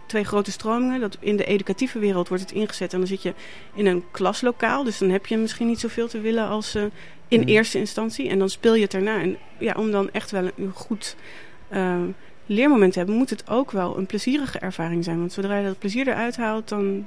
twee 0.07 0.25
grote 0.25 0.51
stromingen. 0.51 1.01
Dat 1.01 1.17
in 1.21 1.37
de 1.37 1.45
educatieve 1.45 1.99
wereld 1.99 2.29
wordt 2.29 2.43
het 2.43 2.53
ingezet 2.53 2.93
en 2.93 2.99
dan 2.99 3.09
zit 3.09 3.23
je 3.23 3.35
in 3.75 3.87
een 3.87 4.05
klaslokaal. 4.11 4.85
Dus 4.85 4.99
dan 4.99 5.11
heb 5.11 5.27
je 5.27 5.37
misschien 5.37 5.67
niet 5.67 5.81
zoveel 5.81 6.09
te 6.09 6.21
willen 6.21 6.49
als 6.49 6.77
uh, 6.77 6.83
in 7.29 7.41
mm. 7.41 7.47
eerste 7.47 7.79
instantie. 7.79 8.29
En 8.29 8.39
dan 8.39 8.51
speel 8.51 8.75
je 8.75 8.83
het 8.83 8.95
erna. 8.95 9.21
En 9.21 9.37
ja, 9.59 9.75
om 9.77 9.91
dan 9.91 10.11
echt 10.11 10.31
wel 10.31 10.51
een 10.57 10.73
goed 10.75 11.17
uh, 11.73 11.97
leermoment 12.47 12.93
te 12.93 12.99
hebben, 12.99 13.17
moet 13.17 13.31
het 13.31 13.49
ook 13.49 13.71
wel 13.71 13.99
een 13.99 14.07
plezierige 14.07 14.59
ervaring 14.59 15.05
zijn. 15.05 15.19
Want 15.19 15.33
zodra 15.33 15.59
je 15.59 15.67
dat 15.67 15.79
plezier 15.79 16.09
eruit 16.09 16.37
haalt, 16.37 16.69
dan, 16.69 17.07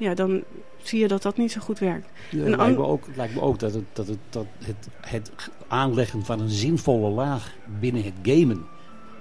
ja, 0.00 0.14
dan 0.14 0.42
zie 0.82 1.00
je 1.00 1.08
dat 1.08 1.22
dat 1.22 1.36
niet 1.36 1.52
zo 1.52 1.60
goed 1.60 1.78
werkt. 1.78 2.08
Ja, 2.30 2.44
het, 2.44 2.56
lijkt 2.56 2.76
me 2.78 2.84
ook, 2.84 3.06
het 3.06 3.16
lijkt 3.16 3.34
me 3.34 3.40
ook 3.40 3.58
dat, 3.58 3.74
het, 3.74 3.84
dat, 3.92 4.06
het, 4.06 4.18
dat 4.30 4.46
het, 4.58 4.88
het 5.00 5.30
aanleggen 5.68 6.24
van 6.24 6.40
een 6.40 6.50
zinvolle 6.50 7.10
laag 7.10 7.54
binnen 7.80 8.02
het 8.02 8.14
gamen, 8.22 8.66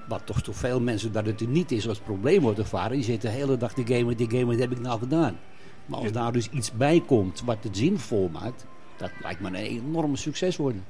wat 0.08 0.22
toch 0.26 0.42
toch 0.42 0.56
veel 0.56 0.80
mensen 0.82 1.12
dat 1.12 1.26
het 1.26 1.42
er 1.42 1.48
niet 1.48 1.72
is 1.72 1.88
als 1.88 2.00
probleem 2.00 2.42
wordt 2.42 2.60
ervaren, 2.60 2.92
die 2.92 3.04
zitten 3.04 3.30
de 3.30 3.36
hele 3.36 3.58
dag 3.58 3.74
die 3.74 3.98
gamen, 3.98 4.18
die 4.18 4.30
gamen, 4.30 4.48
wat 4.48 4.60
heb 4.60 4.72
ik 4.72 4.80
nou 4.80 5.00
gedaan? 5.00 5.38
Maar 5.86 6.00
als 6.00 6.12
daar 6.12 6.32
dus 6.32 6.50
iets 6.50 6.72
bij 6.72 7.04
komt 7.06 7.42
wat 7.46 7.58
het 7.62 7.78
zinvol 7.78 8.30
maakt, 8.34 8.66
dat 8.98 9.12
lijkt 9.22 9.42
me 9.42 9.48
een 9.48 9.56
enorm 9.56 10.16
succes 10.16 10.58
worden. 10.58 10.86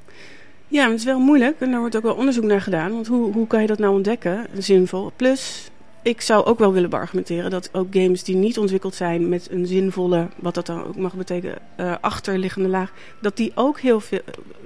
Ja, 0.67 0.81
maar 0.81 0.89
het 0.89 0.99
is 0.99 1.05
wel 1.05 1.19
moeilijk 1.19 1.59
en 1.59 1.71
daar 1.71 1.79
wordt 1.79 1.95
ook 1.95 2.03
wel 2.03 2.15
onderzoek 2.15 2.43
naar 2.43 2.61
gedaan. 2.61 2.91
Want 2.91 3.07
hoe, 3.07 3.33
hoe 3.33 3.47
kan 3.47 3.61
je 3.61 3.67
dat 3.67 3.79
nou 3.79 3.93
ontdekken, 3.93 4.47
zinvol? 4.57 5.11
Plus, 5.15 5.69
ik 6.09 6.21
zou 6.21 6.45
ook 6.45 6.59
wel 6.59 6.73
willen 6.73 6.89
beargumenteren 6.89 7.51
dat 7.51 7.69
ook 7.73 7.87
games 7.91 8.23
die 8.23 8.35
niet 8.35 8.57
ontwikkeld 8.57 8.95
zijn 8.95 9.29
met 9.29 9.51
een 9.51 9.65
zinvolle, 9.65 10.27
wat 10.35 10.53
dat 10.53 10.65
dan 10.65 10.85
ook 10.85 10.95
mag 10.95 11.15
betekenen, 11.15 11.57
uh, 11.79 11.95
achterliggende 12.01 12.69
laag, 12.69 12.91
dat 13.21 13.37
die 13.37 13.51
ook 13.55 13.79
heel 13.79 13.99
veel 13.99 14.19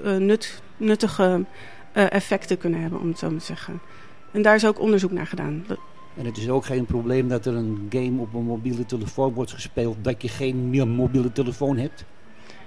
uh, 0.05 0.15
nut, 0.15 0.61
nuttige 0.77 1.45
uh, 1.93 2.11
effecten 2.11 2.57
kunnen 2.57 2.81
hebben, 2.81 2.99
om 2.99 3.07
het 3.07 3.19
zo 3.19 3.29
maar 3.29 3.39
te 3.39 3.45
zeggen. 3.45 3.79
En 4.31 4.41
daar 4.41 4.55
is 4.55 4.65
ook 4.65 4.79
onderzoek 4.79 5.11
naar 5.11 5.27
gedaan. 5.27 5.65
En 6.17 6.25
het 6.25 6.37
is 6.37 6.49
ook 6.49 6.65
geen 6.65 6.85
probleem 6.85 7.27
dat 7.27 7.45
er 7.45 7.55
een 7.55 7.87
game 7.89 8.21
op 8.21 8.33
een 8.33 8.43
mobiele 8.43 8.85
telefoon 8.85 9.33
wordt 9.33 9.51
gespeeld, 9.51 9.97
dat 10.01 10.21
je 10.21 10.27
geen 10.27 10.87
mobiele 10.89 11.31
telefoon 11.31 11.77
hebt? 11.77 12.05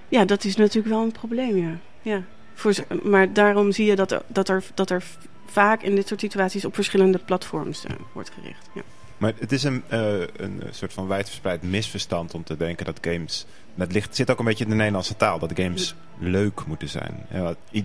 Ja, 0.09 0.25
dat 0.25 0.45
is 0.45 0.57
natuurlijk 0.57 0.95
wel 0.95 1.03
een 1.03 1.12
probleem, 1.12 1.57
ja. 1.57 1.79
ja. 2.03 2.23
Voor, 2.55 2.74
maar 3.03 3.33
daarom 3.33 3.72
zie 3.72 3.87
je 3.87 3.97
dat 3.97 4.22
dat, 4.27 4.49
er, 4.49 4.64
dat 4.74 4.91
er 4.91 5.05
vaak 5.51 5.82
in 5.82 5.94
dit 5.94 6.09
soort 6.09 6.20
situaties 6.20 6.64
op 6.64 6.74
verschillende 6.74 7.18
platforms 7.18 7.84
uh, 7.84 7.90
wordt 8.12 8.30
gericht. 8.30 8.68
Ja. 8.74 8.82
Maar 9.16 9.32
het 9.38 9.53
is 9.53 9.62
een, 9.62 9.82
uh, 9.92 10.20
een 10.36 10.62
soort 10.70 10.92
van 10.92 11.07
wijdverspreid 11.07 11.62
misverstand 11.62 12.34
om 12.34 12.44
te 12.44 12.57
denken 12.57 12.84
dat 12.84 12.99
games... 13.01 13.47
Dat 13.74 13.92
ligt, 13.92 14.16
zit 14.16 14.30
ook 14.30 14.38
een 14.38 14.44
beetje 14.44 14.64
in 14.64 14.70
de 14.70 14.76
Nederlandse 14.76 15.16
taal, 15.16 15.38
dat 15.38 15.53
games 15.55 15.94
leuk 16.18 16.66
moeten 16.66 16.88
zijn. 16.88 17.26
I, 17.72 17.84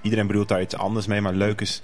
iedereen 0.00 0.26
bedoelt 0.26 0.48
daar 0.48 0.60
iets 0.60 0.76
anders 0.76 1.06
mee, 1.06 1.20
maar 1.20 1.32
leuk 1.32 1.60
is... 1.60 1.82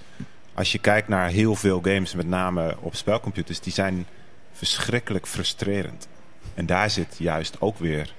Als 0.53 0.71
je 0.71 0.79
kijkt 0.79 1.07
naar 1.07 1.29
heel 1.29 1.55
veel 1.55 1.81
games, 1.81 2.13
met 2.13 2.27
name 2.27 2.77
op 2.79 2.95
spelcomputers, 2.95 3.59
die 3.59 3.73
zijn 3.73 4.05
verschrikkelijk 4.51 5.27
frustrerend. 5.27 6.07
En 6.53 6.65
daar 6.65 6.89
zit 6.89 7.15
juist 7.17 7.61
ook 7.61 7.77
weer... 7.77 8.13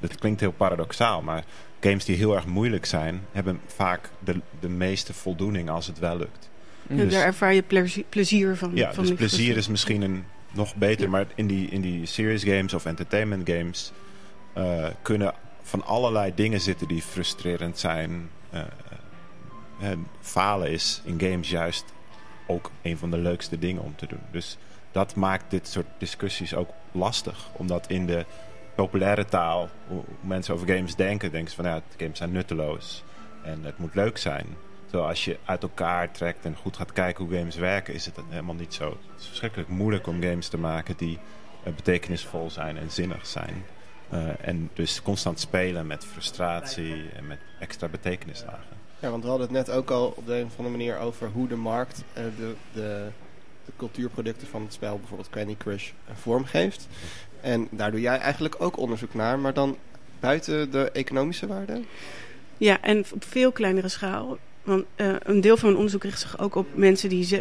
Dat 0.00 0.18
klinkt 0.18 0.40
heel 0.40 0.52
paradoxaal, 0.52 1.22
maar 1.22 1.44
games 1.80 2.04
die 2.04 2.16
heel 2.16 2.34
erg 2.34 2.46
moeilijk 2.46 2.86
zijn, 2.86 3.20
hebben 3.32 3.60
vaak 3.66 4.10
de, 4.18 4.40
de 4.60 4.68
meeste 4.68 5.14
voldoening 5.14 5.70
als 5.70 5.86
het 5.86 5.98
wel 5.98 6.16
lukt. 6.16 6.50
Ja, 6.88 6.96
dus, 6.96 7.12
daar 7.12 7.24
ervaar 7.24 7.54
je 7.54 7.62
plezier, 7.62 8.04
plezier 8.08 8.56
van. 8.56 8.70
Ja, 8.74 8.94
van 8.94 9.04
dus 9.04 9.14
plezier 9.14 9.56
is 9.56 9.68
misschien 9.68 10.02
een 10.02 10.24
nog 10.52 10.74
beter, 10.74 11.04
ja. 11.04 11.10
maar 11.10 11.26
in 11.34 11.46
die, 11.46 11.68
in 11.68 11.80
die 11.80 12.06
serious 12.06 12.42
games 12.42 12.74
of 12.74 12.84
entertainment 12.84 13.50
games 13.50 13.92
uh, 14.56 14.86
kunnen 15.02 15.34
van 15.62 15.84
allerlei 15.84 16.32
dingen 16.34 16.60
zitten 16.60 16.88
die 16.88 17.02
frustrerend 17.02 17.78
zijn. 17.78 18.30
Uh, 18.54 18.60
uh, 19.82 19.88
falen 20.20 20.70
is 20.70 21.02
in 21.04 21.20
games 21.20 21.50
juist 21.50 21.84
ook 22.46 22.70
een 22.82 22.98
van 22.98 23.10
de 23.10 23.18
leukste 23.18 23.58
dingen 23.58 23.82
om 23.82 23.96
te 23.96 24.06
doen. 24.06 24.20
Dus 24.30 24.58
dat 24.92 25.14
maakt 25.14 25.44
dit 25.50 25.68
soort 25.68 25.86
discussies 25.98 26.54
ook 26.54 26.70
lastig, 26.92 27.48
omdat 27.52 27.86
in 27.88 28.06
de 28.06 28.24
populaire 28.76 29.24
taal, 29.24 29.68
hoe 29.88 30.02
mensen 30.20 30.54
over 30.54 30.68
games 30.68 30.94
denken, 30.94 31.30
denken 31.30 31.50
ze 31.50 31.56
van 31.56 31.64
ja, 31.64 31.82
games 31.96 32.18
zijn 32.18 32.32
nutteloos 32.32 33.04
en 33.42 33.64
het 33.64 33.78
moet 33.78 33.94
leuk 33.94 34.18
zijn. 34.18 34.46
Terwijl 34.84 35.08
als 35.08 35.24
je 35.24 35.38
uit 35.44 35.62
elkaar 35.62 36.12
trekt 36.12 36.44
en 36.44 36.56
goed 36.56 36.76
gaat 36.76 36.92
kijken 36.92 37.24
hoe 37.24 37.36
games 37.36 37.56
werken, 37.56 37.94
is 37.94 38.06
het 38.06 38.20
helemaal 38.28 38.54
niet 38.54 38.74
zo. 38.74 38.88
Het 38.88 39.20
is 39.20 39.26
verschrikkelijk 39.26 39.68
moeilijk 39.68 40.06
om 40.06 40.22
games 40.22 40.48
te 40.48 40.58
maken 40.58 40.96
die 40.96 41.18
uh, 41.66 41.74
betekenisvol 41.74 42.50
zijn 42.50 42.76
en 42.76 42.90
zinnig 42.90 43.26
zijn. 43.26 43.64
Uh, 44.12 44.28
en 44.40 44.70
dus 44.74 45.02
constant 45.02 45.40
spelen 45.40 45.86
met 45.86 46.04
frustratie 46.04 47.08
en 47.16 47.26
met 47.26 47.38
extra 47.60 47.88
betekenislagen. 47.88 48.76
Ja, 48.98 49.10
want 49.10 49.22
we 49.22 49.28
hadden 49.28 49.46
het 49.46 49.56
net 49.56 49.76
ook 49.76 49.90
al 49.90 50.06
op 50.16 50.26
de 50.26 50.34
een 50.34 50.44
of 50.44 50.56
andere 50.56 50.76
manier 50.76 50.98
over 50.98 51.28
hoe 51.28 51.48
de 51.48 51.56
markt 51.56 52.04
uh, 52.08 52.24
de, 52.36 52.54
de, 52.72 53.08
de 53.64 53.72
cultuurproducten 53.76 54.48
van 54.48 54.62
het 54.62 54.72
spel, 54.72 54.98
bijvoorbeeld 54.98 55.30
Candy 55.30 55.56
Crush, 55.56 55.90
vormgeeft. 56.12 56.88
En 57.46 57.68
daar 57.70 57.90
doe 57.90 58.00
jij 58.00 58.18
eigenlijk 58.18 58.54
ook 58.58 58.78
onderzoek 58.78 59.14
naar, 59.14 59.38
maar 59.38 59.54
dan 59.54 59.76
buiten 60.20 60.70
de 60.70 60.90
economische 60.90 61.46
waarde? 61.46 61.80
Ja, 62.56 62.80
en 62.80 63.04
op 63.14 63.24
veel 63.24 63.52
kleinere 63.52 63.88
schaal. 63.88 64.38
Want 64.62 64.84
uh, 64.96 65.14
een 65.22 65.40
deel 65.40 65.56
van 65.56 65.64
mijn 65.64 65.76
onderzoek 65.76 66.02
richt 66.02 66.20
zich 66.20 66.38
ook 66.38 66.54
op 66.54 66.66
mensen 66.74 67.08
die 67.08 67.40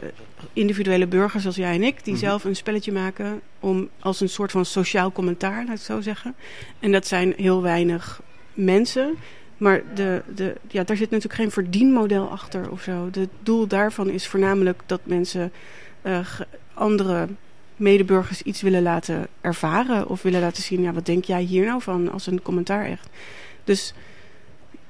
individuele 0.54 1.08
burgers 1.08 1.42
zoals 1.42 1.58
jij 1.58 1.76
en 1.76 1.84
ik, 1.84 2.04
die 2.04 2.14
mm-hmm. 2.14 2.30
zelf 2.30 2.44
een 2.44 2.56
spelletje 2.56 2.92
maken 2.92 3.42
om 3.60 3.90
als 4.00 4.22
een 4.22 4.30
soort 4.30 4.52
van 4.52 4.66
sociaal 4.66 5.12
commentaar, 5.12 5.56
laat 5.56 5.64
ik 5.64 5.70
het 5.70 5.82
zo 5.82 6.02
zeggen. 6.02 6.36
En 6.80 6.92
dat 6.92 7.08
zijn 7.08 7.34
heel 7.38 7.62
weinig 7.62 8.22
mensen. 8.54 9.16
Maar 9.58 9.82
de, 9.96 10.22
de, 10.36 10.56
ja, 10.68 10.84
daar 10.84 10.98
zit 10.98 11.10
natuurlijk 11.10 11.42
geen 11.42 11.52
verdienmodel 11.52 12.30
achter 12.30 12.72
of 12.72 12.82
zo. 12.82 13.10
Het 13.12 13.30
doel 13.40 13.68
daarvan 13.68 14.10
is 14.10 14.28
voornamelijk 14.28 14.82
dat 14.86 15.02
mensen 15.04 15.52
uh, 16.04 16.20
andere 16.74 17.28
medeburgers 17.76 18.42
iets 18.42 18.62
willen 18.62 18.82
laten 18.82 19.28
ervaren. 19.42 20.08
Of 20.08 20.22
willen 20.22 20.42
laten 20.42 20.64
zien, 20.64 20.82
ja, 20.82 20.94
wat 20.94 21.06
denk 21.06 21.26
jij 21.26 21.42
hier 21.42 21.66
nou 21.66 21.82
van 21.82 22.12
als 22.12 22.28
een 22.28 22.42
commentaar 22.42 22.86
echt. 22.86 23.10
Dus 23.64 23.94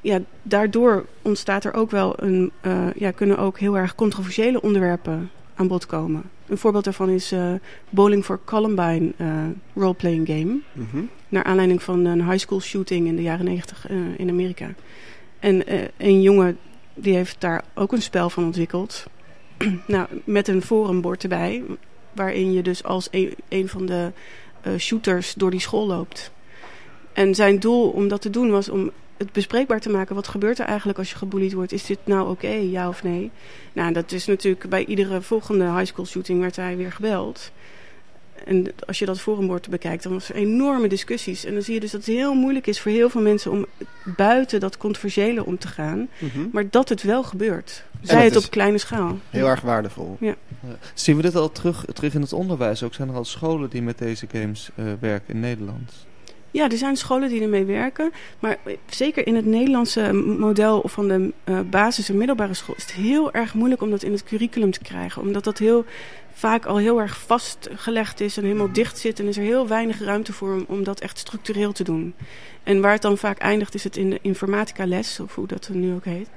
ja, 0.01 0.19
daardoor 0.43 1.05
ontstaat 1.21 1.63
er 1.63 1.73
ook 1.73 1.91
wel 1.91 2.23
een, 2.23 2.51
eh, 2.61 2.87
ja, 2.95 3.11
kunnen 3.11 3.37
ook 3.37 3.59
heel 3.59 3.77
erg 3.77 3.95
controversiële 3.95 4.61
onderwerpen 4.61 5.31
aan 5.55 5.67
bod 5.67 5.85
komen. 5.85 6.23
Een 6.47 6.57
voorbeeld 6.57 6.83
daarvan 6.83 7.09
is 7.09 7.31
eh, 7.31 7.53
Bowling 7.89 8.25
for 8.25 8.39
Columbine 8.45 9.11
eh 9.17 9.27
roleplaying 9.75 10.27
game. 10.27 10.59
Mhm. 10.71 11.03
Naar 11.29 11.43
aanleiding 11.43 11.83
van 11.83 12.05
een 12.05 12.29
high 12.29 12.37
school 12.37 12.61
shooting 12.61 13.07
in 13.07 13.15
de 13.15 13.21
jaren 13.21 13.45
negentig 13.45 13.89
in 14.17 14.29
Amerika. 14.29 14.73
En 15.39 15.63
een 15.97 16.21
jongen 16.21 16.57
die 16.93 17.15
heeft 17.15 17.41
daar 17.41 17.63
ook 17.73 17.91
een 17.91 18.01
spel 18.01 18.29
van 18.29 18.43
ontwikkeld. 18.43 19.05
nou, 19.87 20.07
met 20.23 20.47
een 20.47 20.61
forumbord 20.61 21.23
erbij. 21.23 21.63
Waarin 22.15 22.53
je 22.53 22.61
dus 22.61 22.83
als 22.83 23.07
een, 23.49 23.69
van 23.69 23.85
de 23.85 24.11
eh, 24.61 24.75
shooters 24.77 25.33
door 25.33 25.51
die 25.51 25.59
school 25.59 25.87
loopt. 25.87 26.31
En 27.13 27.35
zijn 27.35 27.59
doel 27.59 27.89
om 27.89 28.07
dat 28.07 28.21
te 28.21 28.29
doen 28.29 28.51
was 28.51 28.69
om 28.69 28.91
het 29.17 29.31
bespreekbaar 29.31 29.79
te 29.79 29.89
maken. 29.89 30.15
Wat 30.15 30.27
gebeurt 30.27 30.59
er 30.59 30.65
eigenlijk 30.65 30.97
als 30.97 31.09
je 31.09 31.15
gebullied 31.15 31.53
wordt? 31.53 31.71
Is 31.71 31.85
dit 31.85 31.99
nou 32.03 32.29
oké, 32.29 32.47
ja 32.47 32.87
of 32.87 33.03
nee? 33.03 33.31
Nou, 33.73 33.93
dat 33.93 34.11
is 34.11 34.25
natuurlijk 34.25 34.69
bij 34.69 34.85
iedere 34.85 35.21
volgende 35.21 35.71
high 35.71 35.85
school 35.85 36.05
shooting 36.05 36.39
werd 36.39 36.55
hij 36.55 36.77
weer 36.77 36.91
gebeld. 36.91 37.51
En 38.45 38.73
als 38.87 38.99
je 38.99 39.05
dat 39.05 39.19
forumbord 39.19 39.69
bekijkt, 39.69 40.03
dan 40.03 40.13
was 40.13 40.29
er 40.29 40.35
enorme 40.35 40.87
discussies. 40.87 41.45
En 41.45 41.53
dan 41.53 41.61
zie 41.61 41.73
je 41.73 41.79
dus 41.79 41.91
dat 41.91 42.05
het 42.05 42.15
heel 42.15 42.33
moeilijk 42.33 42.67
is 42.67 42.79
voor 42.79 42.91
heel 42.91 43.09
veel 43.09 43.21
mensen 43.21 43.51
om 43.51 43.65
buiten 44.03 44.59
dat 44.59 44.77
controversiële 44.77 45.45
om 45.45 45.57
te 45.57 45.67
gaan. 45.67 46.07
Mhm. 46.17 46.47
Maar 46.51 46.69
dat 46.69 46.89
het 46.89 47.03
wel 47.03 47.23
gebeurt. 47.23 47.83
Zij 48.01 48.23
het 48.23 48.35
op 48.35 48.49
kleine 48.49 48.77
schaal. 48.77 49.17
Heel 49.29 49.47
erg 49.47 49.61
waardevol. 49.61 50.17
Ja. 50.19 50.35
Zien 50.93 51.15
we 51.15 51.21
dit 51.21 51.35
al 51.35 51.51
terug, 51.51 51.85
terug 51.93 52.13
in 52.13 52.21
het 52.21 52.33
onderwijs? 52.33 52.83
Ook 52.83 52.93
zijn 52.93 53.09
er 53.09 53.15
al 53.15 53.25
scholen 53.25 53.69
die 53.69 53.81
met 53.81 53.97
deze 53.97 54.27
games 54.31 54.69
eh, 54.75 54.85
werken 54.99 55.33
in 55.33 55.39
Nederland? 55.39 55.91
Ja, 56.55 56.69
er 56.69 56.77
zijn 56.77 56.95
scholen 56.95 57.29
die 57.29 57.41
ermee 57.41 57.65
werken. 57.65 58.11
Maar 58.39 58.57
zeker 58.89 59.27
in 59.27 59.35
het 59.35 59.45
Nederlandse 59.45 60.13
model 60.13 60.81
van 60.85 61.07
de 61.07 61.33
eh, 61.43 61.59
basis- 61.69 62.09
en 62.09 62.17
middelbare 62.17 62.53
school 62.53 62.75
is 62.75 62.83
het 62.83 62.91
heel 62.91 63.33
erg 63.33 63.53
moeilijk 63.53 63.81
om 63.81 63.89
dat 63.89 64.03
in 64.03 64.11
het 64.11 64.23
curriculum 64.23 64.71
te 64.71 64.79
krijgen. 64.79 65.21
Omdat 65.21 65.43
dat 65.43 65.57
heel 65.57 65.85
vaak 66.37 66.65
al 66.65 66.77
heel 66.77 67.01
erg 67.01 67.17
vastgelegd 67.17 68.21
is 68.21 68.37
en 68.37 68.43
helemaal 68.43 68.71
dicht 68.71 68.97
zit. 68.97 69.19
En 69.19 69.27
is 69.27 69.37
er 69.37 69.43
heel 69.43 69.67
weinig 69.67 69.99
ruimte 69.99 70.33
voor 70.33 70.53
om, 70.53 70.65
om 70.67 70.83
dat 70.83 70.99
echt 70.99 71.17
structureel 71.17 71.71
te 71.71 71.83
doen. 71.83 72.13
En 72.63 72.81
waar 72.81 72.91
het 72.91 73.01
dan 73.01 73.17
vaak 73.17 73.37
eindigt 73.37 73.73
is 73.73 73.83
het 73.83 73.97
in 73.97 74.09
de 74.09 74.19
informatica 74.21 74.85
les, 74.85 75.19
of 75.19 75.35
hoe 75.35 75.47
dat 75.47 75.69
nu 75.73 75.93
ook 75.93 76.05
heet. 76.05 76.29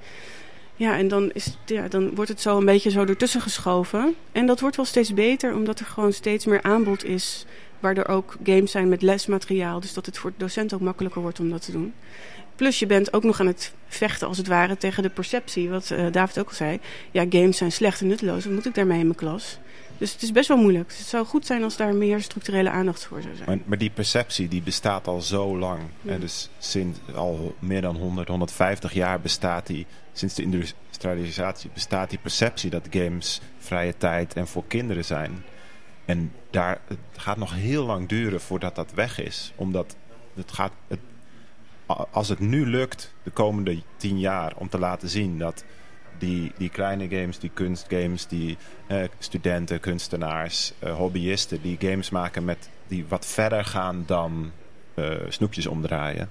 Ja, 0.77 0.97
en 0.97 1.09
dan, 1.09 1.31
is, 1.33 1.57
ja, 1.67 1.89
dan 1.89 2.15
wordt 2.15 2.31
het 2.31 2.41
zo 2.41 2.57
een 2.57 2.65
beetje 2.65 2.91
zo 2.91 3.05
ertussen 3.05 3.41
geschoven. 3.41 4.15
En 4.33 4.47
dat 4.47 4.61
wordt 4.61 4.77
wel 4.77 4.85
steeds 4.85 5.15
beter, 5.15 5.55
omdat 5.55 5.81
er 5.81 5.87
gewoon 5.87 6.13
steeds 6.13 6.45
meer 6.45 6.63
aanbod 6.63 7.05
is. 7.05 7.45
Waar 7.81 7.97
er 7.97 8.09
ook 8.09 8.37
games 8.45 8.71
zijn 8.71 8.89
met 8.89 9.03
lesmateriaal. 9.03 9.81
Dus 9.81 9.95
dat 9.95 10.07
het 10.07 10.19
voor 10.19 10.33
docenten 10.37 10.77
ook 10.77 10.83
makkelijker 10.83 11.23
wordt 11.23 11.41
om 11.41 11.51
dat 11.51 11.65
te 11.65 11.73
doen. 11.73 11.95
Plus 12.57 12.79
je 12.79 12.87
bent 12.87 13.13
ook 13.13 13.23
nog 13.23 13.41
aan 13.41 13.47
het 13.47 13.73
vechten 13.89 14.29
als 14.29 14.37
het 14.37 14.47
ware 14.47 14.77
tegen 14.77 15.03
de 15.03 15.11
perceptie. 15.11 15.71
Wat 15.71 15.91
eh, 15.91 16.07
David 16.13 16.39
ook 16.39 16.49
al 16.49 16.55
zei. 16.55 16.81
Ja, 17.11 17.27
games 17.31 17.57
zijn 17.57 17.73
slecht 17.73 18.01
en 18.01 18.07
nutteloos. 18.07 18.45
Wat 18.45 18.53
moet 18.53 18.67
ik 18.67 18.75
daarmee 18.75 18.99
in 18.99 19.05
mijn 19.07 19.19
klas? 19.19 19.59
Dus 19.99 20.13
het 20.13 20.23
is 20.23 20.33
best 20.33 20.49
wel 20.49 20.57
moeilijk. 20.57 20.89
Dus 20.89 20.99
het 20.99 21.07
zou 21.07 21.27
goed 21.27 21.47
zijn 21.47 21.63
als 21.63 21.77
daar 21.77 21.95
meer 21.95 22.23
structurele 22.23 22.71
aandacht 22.71 23.05
voor 23.05 23.23
zou 23.23 23.37
zijn. 23.37 23.49
Maar, 23.49 23.59
maar 23.65 23.79
die 23.79 23.91
perceptie 23.91 24.49
die 24.49 24.63
bestaat 24.63 25.07
al 25.07 25.21
zo 25.21 25.59
lang. 25.59 25.81
Ja. 26.03 26.13
En 26.13 26.21
dus 26.21 26.51
sinds 26.59 26.99
al 27.15 27.55
meer 27.59 27.81
dan 27.81 27.97
100, 27.97 28.29
150 28.29 28.93
jaar 28.93 29.21
bestaat 29.21 29.67
die, 29.67 29.87
sinds 30.13 30.35
de 30.35 30.43
industrialisatie 30.43 31.71
bestaat 31.75 32.11
die 32.11 32.19
perceptie 32.19 32.71
dat 32.71 32.87
games 32.91 33.41
vrije 33.59 33.97
tijd 33.97 34.35
en 34.35 34.47
voor 34.47 34.65
kinderen 34.67 35.05
zijn. 35.05 35.45
En 36.05 36.33
daar, 36.51 36.81
het 36.87 36.99
gaat 37.17 37.37
nog 37.37 37.55
heel 37.55 37.85
lang 37.85 38.09
duren 38.09 38.41
voordat 38.41 38.75
dat 38.75 38.93
weg 38.93 39.21
is. 39.21 39.53
Omdat 39.57 39.97
het 40.35 40.53
gaat, 40.53 40.73
het, 40.87 41.01
als 42.11 42.29
het 42.29 42.39
nu 42.39 42.67
lukt 42.67 43.15
de 43.23 43.31
komende 43.31 43.83
tien 43.97 44.19
jaar 44.19 44.53
om 44.57 44.69
te 44.69 44.79
laten 44.79 45.09
zien 45.09 45.39
dat 45.39 45.65
die, 46.19 46.53
die 46.57 46.69
kleine 46.69 47.09
games, 47.09 47.39
die 47.39 47.51
kunstgames, 47.55 48.27
die 48.27 48.57
eh, 48.87 49.09
studenten, 49.19 49.81
kunstenaars, 49.81 50.73
eh, 50.79 50.97
hobbyisten 50.97 51.63
die 51.63 51.77
games 51.81 52.11
maken 52.11 52.45
met 52.45 52.69
die 52.89 53.05
wat 53.09 53.27
verder 53.27 53.65
gaan 53.65 54.05
dan 54.07 54.53
eh, 54.95 55.17
snoepjes 55.29 55.67
omdraaien. 55.67 56.31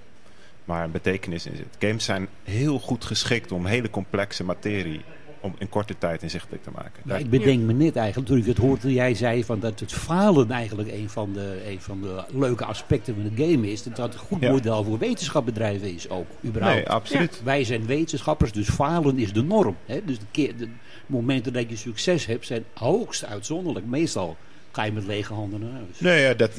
Maar 0.66 0.84
een 0.84 0.92
betekenis 0.92 1.46
in 1.46 1.56
zit. 1.56 1.76
Games 1.80 2.06
zijn 2.06 2.28
heel 2.44 2.80
goed 2.80 3.06
geschikt 3.06 3.52
om 3.52 3.66
hele 3.66 3.90
complexe 3.90 4.44
materie 4.44 5.02
om 5.48 5.56
in 5.58 5.70
korte 5.70 5.98
tijd 5.98 6.24
inzichtelijk 6.24 6.64
te 6.64 6.70
maken. 6.76 7.20
Ik 7.20 7.30
bedenk 7.30 7.62
me 7.62 7.74
net 7.74 7.96
eigenlijk, 7.96 8.28
toen 8.28 8.38
ik 8.38 8.46
het 8.46 8.58
hoorde, 8.58 8.94
jij 8.94 9.14
zei 9.14 9.44
van 9.44 9.60
dat 9.60 9.80
het 9.80 9.94
falen 9.94 10.52
eigenlijk 10.52 10.92
een 10.92 11.10
van 11.10 11.34
de, 11.34 11.62
een 11.68 11.82
van 11.82 12.02
de 12.02 12.24
leuke 12.32 12.66
aspecten 12.66 13.14
van 13.16 13.24
het 13.24 13.34
game 13.36 13.72
is. 13.72 13.84
Dat 13.84 13.96
dat 13.96 14.14
een 14.14 14.20
goed 14.20 14.42
Ja. 14.42 14.52
model 14.52 14.84
voor 14.84 14.98
wetenschapbedrijven 14.98 15.94
is 15.94 16.10
ook, 16.10 16.28
überhaupt. 16.46 16.76
nee, 16.78 16.90
absoluut. 16.90 17.42
Wij 17.44 17.64
zijn 17.64 17.86
wetenschappers, 17.86 18.52
dus 18.52 18.70
falen 18.70 19.18
is 19.20 19.34
de 19.34 19.44
norm. 19.44 19.76
Hè? 19.86 20.02
Dus 20.06 20.20
de, 20.20 20.26
keer, 20.32 20.58
de 20.58 20.68
momenten 21.06 21.54
dat 21.54 21.70
je 21.70 21.76
succes 21.76 22.26
hebt 22.26 22.46
zijn 22.46 22.64
hoogst 22.74 23.26
uitzonderlijk. 23.26 23.86
Meestal 23.86 24.38
ga 24.78 24.84
je 24.84 24.92
met 24.92 25.06
lege 25.06 25.34
handen 25.34 25.60
naar 25.60 25.72
huis. 25.72 26.00
Nee, 26.00 26.22
ja, 26.22 26.34
dat, 26.34 26.56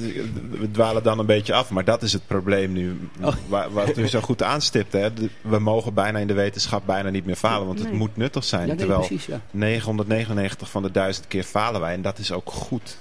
we 0.51 0.69
dwalen 0.73 1.03
dan 1.03 1.19
een 1.19 1.27
beetje 1.27 1.55
af. 1.55 1.71
Maar 1.71 1.85
dat 1.85 2.03
is 2.03 2.13
het 2.13 2.27
probleem 2.27 2.73
nu. 2.73 2.99
Oh. 3.23 3.35
Waar, 3.49 3.73
wat 3.73 3.99
u 3.99 4.07
zo 4.09 4.21
goed 4.21 4.43
aanstipt. 4.43 4.93
Hè. 4.93 5.09
We 5.41 5.59
mogen 5.59 5.95
bijna 5.95 6.19
in 6.19 6.27
de 6.27 6.35
wetenschap 6.35 6.87
bijna 6.87 7.11
niet 7.11 7.27
meer 7.27 7.37
falen. 7.37 7.67
Want 7.67 7.79
het 7.79 7.93
moet 7.93 8.17
nuttig 8.17 8.45
zijn. 8.45 8.63
Ja, 8.63 8.67
nee, 8.69 8.77
terwijl 8.77 8.99
precies, 9.01 9.27
ja. 9.27 9.41
999 9.51 10.71
van 10.71 10.83
de 10.83 10.91
1000 10.91 11.27
keer 11.27 11.43
falen 11.43 11.81
wij. 11.81 11.93
En 11.95 12.03
dat 12.03 12.19
is 12.19 12.33
ook 12.33 12.51
goed. 12.51 12.99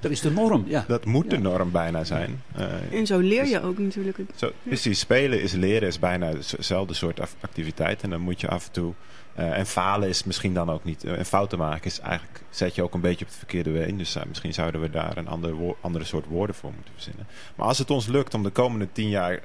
Dat 0.00 0.10
is 0.10 0.20
de 0.20 0.30
norm, 0.30 0.64
ja. 0.66 0.84
Dat 0.88 1.04
moet 1.04 1.30
de 1.30 1.38
norm 1.38 1.70
bijna 1.70 2.04
zijn. 2.04 2.42
Eh, 2.56 2.98
En 2.98 3.06
zo 3.06 3.18
leer 3.18 3.46
je 3.46 3.62
ook 3.62 3.78
natuurlijk. 3.78 4.18
zo, 4.34 4.50
precies, 4.62 4.98
spelen 4.98 5.42
is 5.42 5.52
leren 5.52 5.88
is 5.88 5.98
bijna 5.98 6.26
hetzelfde 6.26 6.94
soort 6.94 7.20
af- 7.20 7.34
activiteit. 7.40 8.02
En 8.02 8.10
dan 8.10 8.20
moet 8.20 8.40
je 8.40 8.48
af 8.48 8.66
en 8.66 8.72
toe... 8.72 8.92
eh, 9.34 9.58
en 9.58 9.66
falen 9.66 10.08
is 10.08 10.24
misschien 10.24 10.54
dan 10.54 10.70
ook 10.70 10.84
niet... 10.84 11.04
eh, 11.04 11.18
en 11.18 11.26
fouten 11.26 11.58
maken 11.58 11.84
is 11.84 12.00
eigenlijk... 12.00 12.40
Zet 12.50 12.74
je 12.74 12.82
ook 12.82 12.94
een 12.94 13.00
beetje 13.00 13.24
op 13.24 13.30
het 13.30 13.38
verkeerde 13.38 13.70
been. 13.70 13.96
Dus 13.96 14.14
eh, 14.14 14.22
misschien 14.24 14.54
zouden 14.54 14.80
we 14.80 14.90
daar 14.90 15.16
een 15.16 15.28
ander 15.28 15.54
andere 15.80 16.04
soort 16.04 16.26
woorden 16.26 16.56
voor 16.56 16.72
moeten 16.74 16.92
verzinnen. 16.94 17.26
Maar 17.54 17.66
als 17.66 17.78
het 17.78 17.90
ons 17.90 18.06
lukt 18.06 18.34
om 18.34 18.42
de 18.42 18.50
komende 18.50 18.88
tien 18.92 19.08
jaar... 19.08 19.40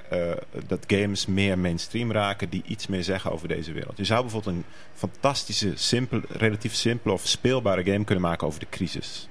dat 0.66 0.84
games 0.86 1.26
meer 1.26 1.58
mainstream 1.58 2.12
raken... 2.12 2.48
die 2.48 2.62
iets 2.66 2.86
meer 2.86 3.04
zeggen 3.04 3.32
over 3.32 3.48
deze 3.48 3.72
wereld. 3.72 3.96
Je 3.96 4.04
zou 4.04 4.20
bijvoorbeeld 4.20 4.56
een 4.56 4.64
fantastische, 4.94 5.72
simpel, 5.74 6.20
relatief 6.28 6.74
simpele 6.74 7.14
of 7.14 7.26
speelbare 7.26 7.84
game 7.84 8.04
kunnen 8.04 8.24
maken 8.24 8.46
over 8.46 8.60
de 8.60 8.68
crisis. 8.70 9.28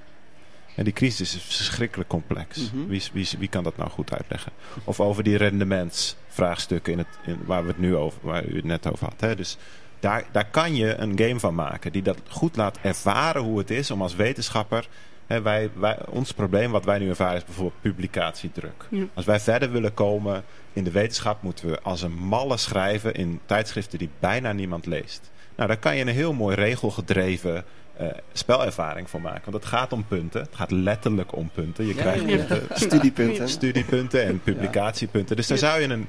En 0.78 0.84
die 0.84 0.92
crisis 0.92 1.34
is 1.34 1.42
verschrikkelijk 1.42 2.08
complex. 2.08 2.58
Mhm. 2.72 2.86
wie, 2.86 3.02
wie, 3.12 3.28
wie 3.38 3.48
kan 3.48 3.64
dat 3.64 3.76
nou 3.76 3.90
goed 3.90 4.12
uitleggen? 4.12 4.52
Of 4.84 5.00
over 5.00 5.22
die 5.22 5.36
rendementsvraagstukken 5.36 6.92
in 6.92 6.98
het, 6.98 7.08
in, 7.24 7.38
waar 7.44 7.62
we 7.62 7.68
het 7.68 7.78
nu 7.78 7.96
over, 7.96 8.18
waar 8.22 8.44
u 8.44 8.56
het 8.56 8.64
net 8.64 8.86
over 8.92 9.04
had. 9.04 9.20
Hè? 9.20 9.36
Dus 9.36 9.56
daar, 10.00 10.24
daar 10.32 10.50
kan 10.50 10.76
je 10.76 10.94
een 10.94 11.18
game 11.18 11.40
van 11.40 11.54
maken 11.54 11.92
die 11.92 12.02
dat 12.02 12.18
goed 12.28 12.56
laat 12.56 12.78
ervaren 12.82 13.42
hoe 13.42 13.58
het 13.58 13.70
is 13.70 13.90
om 13.90 14.02
als 14.02 14.14
wetenschapper. 14.16 14.88
Hè, 15.26 15.42
wij, 15.42 15.70
wij, 15.74 15.98
ons 16.08 16.32
probleem 16.32 16.70
wat 16.70 16.84
wij 16.84 16.98
nu 16.98 17.08
ervaren 17.08 17.36
is 17.36 17.44
bijvoorbeeld 17.44 17.80
publicatiedruk. 17.80 18.86
Ja. 18.90 19.04
Als 19.14 19.24
wij 19.24 19.40
verder 19.40 19.70
willen 19.70 19.94
komen 19.94 20.44
in 20.72 20.84
de 20.84 20.90
wetenschap 20.90 21.42
moeten 21.42 21.70
we 21.70 21.80
als 21.82 22.02
een 22.02 22.18
malle 22.18 22.56
schrijven 22.56 23.14
in 23.14 23.40
tijdschriften 23.46 23.98
die 23.98 24.10
bijna 24.20 24.52
niemand 24.52 24.86
leest. 24.86 25.30
Nou, 25.56 25.68
daar 25.68 25.78
kan 25.78 25.96
je 25.96 26.00
een 26.02 26.08
heel 26.08 26.32
mooi 26.32 26.54
regelgedreven 26.54 27.64
eh, 27.96 28.06
spelervaring 28.32 29.10
voor 29.10 29.20
maken. 29.20 29.50
Want 29.50 29.64
het 29.64 29.72
gaat 29.72 29.92
om 29.92 30.04
punten. 30.04 30.40
Het 30.40 30.54
gaat 30.56 30.70
letterlijk 30.70 31.36
om 31.36 31.50
punten. 31.54 31.86
Je 31.86 31.94
Ja, 31.94 32.00
krijgt 32.00 32.28
ja, 32.28 32.36
ja. 32.36 32.46
eh, 32.48 32.56
Studiepunten. 32.70 33.48
studiepunten 33.48 34.24
en 34.24 34.40
publicatiepunten. 34.42 35.36
Dus 35.36 35.46
daar 35.46 35.58
zou 35.58 35.80
je 35.80 35.88
een 35.88 36.08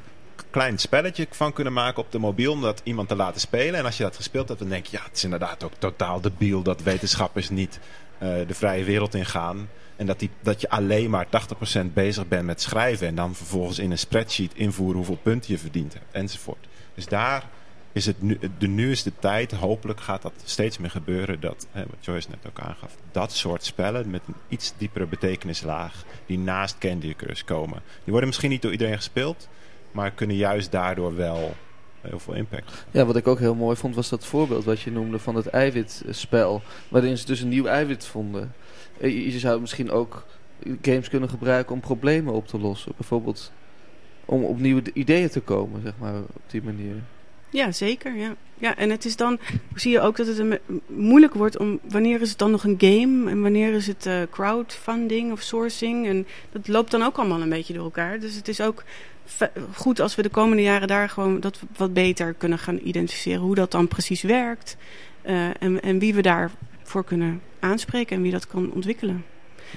klein 0.50 0.78
spelletje 0.78 1.28
van 1.30 1.54
kunnen 1.54 1.74
maken 1.74 2.04
op 2.04 2.12
de 2.12 2.20
mobiel 2.20 2.52
om 2.52 2.62
dat 2.62 2.82
iemand 2.84 3.08
te 3.08 3.16
laten 3.16 3.42
spelen. 3.42 3.80
En 3.80 3.86
als 3.86 3.98
je 3.98 4.04
dat 4.04 4.16
gespeeld 4.16 4.48
hebt, 4.48 4.60
dan 4.60 4.70
denk 4.70 4.86
je, 4.86 4.98
ja, 4.98 5.04
het 5.04 5.16
is 5.16 5.24
inderdaad 5.24 5.64
ook 5.64 5.74
totaal 5.78 6.22
debiel 6.22 6.62
dat 6.62 6.82
wetenschappers 6.82 7.50
niet 7.50 7.80
eh, 8.18 8.30
de 8.48 8.54
vrije 8.54 8.84
wereld 8.84 9.16
ingaan. 9.16 9.70
En 9.96 10.06
dat, 10.06 10.20
die, 10.20 10.30
dat 10.42 10.62
je 10.62 10.70
alleen 10.70 11.10
maar 11.10 11.28
80% 11.82 11.94
bezig 11.94 12.28
bent 12.28 12.46
met 12.46 12.62
schrijven. 12.62 13.08
En 13.08 13.16
dan 13.16 13.36
vervolgens 13.36 13.80
in 13.80 13.92
een 13.92 13.98
spreadsheet 13.98 14.54
invoeren 14.54 14.96
hoeveel 14.96 15.20
punten 15.22 15.52
je 15.52 15.58
verdiend 15.58 15.94
hebt. 15.94 16.06
Enzovoort. 16.12 16.68
Dus 16.94 17.06
daar 17.06 17.44
is 17.92 18.06
het 18.06 18.22
nu, 18.22 18.40
de 18.58 18.68
nu 18.68 18.92
is 18.92 19.04
de 19.04 19.12
tijd. 19.20 19.52
Hopelijk 19.52 20.02
gaat 20.02 20.22
dat 20.22 20.34
steeds 20.44 20.78
meer 20.78 20.90
gebeuren. 20.90 21.40
Dat, 21.40 21.68
hè, 21.72 21.82
wat 21.82 22.06
Joyce 22.06 22.30
net 22.30 22.48
ook 22.48 22.60
aangaf. 22.60 22.96
Dat 23.12 23.34
soort 23.34 23.64
spellen 23.64 24.10
met 24.10 24.22
een 24.28 24.36
iets 24.48 24.74
diepere 24.78 25.06
betekenislaag. 25.06 26.04
Die 26.26 26.40
naast 26.40 26.78
Candy 26.78 27.16
Crush 27.16 27.44
komen. 27.44 27.82
Die 28.04 28.12
worden 28.12 28.28
misschien 28.28 28.50
niet 28.50 28.62
door 28.62 28.72
iedereen 28.72 28.96
gespeeld. 28.96 29.48
Maar 29.92 30.12
kunnen 30.12 30.36
juist 30.36 30.72
daardoor 30.72 31.16
wel 31.16 31.56
heel 32.02 32.20
veel 32.20 32.34
impact. 32.34 32.86
Ja, 32.92 33.06
wat 33.06 33.16
ik 33.16 33.28
ook 33.28 33.40
heel 33.40 33.56
mooi 33.56 33.76
vond 33.76 33.96
was 33.96 34.10
dat 34.10 34.26
voorbeeld 34.26 34.64
wat 34.66 34.82
je 34.82 34.92
noemde 34.92 35.20
van 35.20 35.36
het 35.36 35.48
eiwitspel. 35.48 36.62
Waarin 36.90 37.18
ze 37.18 37.26
dus 37.26 37.42
een 37.42 37.50
nieuw 37.50 37.66
eiwit 37.66 38.06
vonden. 38.06 38.54
Eh, 38.98 39.32
Je 39.34 39.40
zou 39.40 39.62
misschien 39.62 39.92
ook 39.92 40.26
games 40.82 41.10
kunnen 41.10 41.30
gebruiken 41.30 41.74
om 41.74 41.80
problemen 41.80 42.34
op 42.34 42.48
te 42.48 42.60
lossen. 42.60 42.92
Bijvoorbeeld 42.98 43.52
om 44.26 44.44
op 44.44 44.60
nieuwe 44.60 44.82
ideeën 44.94 45.30
te 45.30 45.40
komen, 45.40 45.82
zeg 45.82 45.94
maar, 46.00 46.16
op 46.20 46.42
die 46.48 46.64
manier. 46.64 46.96
Ja, 47.50 47.72
zeker. 47.72 48.16
Ja. 48.16 48.36
Ja, 48.56 48.78
en 48.78 48.90
het 48.90 49.06
is 49.06 49.16
dan, 49.16 49.40
zie 49.76 49.92
je 49.92 50.00
ook 50.00 50.18
dat 50.18 50.28
het 50.28 50.60
moeilijk 50.88 51.34
wordt 51.34 51.58
om 51.58 51.80
wanneer 51.90 52.22
is 52.22 52.30
het 52.30 52.38
dan 52.38 52.52
nog 52.52 52.64
een 52.64 52.76
game 52.78 53.30
en 53.30 53.42
wanneer 53.42 53.74
is 53.74 53.88
het 53.88 54.06
eh, 54.06 54.22
crowdfunding 54.32 55.32
of 55.32 55.42
sourcing. 55.42 56.08
En 56.08 56.28
dat 56.52 56.68
loopt 56.68 56.92
dan 56.92 57.04
ook 57.04 57.18
allemaal 57.18 57.42
een 57.42 57.50
beetje 57.50 57.74
door 57.74 57.84
elkaar. 57.84 58.20
Dus 58.20 58.36
het 58.36 58.48
is 58.48 58.62
ook 58.62 58.84
goed 59.74 60.00
als 60.00 60.16
we 60.16 60.22
de 60.22 60.30
komende 60.30 60.64
jaren 60.64 60.88
daar 60.88 61.10
gewoon 61.10 61.40
dat 61.40 61.60
wat 61.78 61.94
beter 61.94 62.34
kunnen 62.34 62.60
gaan 62.60 62.80
identificeren 62.84 63.42
hoe 63.42 63.56
dat 63.56 63.72
dan 63.72 63.88
precies 63.88 64.22
werkt. 64.22 64.78
eh, 65.22 65.62
en, 65.64 65.82
en 65.82 66.00
wie 66.00 66.14
we 66.14 66.22
daarvoor 66.22 67.04
kunnen 67.04 67.42
aanspreken 67.60 68.16
en 68.16 68.22
wie 68.22 68.32
dat 68.32 68.48
kan 68.48 68.72
ontwikkelen. 68.72 69.26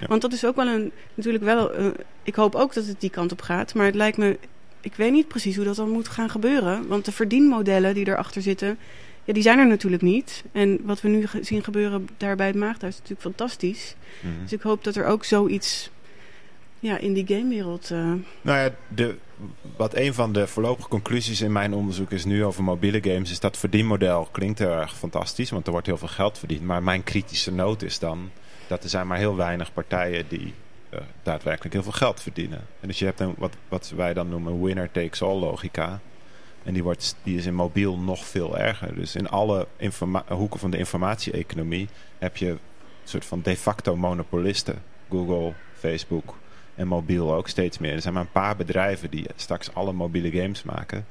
Ja. 0.01 0.07
Want 0.07 0.23
dat 0.23 0.33
is 0.33 0.45
ook 0.45 0.57
wel 0.57 0.67
een, 0.67 0.93
natuurlijk 1.15 1.45
wel, 1.45 1.73
eh, 1.73 1.87
ik 2.23 2.35
hoop 2.35 2.55
ook 2.55 2.75
dat 2.75 2.87
het 2.87 3.01
die 3.01 3.11
kant 3.11 3.33
op 3.33 3.41
gaat, 3.43 3.75
maar 3.75 3.87
het 3.87 3.95
lijkt 3.95 4.17
me, 4.17 4.39
ik 4.81 4.95
weet 4.95 5.13
niet 5.13 5.29
precies 5.29 5.57
hoe 5.57 5.65
dat 5.65 5.77
dan 5.77 5.91
moet 5.91 6.09
gaan 6.09 6.31
gebeuren. 6.31 6.87
Want 6.87 7.05
de 7.05 7.13
verdienmodellen 7.13 7.95
die 7.95 8.07
erachter 8.09 8.43
zitten, 8.43 8.79
ja, 9.25 9.33
die 9.33 9.43
zijn 9.43 9.59
er 9.59 9.67
natuurlijk 9.67 10.03
niet. 10.03 10.45
En 10.53 10.79
wat 10.83 11.01
we 11.01 11.09
nu 11.09 11.25
zien 11.41 11.65
gebeuren 11.65 12.09
daar 12.17 12.37
bij 12.37 12.47
het 12.47 12.57
Maagdhuis 12.57 12.95
is 12.95 13.01
natuurlijk 13.01 13.37
fantastisch. 13.37 13.95
Mhm. 14.21 14.43
Dus 14.43 14.53
ik 14.53 14.61
hoop 14.63 14.85
dat 14.85 14.97
er 14.97 15.07
ook 15.07 15.25
zoiets 15.25 15.91
ja, 16.81 16.99
in 16.99 17.13
die 17.13 17.27
gamewereld... 17.27 17.91
eh, 17.91 17.99
Nou 18.43 18.59
ja, 18.59 18.71
de, 18.89 19.15
wat 19.77 19.95
een 19.95 20.15
van 20.15 20.33
de 20.33 20.47
voorlopige 20.47 20.89
conclusies 20.89 21.41
in 21.41 21.53
mijn 21.53 21.75
onderzoek 21.75 22.11
is 22.11 22.25
nu 22.25 22.45
over 22.45 22.63
mobiele 22.63 23.03
games, 23.03 23.31
is 23.31 23.41
dat 23.41 23.57
verdienmodel 23.57 24.29
klinkt 24.31 24.59
heel 24.59 24.71
erg 24.73 24.97
fantastisch, 24.97 25.51
want 25.51 25.67
er 25.67 25.73
wordt 25.73 25.87
heel 25.87 25.99
veel 25.99 26.09
geld 26.09 26.39
verdiend. 26.39 26.63
Maar 26.63 26.83
mijn 26.83 27.03
kritische 27.03 27.53
noot 27.53 27.83
is 27.83 27.99
dan 27.99 28.31
dat 28.67 28.83
er 28.85 28.91
zijn 28.91 29.07
maar 29.07 29.19
heel 29.19 29.37
weinig 29.37 29.73
partijen 29.73 30.25
die 30.29 30.55
eh, 30.89 31.01
daadwerkelijk 31.23 31.75
heel 31.75 31.83
veel 31.83 31.93
geld 31.93 32.21
verdienen. 32.21 32.67
En 32.81 32.89
dus 32.89 32.99
je 32.99 33.05
hebt 33.05 33.21
een, 33.21 33.35
wat, 33.39 33.57
wat 33.69 33.93
wij 33.97 34.15
dan 34.15 34.29
noemen 34.29 34.63
winner 34.63 34.91
takes 34.91 35.23
all 35.23 35.39
logica. 35.39 36.01
En 36.63 36.73
die, 36.73 36.83
wordt, 36.83 37.17
die 37.23 37.37
is 37.37 37.47
in 37.47 37.55
mobiel 37.55 37.99
nog 37.99 38.25
veel 38.25 38.59
erger. 38.59 38.95
Dus 38.95 39.15
in 39.15 39.29
alle 39.29 39.67
hoeken 40.29 40.61
van 40.61 40.71
de 40.71 40.79
informatie-economie 40.79 41.89
heb 42.19 42.37
je 42.37 42.49
een 42.49 42.59
soort 43.05 43.25
van 43.25 43.43
de 43.43 43.57
facto 43.57 43.97
monopolisten. 43.97 44.83
Google, 45.11 45.53
Facebook 45.79 46.35
en 46.83 46.89
mobiel 46.89 47.35
ook 47.35 47.49
steeds 47.49 47.79
meer. 47.79 47.93
Er 47.93 48.01
zijn 48.01 48.15
maar 48.15 48.23
een 48.23 48.33
paar 48.33 48.57
bedrijven 48.57 49.11
die 49.11 49.27
straks 49.37 49.75
alle 49.75 49.93
mobiele 49.93 50.31
games 50.31 50.63
maken. 50.63 51.07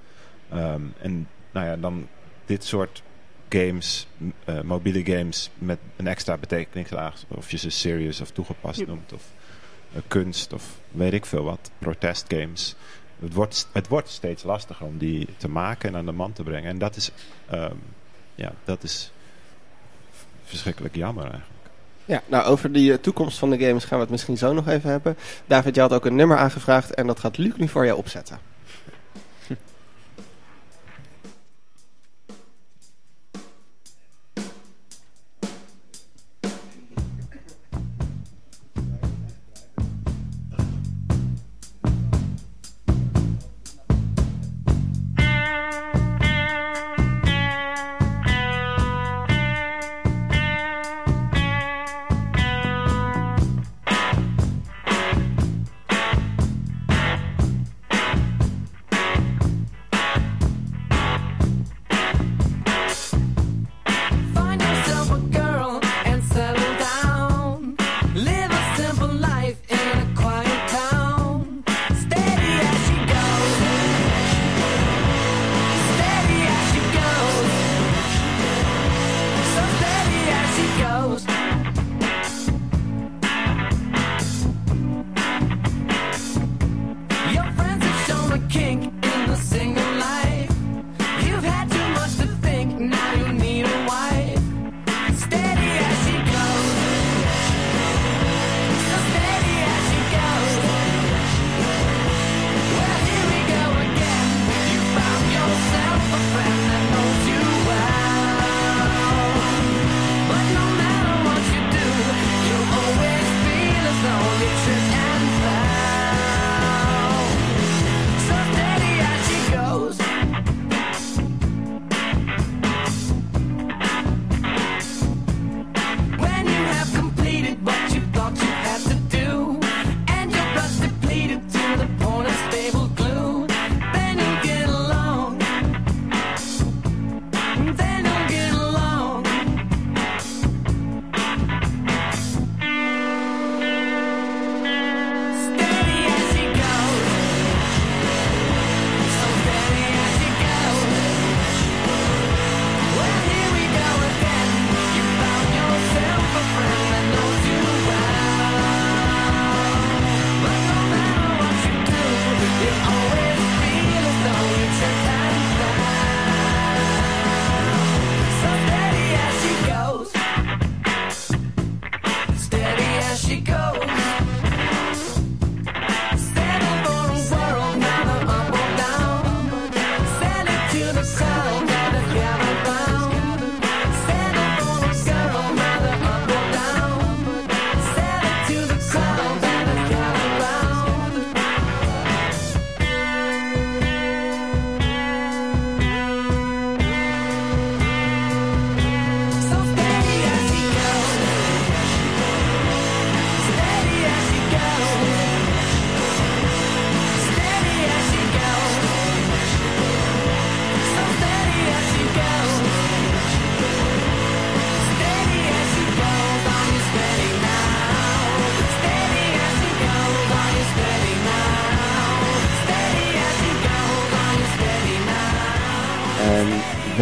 Ehm, 0.49 0.82
en 1.01 1.28
nou 1.51 1.65
ja, 1.65 1.78
dan 1.78 2.07
dit 2.45 2.63
soort 2.63 3.03
games, 3.49 4.07
eh, 4.45 4.61
mobiele 4.61 5.05
games 5.05 5.49
met 5.57 5.80
een 5.95 6.07
extra 6.07 6.38
betekenislaag. 6.38 7.24
Of 7.28 7.51
je 7.51 7.57
ze 7.57 7.69
serious 7.69 8.22
of 8.22 8.32
toegepast 8.32 8.88
noemt. 8.88 9.13
Of 9.13 9.24
eh, 9.93 10.01
kunst 10.07 10.53
of 10.53 10.80
weet 10.91 11.13
ik 11.13 11.26
veel 11.26 11.43
wat. 11.43 11.72
Protestgames. 11.80 12.76
Het 13.19 13.34
wordt, 13.34 13.67
het 13.72 13.88
wordt 13.88 14.09
steeds 14.09 14.43
lastiger 14.43 14.86
om 14.86 14.97
die 14.97 15.28
te 15.38 15.49
maken 15.49 15.89
en 15.89 15.95
aan 15.95 16.05
de 16.05 16.11
man 16.11 16.34
te 16.34 16.43
brengen. 16.43 16.69
En 16.69 16.78
dat 16.78 16.95
is, 16.95 17.11
ehm, 17.47 17.76
ja, 18.36 18.53
dat 18.63 18.84
is 18.84 19.11
verschrikkelijk 20.43 20.95
jammer 20.95 21.24
eigenlijk. 21.24 21.61
Ja, 22.12 22.22
nou 22.28 22.45
over 22.45 22.72
die 22.72 22.91
eh, 22.91 22.97
toekomst 22.97 23.38
van 23.38 23.49
de 23.49 23.59
games 23.59 23.86
gaan 23.86 23.97
we 23.97 24.03
het 24.03 24.12
misschien 24.12 24.38
zo 24.38 24.53
nog 24.53 24.68
even 24.68 24.89
hebben. 24.89 25.18
David, 25.45 25.76
je 25.76 25.82
had 25.82 25.93
ook 25.93 26.05
een 26.05 26.16
nummer 26.16 26.38
aangevraagd 26.38 26.93
en 26.93 27.07
dat 27.07 27.20
gaat 27.20 27.38
Luc 27.38 27.53
nu 27.55 27.68
voor 27.68 27.86
jou 27.86 27.97
opzetten. 27.97 28.51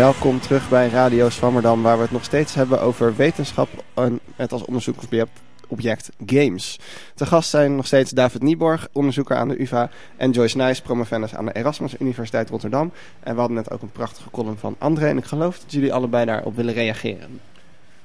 Welkom 0.09 0.39
terug 0.39 0.69
bij 0.69 0.89
Radio 0.89 1.29
Swammerdam, 1.29 1.81
waar 1.81 1.95
we 1.95 2.01
het 2.01 2.11
nog 2.11 2.23
steeds 2.23 2.53
hebben 2.55 2.81
over 2.81 3.15
wetenschap 3.15 3.69
en 3.93 4.19
het 4.35 4.51
als 4.51 4.65
onderzoeksobject, 4.65 5.29
object 5.67 6.09
games. 6.25 6.79
Te 7.15 7.25
gast 7.25 7.49
zijn 7.49 7.75
nog 7.75 7.85
steeds 7.85 8.11
David 8.11 8.41
Nieborg, 8.41 8.87
onderzoeker 8.91 9.35
aan 9.35 9.47
de 9.47 9.61
UvA, 9.61 9.89
en 10.17 10.31
Joyce 10.31 10.57
Nijs, 10.57 10.81
promovendus 10.81 11.35
aan 11.35 11.45
de 11.45 11.51
Erasmus 11.53 11.95
Universiteit 11.99 12.49
Rotterdam. 12.49 12.91
En 13.19 13.33
we 13.33 13.39
hadden 13.39 13.57
net 13.57 13.71
ook 13.71 13.81
een 13.81 13.91
prachtige 13.91 14.29
column 14.29 14.57
van 14.57 14.75
André 14.77 15.07
en 15.07 15.17
ik 15.17 15.25
geloof 15.25 15.59
dat 15.59 15.71
jullie 15.71 15.93
allebei 15.93 16.25
daarop 16.25 16.55
willen 16.55 16.73
reageren. 16.73 17.39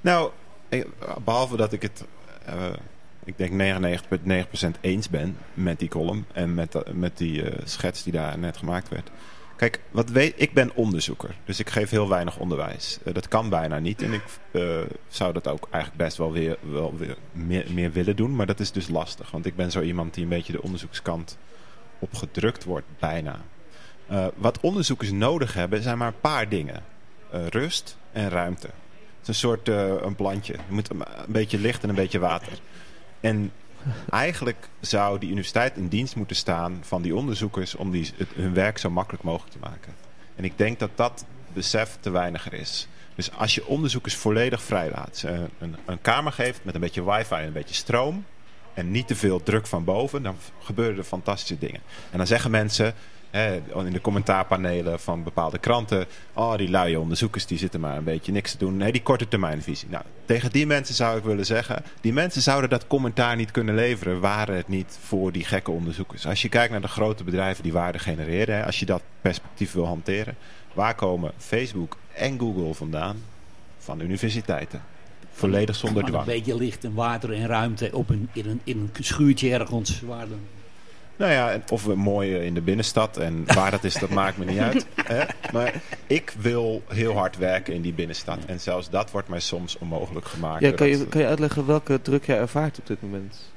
Nou, 0.00 0.30
behalve 1.24 1.57
dat 1.57 1.72
ik 1.72 1.82
het, 1.82 2.05
eh, 2.44 2.55
ik 3.24 3.38
denk 3.38 3.52
99,9% 3.52 4.76
eens 4.80 5.11
ben 5.11 5.36
met 5.55 5.78
die 5.78 5.88
column 5.88 6.26
en 6.32 6.55
met, 6.55 6.72
dat- 6.72 6.92
met 6.92 7.16
die 7.18 7.50
eh, 7.50 7.61
schets 7.64 8.02
die 8.02 8.12
daar 8.12 8.38
net 8.38 8.57
gemaakt 8.57 8.88
werd. 8.88 9.11
Kijk, 9.57 9.80
wat 9.90 10.11
weet, 10.11 10.34
ik 10.36 10.52
ben 10.52 10.74
onderzoeker, 10.74 11.34
dus 11.44 11.59
ik 11.59 11.70
geef 11.70 11.90
heel 11.90 12.09
weinig 12.09 12.38
onderwijs. 12.38 12.98
Eh, 13.05 13.14
dat 13.14 13.28
kan 13.28 13.48
bijna 13.48 13.78
niet 13.78 14.02
en 14.02 14.12
ik 14.12 14.22
eh, 14.50 14.80
zou 15.09 15.32
dat 15.32 15.48
ook 15.48 15.68
eigenlijk 15.70 16.05
best 16.05 16.16
wel 16.16 16.32
weer, 16.32 16.59
wel 16.61 16.96
weer 16.96 17.16
meer, 17.32 17.66
meer 17.72 17.92
willen 17.92 18.16
doen, 18.16 18.36
maar 18.36 18.46
dat 18.46 18.61
is 18.61 18.72
dus 18.72 18.88
lastig. 18.88 19.30
Want 19.30 19.46
ik 19.46 19.57
ben 19.57 19.70
zo 19.70 19.80
iemand 19.80 20.14
die 20.14 20.22
een 20.22 20.28
beetje 20.28 20.52
de 20.52 20.62
onderzoekskant 20.62 21.38
opgedrukt 21.98 22.64
wordt, 22.64 22.86
bijna. 22.98 23.40
Eh, 24.07 24.26
wat 24.36 24.61
onderzoekers 24.61 25.11
nodig 25.11 25.55
hebben 25.55 25.82
zijn 25.82 25.98
maar 25.98 26.09
een 26.09 26.20
paar 26.20 26.48
dingen. 26.48 26.82
Rust 27.50 27.96
en 28.12 28.28
ruimte. 28.28 28.66
Het 28.66 29.22
is 29.22 29.28
een 29.28 29.34
soort 29.34 29.68
een 29.68 30.14
plantje. 30.14 30.52
Je 30.52 30.74
moet 30.74 30.90
een 30.90 31.05
beetje 31.28 31.59
licht 31.59 31.82
en 31.82 31.88
een 31.88 31.94
beetje 31.94 32.18
water. 32.18 32.52
En 33.20 33.52
eigenlijk 34.11 34.68
zou 34.80 35.18
die 35.18 35.28
universiteit 35.28 35.76
in 35.76 35.89
dienst 35.89 36.16
moeten 36.16 36.37
staan 36.37 36.78
van 36.82 37.03
die 37.03 37.14
onderzoekers 37.14 37.74
om 37.74 37.91
die, 37.91 38.12
hun 38.35 38.55
werk 38.55 38.78
zo 38.78 38.91
makkelijk 38.91 39.24
mogelijk 39.24 39.53
te 39.53 39.59
maken. 39.61 39.95
En 40.37 40.45
ik 40.45 40.59
denk 40.59 40.78
dat 40.78 40.91
dat 40.95 41.24
besef 41.53 41.97
te 42.01 42.11
weinig 42.11 42.51
is. 42.51 42.89
Dus 43.14 43.32
als 43.32 43.55
je 43.55 43.66
onderzoekers 43.66 44.16
volledig 44.16 44.62
vrijlaat, 44.62 45.22
een, 45.26 45.51
een, 45.59 45.76
een 45.85 46.01
kamer 46.01 46.32
geeft 46.32 46.64
met 46.64 46.74
een 46.74 46.80
beetje 46.80 47.05
wifi 47.05 47.35
en 47.35 47.47
een 47.47 47.53
beetje 47.53 47.74
stroom 47.74 48.24
en 48.74 48.91
niet 48.91 49.07
te 49.07 49.16
veel 49.16 49.43
druk 49.43 49.66
van 49.66 49.85
boven, 49.85 50.22
dan 50.22 50.37
gebeuren 50.62 50.99
er 50.99 51.05
fantastische 51.05 51.59
dingen. 51.59 51.80
En 52.11 52.18
dan 52.18 52.26
zeggen 52.26 52.51
mensen 52.51 52.95
hè, 53.35 53.61
in 53.85 53.93
de 53.93 54.01
commentaarpanelen 54.01 55.01
van 55.01 55.22
bepaalde 55.22 55.59
kranten, 55.59 56.07
oh 56.32 56.57
die 56.57 56.70
luie 56.70 57.01
onderzoekers 57.01 57.47
die 57.47 57.59
zitten 57.59 57.80
maar 57.80 57.97
een 57.97 58.05
beetje 58.05 58.32
niks 58.32 58.53
te 58.53 58.59
doen. 58.59 58.76
Nee, 58.76 58.93
die 58.93 59.03
korte 59.03 59.28
termijnvisie. 59.28 59.89
Nou, 59.91 60.05
tegen 60.24 60.53
die 60.53 60.66
mensen 60.66 60.95
zou 60.95 61.18
ik 61.18 61.24
willen 61.24 61.47
zeggen, 61.47 61.85
die 62.01 62.12
mensen 62.12 62.43
zouden 62.43 62.70
dat 62.70 62.87
commentaar 62.87 63.37
niet 63.37 63.51
kunnen 63.51 63.74
leveren, 63.74 64.20
waren 64.20 64.57
het 64.57 64.68
niet 64.68 64.99
voor 65.05 65.32
die 65.32 65.45
gekke 65.45 65.70
onderzoekers. 65.70 66.26
Als 66.26 66.43
je 66.43 66.49
kijkt 66.49 66.72
naar 66.72 66.80
de 66.80 66.89
grote 66.89 67.24
bedrijven 67.24 67.62
die 67.62 67.72
waarde 67.72 67.99
genereren, 67.99 68.57
hè, 68.57 68.64
als 68.64 68.78
je 68.78 68.87
dat 68.87 69.03
perspectief 69.20 69.72
wil 69.72 69.87
hanteren, 69.87 70.37
waar 70.72 70.95
komen 70.95 71.32
Facebook 71.39 71.97
en 72.12 72.39
Google 72.39 72.74
vandaan? 72.74 73.16
Van 73.78 74.01
universiteiten. 74.01 74.82
Volledig 75.32 75.76
zonder 75.76 76.03
Maar 76.03 76.12
een 76.12 76.20
dwang. 76.20 76.37
beetje 76.39 76.57
licht 76.57 76.85
en 76.85 76.95
water 76.95 77.32
en 77.32 77.47
ruimte 77.47 77.91
op 77.93 78.09
een, 78.11 78.28
in, 78.32 78.47
een, 78.47 78.61
in 78.64 78.78
een 78.78 79.05
schuurtje 79.05 79.53
ergens. 79.53 80.01
Waar 80.01 80.28
dan... 80.28 80.41
Nou 81.16 81.32
ja, 81.32 81.60
of 81.70 81.84
we 81.84 81.94
mooi 81.94 82.36
in 82.36 82.54
de 82.54 82.60
binnenstad 82.60 83.16
en 83.16 83.44
waar 83.54 83.70
dat 83.70 83.84
is, 83.84 83.94
dat 83.94 84.10
maakt 84.20 84.36
me 84.38 84.44
niet 84.44 84.58
uit. 84.58 84.86
Hè? 85.04 85.24
Maar 85.52 85.74
ik 86.06 86.34
wil 86.38 86.82
heel 86.88 87.12
hard 87.16 87.36
werken 87.36 87.74
in 87.74 87.82
die 87.82 87.92
binnenstad. 87.92 88.38
En 88.46 88.60
zelfs 88.60 88.90
dat 88.90 89.10
wordt 89.10 89.28
mij 89.28 89.40
soms 89.40 89.78
onmogelijk 89.78 90.26
gemaakt. 90.26 90.62
Ja, 90.62 90.70
kan, 90.72 90.88
je, 90.88 91.06
kan 91.06 91.20
je 91.20 91.26
uitleggen 91.26 91.66
welke 91.66 92.02
druk 92.02 92.24
jij 92.26 92.38
ervaart 92.38 92.78
op 92.78 92.86
dit 92.86 93.02
moment? 93.02 93.52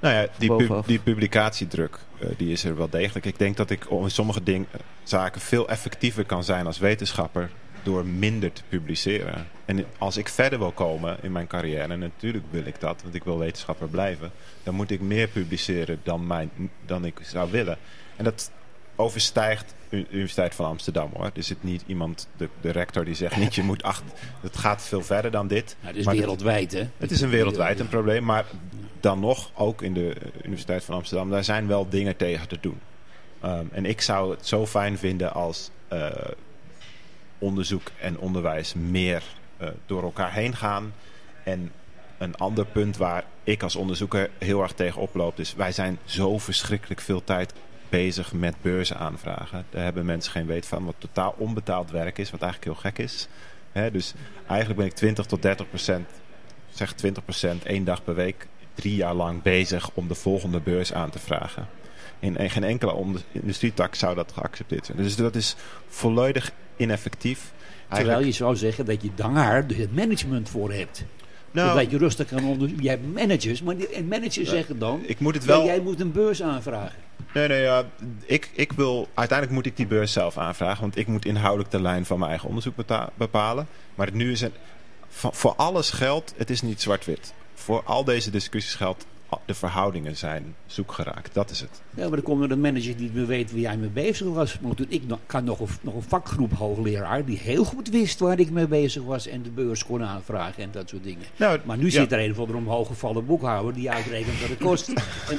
Nou 0.00 0.14
ja, 0.14 0.26
die, 0.38 0.56
pu- 0.56 0.80
die 0.86 0.98
publicatiedruk, 0.98 1.98
eh, 2.18 2.28
die 2.36 2.52
is 2.52 2.64
er 2.64 2.76
wel 2.76 2.88
degelijk. 2.90 3.26
Ik 3.26 3.38
denk 3.38 3.56
dat 3.56 3.70
ik 3.70 3.90
in 3.90 4.10
sommige 4.10 4.42
ding, 4.42 4.66
zaken 5.02 5.40
veel 5.40 5.68
effectiever 5.68 6.24
kan 6.24 6.44
zijn 6.44 6.66
als 6.66 6.78
wetenschapper 6.78 7.50
door 7.86 8.06
minder 8.06 8.52
te 8.52 8.62
publiceren. 8.68 9.46
En 9.64 9.84
als 9.98 10.16
ik 10.16 10.28
verder 10.28 10.58
wil 10.58 10.72
komen 10.72 11.16
in 11.22 11.32
mijn 11.32 11.46
carrière, 11.46 11.92
en 11.92 11.98
natuurlijk 11.98 12.44
wil 12.50 12.64
ik 12.64 12.80
dat, 12.80 13.02
want 13.02 13.14
ik 13.14 13.24
wil 13.24 13.38
wetenschapper 13.38 13.88
blijven, 13.88 14.30
dan 14.62 14.74
moet 14.74 14.90
ik 14.90 15.00
meer 15.00 15.28
publiceren 15.28 16.00
dan, 16.02 16.26
mijn, 16.26 16.50
dan 16.86 17.04
ik 17.04 17.18
zou 17.22 17.50
willen. 17.50 17.78
En 18.16 18.24
dat 18.24 18.50
overstijgt 18.96 19.74
de 19.88 20.06
Universiteit 20.10 20.54
van 20.54 20.66
Amsterdam 20.66 21.10
hoor. 21.14 21.30
Er 21.34 21.42
zit 21.42 21.62
niet 21.62 21.82
iemand, 21.86 22.28
de, 22.36 22.48
de 22.60 22.70
rector, 22.70 23.04
die 23.04 23.14
zegt 23.14 23.36
niet 23.36 23.54
je 23.54 23.62
moet 23.62 23.82
acht. 23.82 24.02
Het 24.40 24.56
gaat 24.56 24.82
veel 24.82 25.02
verder 25.02 25.30
dan 25.30 25.46
dit. 25.46 25.76
Nou, 25.80 25.92
dat 25.92 26.00
is 26.00 26.06
Maar 26.06 26.16
wereldwijd, 26.16 26.72
hè? 26.72 26.88
het 26.96 27.10
is 27.10 27.20
een 27.20 27.30
wereldwijd 27.30 27.80
een 27.80 27.88
probleem, 27.88 28.24
maar 28.24 28.44
dan 29.00 29.20
nog, 29.20 29.50
ook 29.54 29.82
in 29.82 29.94
de 29.94 30.16
Universiteit 30.42 30.84
van 30.84 30.94
Amsterdam, 30.94 31.30
daar 31.30 31.44
zijn 31.44 31.66
wel 31.66 31.88
dingen 31.88 32.16
tegen 32.16 32.48
te 32.48 32.58
doen. 32.60 32.80
Ehm, 33.40 33.66
en 33.72 33.84
ik 33.84 34.00
zou 34.00 34.30
het 34.30 34.46
zo 34.46 34.66
fijn 34.66 34.98
vinden 34.98 35.32
als 35.32 35.70
eh, 35.88 36.10
onderzoek 37.38 37.90
en 38.00 38.18
onderwijs 38.18 38.74
meer 38.74 39.22
eh, 39.56 39.68
door 39.86 40.02
elkaar 40.02 40.32
heen 40.32 40.56
gaan. 40.56 40.92
En 41.44 41.72
een 42.18 42.36
ander 42.36 42.66
punt 42.66 42.96
waar 42.96 43.24
ik 43.44 43.62
als 43.62 43.76
onderzoeker 43.76 44.30
heel 44.38 44.62
erg 44.62 44.72
tegen 44.72 45.00
oploop, 45.00 45.38
is 45.38 45.54
wij 45.54 45.72
zijn 45.72 45.98
zo 46.04 46.38
verschrikkelijk 46.38 47.00
veel 47.00 47.24
tijd 47.24 47.52
bezig 47.88 48.32
met 48.32 48.54
beurzen 48.62 48.96
aanvragen. 48.96 49.66
Daar 49.70 49.84
hebben 49.84 50.04
mensen 50.04 50.32
geen 50.32 50.46
weet 50.46 50.66
van, 50.66 50.84
wat 50.84 50.94
totaal 50.98 51.34
onbetaald 51.38 51.90
werk 51.90 52.18
is, 52.18 52.30
wat 52.30 52.42
eigenlijk 52.42 52.72
heel 52.72 52.90
gek 52.90 52.98
is. 52.98 53.28
Dus 53.92 54.14
eigenlijk 54.46 54.78
ben 54.78 54.88
ik 54.88 54.94
20 54.94 55.26
tot 55.26 55.42
30 55.42 55.68
procent, 55.68 56.08
zeg 56.68 56.92
20 56.92 57.24
procent, 57.24 57.64
één 57.64 57.84
dag 57.84 58.04
per 58.04 58.14
week, 58.14 58.46
drie 58.74 58.94
jaar 58.94 59.14
lang 59.14 59.42
bezig 59.42 59.90
om 59.94 60.08
de 60.08 60.14
volgende 60.14 60.60
beurs 60.60 60.92
aan 60.92 61.10
te 61.10 61.18
vragen. 61.18 61.68
In, 62.18 62.36
in 62.36 62.50
geen 62.50 62.64
enkele 62.64 62.92
onder- 62.92 63.22
industrietak 63.32 63.94
zou 63.94 64.14
dat 64.14 64.32
geaccepteerd 64.32 64.86
zijn. 64.86 64.98
Dus 64.98 65.16
dat 65.16 65.34
is 65.34 65.56
volledig 65.88 66.52
ineffectief. 66.76 67.52
Terwijl 67.88 68.24
je 68.24 68.32
zou 68.32 68.56
zeggen 68.56 68.84
dat 68.84 69.02
je 69.02 69.10
daar 69.14 69.64
het 69.66 69.94
management 69.94 70.48
voor 70.48 70.72
hebt. 70.72 71.04
Nou, 71.50 71.78
dat 71.78 71.90
je 71.90 71.98
rustig 71.98 72.28
kan 72.28 72.44
onder... 72.44 72.70
Je 72.80 72.88
hebt 72.88 73.14
managers, 73.14 73.62
maar 73.62 73.76
die, 73.76 73.88
en 73.88 74.08
managers 74.08 74.48
zeggen 74.48 74.78
dan... 74.78 75.02
ik 75.06 75.20
moet 75.20 75.34
het 75.34 75.44
wel... 75.44 75.64
jij 75.64 75.80
moet 75.80 76.00
een 76.00 76.12
beurs 76.12 76.42
aanvragen. 76.42 76.98
Nee, 77.34 77.48
nee, 77.48 77.62
ja, 77.62 77.84
ik, 78.24 78.50
ik 78.54 78.72
wil, 78.72 79.08
uiteindelijk 79.14 79.56
moet 79.56 79.66
ik 79.66 79.76
die 79.76 79.86
beurs 79.86 80.12
zelf 80.12 80.38
aanvragen. 80.38 80.80
Want 80.80 80.96
ik 80.96 81.06
moet 81.06 81.24
inhoudelijk 81.24 81.70
de 81.70 81.80
lijn 81.80 82.06
van 82.06 82.18
mijn 82.18 82.30
eigen 82.30 82.48
onderzoek 82.48 82.74
bepalen. 83.14 83.66
Maar 83.94 84.08
nu 84.12 84.32
is 84.32 84.40
het, 84.40 84.52
voor 85.08 85.54
alles 85.56 85.90
geldt, 85.90 86.34
het 86.36 86.50
is 86.50 86.62
niet 86.62 86.82
zwart-wit. 86.82 87.32
Voor 87.54 87.82
al 87.84 88.04
deze 88.04 88.30
discussies 88.30 88.74
geldt, 88.74 89.06
de 89.44 89.54
verhoudingen 89.54 90.16
zijn 90.16 90.54
zoekgeraakt. 90.66 91.34
Dat 91.34 91.50
is 91.50 91.60
het. 91.60 91.82
Ja, 91.94 92.02
maar 92.02 92.10
dan 92.10 92.22
komt 92.22 92.42
er 92.42 92.50
een 92.50 92.60
manager 92.60 92.96
die 92.96 93.04
niet 93.04 93.14
meer 93.14 93.26
weet 93.26 93.50
waar 93.50 93.60
jij 93.60 93.76
mee 93.76 93.88
bezig 93.88 94.26
was. 94.28 94.58
Maar 94.60 94.74
toen 94.74 94.86
ik 94.88 95.06
nog, 95.06 95.18
kan 95.26 95.44
nog, 95.44 95.60
een, 95.60 95.68
nog 95.80 95.94
een 95.94 96.02
vakgroep 96.02 96.52
hoogleraar 96.52 97.24
die 97.24 97.38
heel 97.38 97.64
goed 97.64 97.88
wist 97.88 98.18
waar 98.20 98.38
ik 98.38 98.50
mee 98.50 98.66
bezig 98.66 99.02
was. 99.02 99.26
En 99.26 99.42
de 99.42 99.50
beurs 99.50 99.84
kon 99.84 100.02
aanvragen 100.02 100.62
en 100.62 100.70
dat 100.70 100.88
soort 100.88 101.04
dingen. 101.04 101.24
Nou, 101.36 101.58
Maar 101.64 101.76
nu 101.76 101.84
ja. 101.84 101.90
zit 101.90 102.12
er 102.12 102.20
een 102.24 102.30
of 102.30 102.38
andere 102.38 102.58
omhooggevallen 102.58 103.26
boekhouder 103.26 103.74
die 103.74 103.90
uitrekent 103.90 104.40
wat 104.40 104.48
het 104.48 104.58
kost. 104.58 104.88
en 105.30 105.38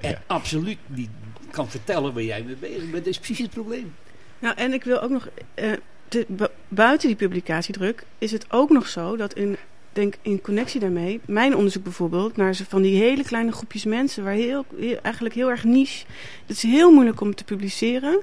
en 0.00 0.18
absoluut 0.26 0.78
niet 0.86 1.10
kan 1.50 1.70
vertellen 1.70 2.14
waar 2.14 2.22
jij 2.22 2.42
mee 2.42 2.56
bezig 2.56 2.82
bent. 2.90 2.92
Dat 2.92 3.06
is 3.06 3.16
precies 3.18 3.38
het 3.38 3.50
probleem. 3.50 3.94
Nou, 4.38 4.54
en 4.56 4.72
ik 4.72 4.84
wil 4.84 5.00
ook 5.00 5.10
nog, 5.10 5.28
eh, 5.54 5.72
te- 6.08 6.24
bu- 6.28 6.46
buiten 6.68 7.08
die 7.08 7.16
publicatiedruk 7.16 8.04
is 8.18 8.30
het 8.32 8.46
ook 8.50 8.70
nog 8.70 8.88
zo 8.88 9.16
dat 9.16 9.32
in, 9.34 9.56
denk 9.92 10.14
in 10.22 10.40
connectie 10.40 10.80
daarmee, 10.80 11.20
mijn 11.26 11.56
onderzoek 11.56 11.82
bijvoorbeeld, 11.82 12.36
naar 12.36 12.54
van 12.68 12.82
die 12.82 13.00
hele 13.00 13.24
kleine 13.24 13.52
groepjes 13.52 13.84
mensen, 13.84 14.24
waar 14.24 14.32
heel, 14.32 14.64
eigenlijk 15.02 15.34
heel 15.34 15.50
erg 15.50 15.64
niche, 15.64 16.04
het 16.46 16.56
is 16.56 16.62
heel 16.62 16.92
moeilijk 16.92 17.20
om 17.20 17.34
te 17.34 17.44
publiceren. 17.44 18.20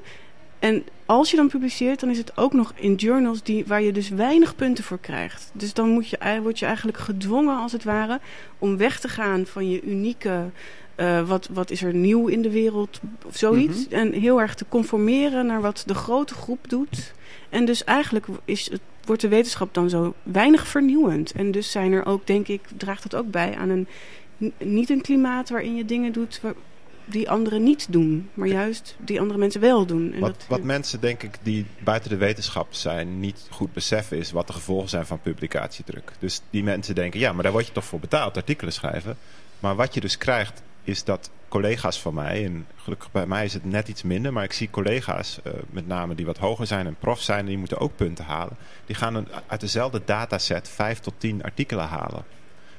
En 0.59 0.84
als 1.05 1.32
je 1.32 1.38
dan 1.38 1.47
publiceert, 1.47 1.99
dan 1.99 2.09
is 2.09 2.18
het 2.18 2.38
ook 2.38 2.53
nog 2.53 2.74
in 2.76 2.95
journals 2.95 3.43
die, 3.43 3.66
waar 3.66 3.82
je 3.82 3.91
dus 3.91 4.09
weinig 4.09 4.55
punten 4.55 4.84
voor 4.84 4.99
krijgt. 4.99 5.49
Dus 5.53 5.74
dan 5.74 5.89
moet 5.89 6.09
je, 6.09 6.39
word 6.41 6.59
je 6.59 6.66
eigenlijk 6.66 6.97
gedwongen, 6.97 7.57
als 7.57 7.72
het 7.72 7.84
ware, 7.84 8.20
om 8.59 8.78
weg 8.78 8.99
te 8.99 9.07
gaan 9.07 9.45
van 9.45 9.70
je 9.70 9.82
unieke 9.82 10.49
eh, 10.96 11.28
wat, 11.28 11.50
wat 11.54 11.72
is 11.72 11.84
er 11.84 11.93
nieuw 11.93 12.28
in 12.28 12.41
de 12.41 12.52
wereld 12.52 13.00
of 13.26 13.38
zoiets. 13.38 13.88
En 13.88 14.14
heel 14.14 14.41
erg 14.41 14.56
te 14.56 14.66
conformeren 14.70 15.46
naar 15.46 15.62
wat 15.62 15.84
de 15.86 15.96
grote 15.96 16.34
groep 16.34 16.70
doet. 16.70 17.14
En 17.50 17.66
dus 17.66 17.84
eigenlijk 17.84 18.26
is 18.46 18.70
het, 18.72 18.82
wordt 19.06 19.22
de 19.22 19.28
wetenschap 19.28 19.74
dan 19.74 19.89
zo 19.89 20.14
weinig 20.24 20.68
vernieuwend. 20.68 21.32
En 21.32 21.52
dus 21.52 21.72
zijn 21.72 21.91
er 21.91 22.06
ook, 22.06 22.28
denk 22.28 22.48
ik, 22.48 22.62
draagt 22.78 23.04
het 23.04 23.16
ook 23.16 23.32
bij 23.32 23.56
aan 23.56 23.70
een 23.70 23.88
niet 24.58 24.89
een 24.89 25.02
klimaat 25.02 25.50
waarin 25.50 25.76
je 25.76 25.86
dingen 25.86 26.12
doet 26.12 26.39
waar- 26.41 26.54
die 27.06 27.30
anderen 27.30 27.64
niet 27.64 27.88
doen, 27.89 28.30
maar 28.34 28.48
juist 28.48 28.96
die 29.00 29.20
andere 29.20 29.39
mensen 29.39 29.62
wel 29.62 29.86
doen. 29.86 30.14
En 30.14 30.20
Wat, 30.20 30.30
dat, 30.30 30.46
wat 30.48 30.64
mensen, 30.64 31.02
denk 31.02 31.24
ik, 31.24 31.38
die 31.41 31.66
buiten 31.84 32.10
de 32.10 32.18
wetenschap 32.18 32.74
zijn, 32.74 33.20
niet 33.20 33.48
goed 33.50 33.74
beseffen, 33.74 34.18
is 34.18 34.32
wat 34.32 34.48
de 34.48 34.54
gevolgen 34.54 34.89
zijn 34.89 35.06
van 35.06 35.20
publicatiedruk. 35.20 36.12
Dus 36.20 36.41
die 36.50 36.64
mensen 36.64 36.96
denken, 36.96 37.20
ja, 37.20 37.34
maar 37.34 37.43
daar 37.43 37.52
word 37.52 37.68
je 37.68 37.72
toch 37.72 37.86
voor 37.86 38.00
betaald, 38.00 38.38
artikelen 38.38 38.74
schrijven. 38.74 39.18
Maar 39.60 39.76
wat 39.76 39.93
je 39.93 40.00
dus 40.00 40.18
krijgt, 40.18 40.62
is 40.86 41.03
dat 41.03 41.29
collega's 41.47 42.01
van 42.01 42.13
mij, 42.13 42.45
en 42.45 42.67
gelukkig 42.75 43.11
bij 43.11 43.25
mij 43.27 43.45
is 43.45 43.53
het 43.53 43.65
net 43.65 43.88
iets 43.88 44.03
minder, 44.03 44.33
maar 44.33 44.43
ik 44.43 44.53
zie 44.53 44.69
collega's, 44.69 45.39
eh, 45.43 45.51
met 45.69 45.88
name 45.88 46.15
die 46.15 46.25
wat 46.25 46.38
hoger 46.38 46.67
zijn 46.67 46.86
en 46.86 46.95
prof 46.99 47.21
zijn, 47.21 47.45
die 47.45 47.57
moeten 47.57 47.77
ook 47.79 47.95
punten 47.95 48.25
halen. 48.25 48.57
Die 48.86 48.95
gaan 48.95 49.15
een- 49.15 49.27
uit 49.47 49.59
dezelfde 49.59 50.01
dataset 50.05 50.69
vijf 50.69 50.99
tot 50.99 51.13
tien 51.17 51.43
artikelen 51.43 51.88
halen. 51.88 52.23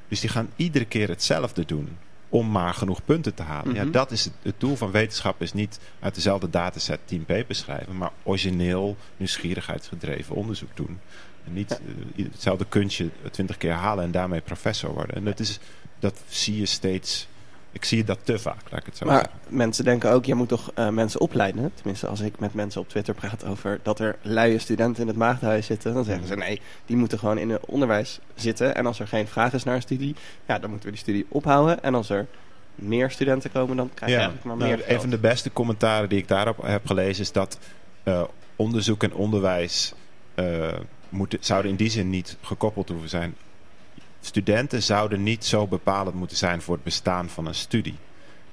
Dus 0.08 0.20
die 0.20 0.30
gaan 0.30 0.50
iedere 0.56 0.84
keer 0.84 1.08
hetzelfde 1.08 1.64
doen 1.64 1.96
om 2.28 2.50
maar 2.50 2.74
genoeg 2.74 3.04
punten 3.04 3.34
te 3.34 3.42
halen. 3.42 3.74
Ja, 3.74 3.82
Mhm. 3.82 3.92
dat 3.92 4.10
is 4.10 4.24
het, 4.24 4.32
het 4.42 4.60
doel 4.60 4.76
van 4.76 4.90
wetenschap 4.90 5.42
is 5.42 5.52
niet 5.52 5.80
uit 6.00 6.14
dezelfde 6.14 6.50
dataset 6.50 6.98
10 7.04 7.24
papers 7.24 7.58
schrijven, 7.58 7.96
maar 7.96 8.10
origineel, 8.22 8.96
nieuwsgierigheidsgedreven 9.16 10.34
onderzoek 10.34 10.76
doen. 10.76 11.00
En 11.46 11.52
niet 11.52 11.80
eh, 12.16 12.24
hetzelfde 12.32 12.66
kunstje 12.68 13.08
twintig 13.30 13.56
keer 13.56 13.72
halen 13.72 14.04
en 14.04 14.10
daarmee 14.10 14.40
professor 14.40 14.92
worden. 14.94 15.16
En 15.16 15.24
dat 15.24 15.38
is 15.40 15.58
dat 15.98 16.22
zie 16.28 16.58
je 16.58 16.66
steeds. 16.66 17.28
Ik 17.76 17.84
zie 17.84 18.04
dat 18.04 18.18
te 18.22 18.38
vaak, 18.38 18.70
laat 18.70 18.80
ik 18.80 18.86
het 18.86 18.96
zo 18.96 19.06
Maar 19.06 19.14
zeggen. 19.14 19.56
mensen 19.56 19.84
denken 19.84 20.10
ook, 20.10 20.24
je 20.24 20.34
moet 20.34 20.48
toch 20.48 20.70
eh, 20.74 20.88
mensen 20.88 21.20
opleiden? 21.20 21.72
Tenminste, 21.74 22.06
als 22.06 22.20
ik 22.20 22.38
met 22.38 22.54
mensen 22.54 22.80
op 22.80 22.88
Twitter 22.88 23.14
praat 23.14 23.44
over 23.44 23.80
dat 23.82 24.00
er 24.00 24.16
luie 24.22 24.58
studenten 24.58 25.02
in 25.02 25.08
het 25.08 25.16
maagdenhuis 25.16 25.66
zitten, 25.66 25.94
dan 25.94 26.04
zeggen 26.04 26.26
ze 26.26 26.36
nee, 26.36 26.60
die 26.86 26.96
moeten 26.96 27.18
gewoon 27.18 27.38
in 27.38 27.50
het 27.50 27.64
onderwijs 27.66 28.20
zitten. 28.34 28.74
En 28.74 28.86
als 28.86 29.00
er 29.00 29.08
geen 29.08 29.26
vraag 29.26 29.52
is 29.52 29.64
naar 29.64 29.74
een 29.74 29.82
studie, 29.82 30.14
ja, 30.46 30.58
dan 30.58 30.70
moeten 30.70 30.88
we 30.88 30.94
die 30.94 31.04
studie 31.04 31.26
ophouden. 31.28 31.82
En 31.82 31.94
als 31.94 32.10
er 32.10 32.26
meer 32.74 33.10
studenten 33.10 33.52
komen, 33.52 33.76
dan 33.76 33.90
krijg 33.94 34.10
je 34.12 34.16
eigenlijk 34.16 34.46
maar 34.46 34.56
nou, 34.56 34.70
meer 34.70 34.78
een 34.78 34.86
geld. 34.86 35.00
van 35.00 35.10
de 35.10 35.18
beste 35.18 35.52
commentaren 35.52 36.08
die 36.08 36.18
ik 36.18 36.28
daarop 36.28 36.62
heb 36.62 36.86
gelezen 36.86 37.22
is 37.22 37.32
dat 37.32 37.58
eh, 38.02 38.22
onderzoek 38.56 39.02
en 39.02 39.14
onderwijs 39.14 39.94
eh, 40.34 40.72
moeten, 41.08 41.38
zouden 41.40 41.70
in 41.70 41.76
die 41.76 41.90
zin 41.90 42.10
niet 42.10 42.36
gekoppeld 42.40 42.88
hoeven 42.88 43.08
zijn. 43.08 43.34
Studenten 44.26 44.82
zouden 44.82 45.22
niet 45.22 45.44
zo 45.44 45.66
bepalend 45.66 46.14
moeten 46.14 46.36
zijn 46.36 46.62
voor 46.62 46.74
het 46.74 46.84
bestaan 46.84 47.28
van 47.28 47.46
een 47.46 47.54
studie. 47.54 47.96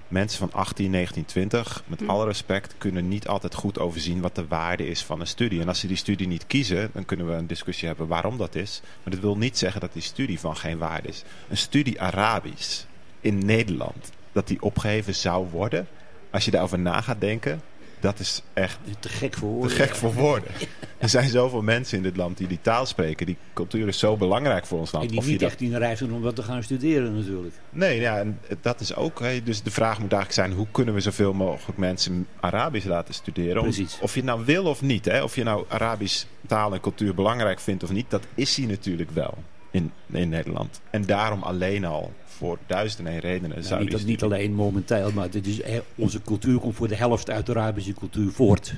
Mensen 0.07 0.39
van 0.39 0.51
18, 0.51 0.91
19, 0.91 1.25
20, 1.25 1.83
met 1.87 1.99
Hm. 1.99 2.09
alle 2.09 2.25
respect, 2.25 2.75
kunnen 2.77 3.07
niet 3.07 3.27
altijd 3.27 3.55
goed 3.55 3.79
overzien 3.79 4.21
wat 4.21 4.35
de 4.35 4.47
waarde 4.47 4.87
is 4.87 5.03
van 5.03 5.19
een 5.19 5.27
studie. 5.27 5.61
En 5.61 5.67
als 5.67 5.79
ze 5.79 5.87
die 5.87 5.97
studie 5.97 6.27
niet 6.27 6.47
kiezen, 6.47 6.89
dan 6.93 7.05
kunnen 7.05 7.27
we 7.27 7.33
een 7.33 7.47
discussie 7.47 7.87
hebben 7.87 8.07
waarom 8.07 8.37
dat 8.37 8.55
is. 8.55 8.81
Maar 9.03 9.13
dat 9.13 9.21
wil 9.21 9.37
niet 9.37 9.57
zeggen 9.57 9.81
dat 9.81 9.93
die 9.93 10.01
studie 10.01 10.39
van 10.39 10.57
geen 10.57 10.77
waarde 10.77 11.07
is. 11.07 11.23
Een 11.49 11.57
studie 11.57 12.01
Arabisch 12.01 12.83
in 13.21 13.45
Nederland, 13.45 14.11
dat 14.31 14.47
die 14.47 14.61
opgeheven 14.61 15.15
zou 15.15 15.49
worden, 15.49 15.87
als 16.31 16.45
je 16.45 16.51
daarover 16.51 16.79
na 16.79 17.01
gaat 17.01 17.21
denken, 17.21 17.61
dat 18.03 18.19
is 18.19 18.41
echt 18.53 18.77
Te 18.99 19.09
gek 19.09 19.33
voor 19.33 19.49
te 19.49 19.55
woorden. 19.55 19.77
gek 19.77 19.95
voor 19.95 20.13
woorden. 20.13 20.49
Er 20.97 21.09
zijn 21.09 21.29
zoveel 21.29 21.61
mensen 21.61 21.97
in 21.97 22.03
dit 22.03 22.17
land 22.17 22.37
die 22.37 22.47
die 22.47 22.59
taal 22.61 22.85
spreken. 22.85 23.25
Die 23.25 23.37
cultuur 23.53 23.87
is 23.87 23.99
zo 23.99 24.17
belangrijk 24.17 24.65
voor 24.65 24.79
ons 24.79 24.91
land. 24.91 25.03
En 25.05 25.09
die 25.11 25.19
Of 25.19 25.25
je 25.25 25.31
niet 25.31 25.39
dat- 25.39 25.49
echt 25.49 25.61
in 25.61 25.69
de 25.69 25.77
reis 25.77 25.99
doen 25.99 26.13
om 26.13 26.21
wat 26.21 26.35
te 26.35 26.43
gaan 26.43 26.63
studeren 26.63 27.15
natuurlijk. 27.15 27.55
Nee, 27.69 27.99
ja, 27.99 28.19
en 28.19 28.39
dat 28.61 28.79
is 28.79 28.95
ook. 28.95 29.19
Hè, 29.19 29.43
dus 29.43 29.61
de 29.63 29.71
vraag 29.71 29.99
moet 29.99 30.11
eigenlijk 30.13 30.33
zijn: 30.33 30.51
hoe 30.59 30.67
kunnen 30.71 30.93
we 30.93 30.99
zoveel 30.99 31.33
mogelijk 31.33 31.77
mensen 31.77 32.27
Arabisch 32.39 32.85
laten 32.85 33.13
studeren? 33.13 33.61
Precies. 33.61 33.97
Of 34.01 34.13
je 34.13 34.19
het 34.19 34.29
nou 34.29 34.45
wil 34.45 34.65
of 34.65 34.81
niet. 34.81 35.05
Hè, 35.05 35.23
of 35.23 35.35
je 35.35 35.43
nou 35.43 35.65
Arabisch 35.67 36.23
taal 36.47 36.73
en 36.73 36.79
cultuur 36.79 37.15
belangrijk 37.15 37.59
vindt 37.59 37.83
of 37.83 37.91
niet. 37.91 38.09
Dat 38.09 38.23
is 38.35 38.55
hij 38.57 38.65
natuurlijk 38.65 39.11
wel 39.11 39.33
in, 39.71 39.91
in 40.11 40.29
Nederland. 40.29 40.81
En 40.89 41.05
daarom 41.05 41.43
alleen 41.43 41.85
al 41.85 42.11
voor 42.33 42.57
duizenden 42.65 43.19
redenen. 43.19 43.49
Nou, 43.49 43.61
zou 43.63 43.81
niet, 43.81 43.91
dat 43.91 44.03
niet 44.03 44.23
alleen 44.23 44.53
momenteel, 44.53 45.11
maar 45.11 45.29
dit 45.29 45.47
is, 45.47 45.61
eh, 45.61 45.79
onze 45.95 46.21
cultuur 46.21 46.59
komt 46.59 46.75
voor 46.75 46.87
de 46.87 46.95
helft 46.95 47.29
uit 47.29 47.45
de 47.45 47.51
Arabische 47.51 47.93
cultuur 47.93 48.31
voort. 48.31 48.73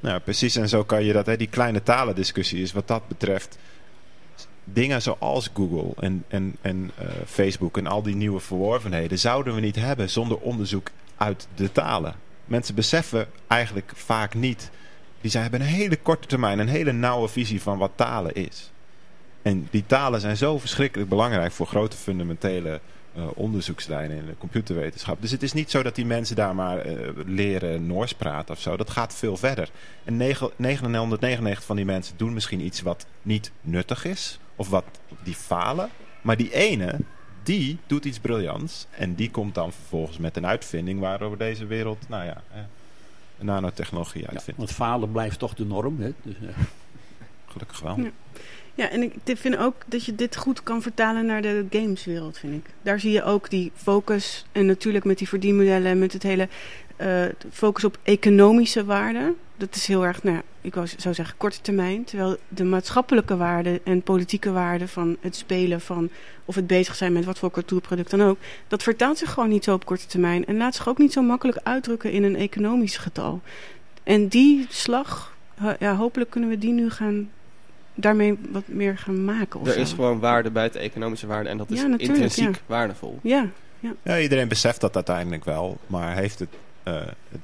Nou, 0.00 0.20
precies. 0.20 0.56
En 0.56 0.68
zo 0.68 0.84
kan 0.84 1.04
je 1.04 1.12
dat, 1.12 1.26
hè, 1.26 1.36
die 1.36 1.48
kleine 1.48 1.82
talendiscussie 1.82 2.62
is 2.62 2.72
wat 2.72 2.88
dat 2.88 3.08
betreft. 3.08 3.58
Dingen 4.64 5.02
zoals 5.02 5.50
Google 5.54 5.92
en, 6.00 6.24
en, 6.28 6.56
en 6.60 6.90
eh, 6.98 7.06
Facebook 7.26 7.76
en 7.76 7.86
al 7.86 8.02
die 8.02 8.16
nieuwe 8.16 8.40
verworvenheden 8.40 9.18
zouden 9.18 9.54
we 9.54 9.60
niet 9.60 9.76
hebben 9.76 10.10
zonder 10.10 10.38
onderzoek 10.38 10.90
uit 11.16 11.48
de 11.54 11.72
talen. 11.72 12.14
Mensen 12.44 12.74
beseffen 12.74 13.28
eigenlijk 13.46 13.92
vaak 13.94 14.34
niet. 14.34 14.70
Die 15.20 15.30
zijn, 15.30 15.42
hebben 15.42 15.60
een 15.60 15.66
hele 15.66 15.96
korte 15.96 16.28
termijn, 16.28 16.58
een 16.58 16.68
hele 16.68 16.92
nauwe 16.92 17.28
visie 17.28 17.62
van 17.62 17.78
wat 17.78 17.90
talen 17.94 18.34
is. 18.34 18.70
En 19.42 19.68
die 19.70 19.84
talen 19.86 20.20
zijn 20.20 20.36
zo 20.36 20.58
verschrikkelijk 20.58 21.08
belangrijk 21.10 21.52
voor 21.52 21.66
grote 21.66 21.96
fundamentele 21.96 22.80
eh, 23.14 23.26
onderzoekslijnen 23.34 24.16
in 24.16 24.26
de 24.26 24.34
computerwetenschap. 24.38 25.20
Dus 25.20 25.30
het 25.30 25.42
is 25.42 25.52
niet 25.52 25.70
zo 25.70 25.82
dat 25.82 25.94
die 25.94 26.06
mensen 26.06 26.36
daar 26.36 26.54
maar 26.54 26.78
eh, 26.78 26.96
leren 27.26 27.86
Noors 27.86 28.14
praten 28.14 28.54
of 28.54 28.60
zo. 28.60 28.76
Dat 28.76 28.90
gaat 28.90 29.14
veel 29.14 29.36
verder. 29.36 29.70
En 30.04 30.16
negen- 30.16 30.50
999 30.56 31.64
van 31.64 31.76
die 31.76 31.84
mensen 31.84 32.16
doen 32.16 32.32
misschien 32.32 32.60
iets 32.60 32.80
wat 32.82 33.06
niet 33.22 33.50
nuttig 33.60 34.04
is. 34.04 34.38
Of 34.56 34.68
wat 34.68 34.84
die 35.22 35.34
falen. 35.34 35.88
Maar 36.20 36.36
die 36.36 36.54
ene, 36.54 36.94
die 37.42 37.78
doet 37.86 38.04
iets 38.04 38.18
briljants. 38.18 38.86
En 38.90 39.14
die 39.14 39.30
komt 39.30 39.54
dan 39.54 39.72
vervolgens 39.72 40.18
met 40.18 40.36
een 40.36 40.46
uitvinding 40.46 41.00
waarover 41.00 41.38
deze 41.38 41.66
wereld, 41.66 42.04
nou 42.08 42.24
ja, 42.24 42.42
eh, 42.52 42.60
nanotechnologie 43.40 44.22
Ja, 44.22 44.28
uitvindt. 44.28 44.58
want 44.58 44.72
falen 44.72 45.12
blijft 45.12 45.38
toch 45.38 45.54
de 45.54 45.64
norm. 45.64 46.00
Hè? 46.00 46.12
Dus, 46.22 46.34
eh, 46.42 46.56
Gelukkig 47.46 47.80
wel. 47.80 48.00
Ja. 48.00 48.10
Ja, 48.78 48.90
en 48.90 49.02
ik 49.02 49.36
vind 49.36 49.56
ook 49.56 49.74
dat 49.86 50.04
je 50.04 50.14
dit 50.14 50.36
goed 50.36 50.62
kan 50.62 50.82
vertalen 50.82 51.26
naar 51.26 51.42
de 51.42 51.66
gameswereld, 51.70 52.38
vind 52.38 52.54
ik. 52.54 52.70
Daar 52.82 53.00
zie 53.00 53.12
je 53.12 53.22
ook 53.22 53.50
die 53.50 53.72
focus 53.74 54.46
en 54.52 54.66
natuurlijk 54.66 55.04
met 55.04 55.18
die 55.18 55.28
verdienmodellen 55.28 55.90
en 55.90 55.98
met 55.98 56.12
het 56.12 56.22
hele 56.22 56.48
eh, 56.96 57.24
focus 57.50 57.84
op 57.84 57.98
economische 58.02 58.84
waarde. 58.84 59.34
Dat 59.56 59.74
is 59.74 59.86
heel 59.86 60.04
erg, 60.04 60.22
nou, 60.22 60.40
ik 60.60 60.74
zou 60.96 61.14
zeggen 61.14 61.36
korte 61.36 61.60
termijn. 61.60 62.04
Terwijl 62.04 62.36
de 62.48 62.64
maatschappelijke 62.64 63.36
waarde 63.36 63.80
en 63.84 64.02
politieke 64.02 64.52
waarde 64.52 64.88
van 64.88 65.16
het 65.20 65.36
spelen 65.36 65.80
van 65.80 66.10
of 66.44 66.54
het 66.54 66.66
bezig 66.66 66.94
zijn 66.94 67.12
met 67.12 67.24
wat 67.24 67.38
voor 67.38 67.50
cultuurproduct 67.50 68.10
dan 68.10 68.22
ook, 68.22 68.38
dat 68.68 68.82
vertaalt 68.82 69.18
zich 69.18 69.32
gewoon 69.32 69.48
niet 69.48 69.64
zo 69.64 69.74
op 69.74 69.84
korte 69.84 70.06
termijn 70.06 70.46
en 70.46 70.56
laat 70.56 70.74
zich 70.74 70.88
ook 70.88 70.98
niet 70.98 71.12
zo 71.12 71.22
makkelijk 71.22 71.60
uitdrukken 71.62 72.12
in 72.12 72.22
een 72.22 72.36
economisch 72.36 72.96
getal. 72.96 73.40
En 74.02 74.28
die 74.28 74.66
slag, 74.68 75.36
ja, 75.78 75.96
hopelijk 75.96 76.30
kunnen 76.30 76.50
we 76.50 76.58
die 76.58 76.72
nu 76.72 76.90
gaan 76.90 77.30
daarmee 78.00 78.38
wat 78.50 78.62
meer 78.66 78.98
gaan 78.98 79.24
maken. 79.24 79.60
Of 79.60 79.66
Er 79.66 79.72
zo. 79.72 79.80
is 79.80 79.92
gewoon 79.92 80.18
waarde 80.20 80.50
buiten 80.50 80.80
economische 80.80 81.26
waarde 81.26 81.48
en 81.48 81.56
dat 81.58 81.70
is 81.70 81.80
Ja, 81.80 81.86
natuurlijk, 81.86 82.18
intrinsiek 82.20 82.54
ja. 82.54 82.60
waardevol. 82.66 83.18
Ja, 83.22 83.46
Ja, 84.02 84.18
iedereen 84.18 84.48
beseft 84.48 84.80
dat 84.80 84.94
uiteindelijk 84.94 85.44
wel, 85.44 85.78
maar 85.86 86.14
heeft 86.16 86.38
het, 86.38 86.48
eh, 86.82 86.94
het 87.30 87.40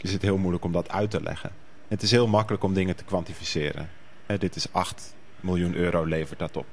is 0.00 0.12
het 0.12 0.22
heel 0.22 0.36
moeilijk 0.38 0.64
om 0.64 0.72
dat 0.72 0.90
uit 0.90 1.10
te 1.10 1.22
leggen. 1.22 1.50
Het 1.88 2.02
is 2.02 2.10
heel 2.10 2.26
makkelijk 2.26 2.62
om 2.64 2.74
dingen 2.74 2.96
te 2.96 3.04
kwantificeren. 3.04 3.88
Hè, 4.26 4.38
dit 4.38 4.56
is 4.56 4.66
8 4.72 5.14
miljoen 5.40 5.74
euro 5.74 6.04
levert 6.04 6.38
dat 6.38 6.56
op. 6.56 6.66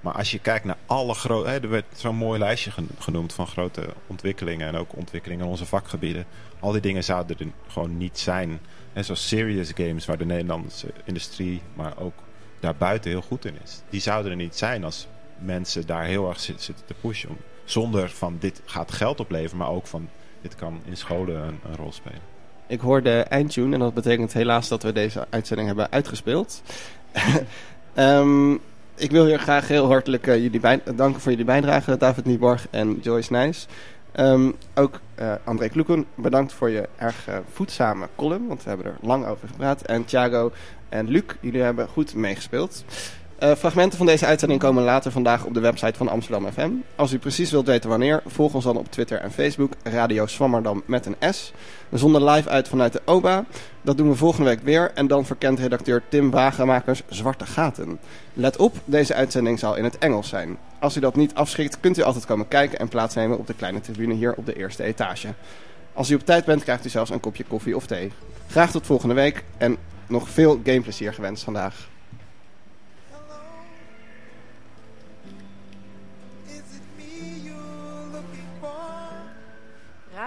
Maar 0.00 0.12
als 0.14 0.30
je 0.30 0.38
kijkt 0.38 0.64
naar 0.64 0.76
alle 0.86 1.14
grote... 1.14 1.48
Er 1.48 1.68
werd 1.68 1.84
zo'n 1.94 2.16
mooi 2.16 2.38
lijstje 2.38 2.70
gen- 2.70 2.88
genoemd 2.98 3.32
van 3.32 3.46
grote 3.46 3.82
ontwikkelingen... 4.06 4.68
en 4.68 4.74
ook 4.76 4.96
ontwikkelingen 4.96 5.44
in 5.44 5.50
onze 5.50 5.66
vakgebieden. 5.66 6.24
Al 6.60 6.72
die 6.72 6.80
dingen 6.80 7.04
zouden 7.04 7.38
er 7.38 7.46
gewoon 7.68 7.96
niet 7.96 8.18
zijn. 8.18 8.60
En 8.92 9.04
zoals 9.04 9.28
serious 9.28 9.70
games, 9.74 10.06
waar 10.06 10.18
de 10.18 10.24
Nederlandse 10.24 10.86
industrie... 11.04 11.60
maar 11.74 11.98
ook 11.98 12.14
daarbuiten 12.60 13.10
heel 13.10 13.22
goed 13.22 13.44
in 13.44 13.54
is. 13.64 13.82
Die 13.90 14.00
zouden 14.00 14.30
er 14.30 14.36
niet 14.36 14.56
zijn 14.56 14.84
als 14.84 15.06
mensen 15.38 15.86
daar 15.86 16.04
heel 16.04 16.28
erg 16.28 16.40
zit- 16.40 16.62
zitten 16.62 16.84
te 16.86 16.94
pushen. 17.00 17.36
Zonder 17.64 18.10
van 18.10 18.36
dit 18.40 18.60
gaat 18.64 18.92
geld 18.92 19.20
opleveren... 19.20 19.56
maar 19.58 19.68
ook 19.70 19.86
van 19.86 20.08
dit 20.42 20.54
kan 20.54 20.80
in 20.84 20.96
scholen 20.96 21.42
een, 21.42 21.76
rol 21.76 21.92
spelen. 21.92 22.20
Ik 22.66 22.80
hoor 22.80 23.02
de 23.02 23.20
eindtune 23.20 23.74
en 23.74 23.80
dat 23.80 23.94
betekent 23.94 24.32
helaas 24.32 24.68
dat 24.68 24.82
we 24.82 24.92
deze 24.92 25.26
uitzending 25.30 25.68
hebben 25.68 25.90
uitgespeeld. 25.90 26.62
Ehm, 27.94 28.52
ik 28.94 29.10
wil 29.10 29.26
hier 29.26 29.38
graag 29.38 29.68
heel 29.68 29.86
hartelijk 29.86 30.26
eh, 30.26 30.42
jullie 30.42 30.60
bij- 30.60 30.80
danken 30.94 31.20
voor 31.20 31.30
jullie 31.30 31.46
bijdrage, 31.46 31.96
David 31.96 32.24
Nieborg 32.24 32.66
en 32.70 32.98
Joyce 33.02 33.32
Nijs. 33.32 33.66
Ehm, 34.12 34.50
ook 34.74 35.00
eh, 35.14 35.32
André 35.44 35.68
Kloeken, 35.68 36.06
bedankt 36.14 36.52
voor 36.52 36.70
je 36.70 36.88
erg 36.96 37.28
eh, 37.28 37.36
voedzame 37.52 38.08
column, 38.16 38.46
want 38.46 38.62
we 38.62 38.68
hebben 38.68 38.86
er 38.86 38.96
lang 39.00 39.26
over 39.26 39.48
gepraat. 39.48 39.82
En 39.82 40.04
Thiago 40.04 40.52
en 40.88 41.08
Luc, 41.08 41.24
jullie 41.40 41.62
hebben 41.62 41.88
goed 41.88 42.14
meegespeeld. 42.14 42.84
Eh, 43.40 43.54
fragmenten 43.54 43.98
van 43.98 44.06
deze 44.06 44.26
uitzending 44.26 44.60
komen 44.60 44.84
later 44.84 45.12
vandaag 45.12 45.44
op 45.44 45.54
de 45.54 45.60
website 45.60 45.96
van 45.98 46.08
Amsterdam 46.08 46.52
FM. 46.52 46.70
Als 46.96 47.12
u 47.12 47.18
precies 47.18 47.50
wilt 47.50 47.66
weten 47.66 47.90
wanneer, 47.90 48.22
volg 48.26 48.54
ons 48.54 48.64
dan 48.64 48.76
op 48.76 48.90
Twitter 48.90 49.20
en 49.20 49.32
Facebook, 49.32 49.72
Radio 49.82 50.26
Swammerdam 50.26 50.82
met 50.86 51.06
een 51.06 51.34
S. 51.34 51.52
We 51.88 51.98
zonden 51.98 52.24
live 52.24 52.48
uit 52.48 52.68
vanuit 52.68 52.92
de 52.92 53.02
OBA. 53.04 53.44
Dat 53.82 53.96
doen 53.96 54.08
we 54.08 54.14
volgende 54.14 54.48
week 54.48 54.60
weer. 54.62 54.90
En 54.94 55.06
dan 55.06 55.26
verkent 55.26 55.58
redacteur 55.58 56.02
Tim 56.08 56.30
Wagemakers 56.30 57.02
Zwarte 57.08 57.46
Gaten. 57.46 57.98
Let 58.32 58.56
op, 58.56 58.76
deze 58.84 59.14
uitzending 59.14 59.58
zal 59.58 59.76
in 59.76 59.84
het 59.84 59.98
Engels 59.98 60.28
zijn. 60.28 60.58
Als 60.78 60.96
u 60.96 61.00
dat 61.00 61.16
niet 61.16 61.34
afschrikt, 61.34 61.80
kunt 61.80 61.98
u 61.98 62.02
altijd 62.02 62.26
komen 62.26 62.48
kijken 62.48 62.78
en 62.78 62.88
plaatsnemen 62.88 63.38
op 63.38 63.46
de 63.46 63.54
kleine 63.54 63.80
tribune 63.80 64.14
hier 64.14 64.34
op 64.34 64.46
de 64.46 64.56
eerste 64.56 64.82
etage. 64.82 65.28
Als 65.92 66.10
u 66.10 66.14
op 66.14 66.24
tijd 66.24 66.44
bent, 66.44 66.62
krijgt 66.62 66.86
u 66.86 66.88
zelfs 66.88 67.10
een 67.10 67.20
kopje 67.20 67.44
koffie 67.44 67.76
of 67.76 67.86
thee. 67.86 68.12
Graag 68.48 68.70
tot 68.70 68.86
volgende 68.86 69.14
week 69.14 69.44
en 69.58 69.76
nog 70.06 70.28
veel 70.28 70.60
gameplezier 70.64 71.14
gewenst 71.14 71.44
vandaag. 71.44 71.88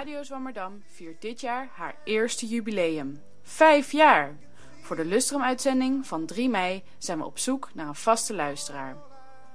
Radio 0.03 0.23
Zwammerdam 0.23 0.83
viert 0.87 1.21
dit 1.21 1.41
jaar 1.41 1.69
haar 1.73 1.95
eerste 2.03 2.47
jubileum. 2.47 3.21
Vijf 3.43 3.91
jaar! 3.91 4.35
Voor 4.81 4.95
de 4.95 5.05
Lustrum-uitzending 5.05 6.07
van 6.07 6.25
3 6.25 6.49
mei 6.49 6.83
zijn 6.97 7.17
we 7.17 7.25
op 7.25 7.39
zoek 7.39 7.69
naar 7.73 7.87
een 7.87 7.95
vaste 7.95 8.33
luisteraar. 8.33 8.95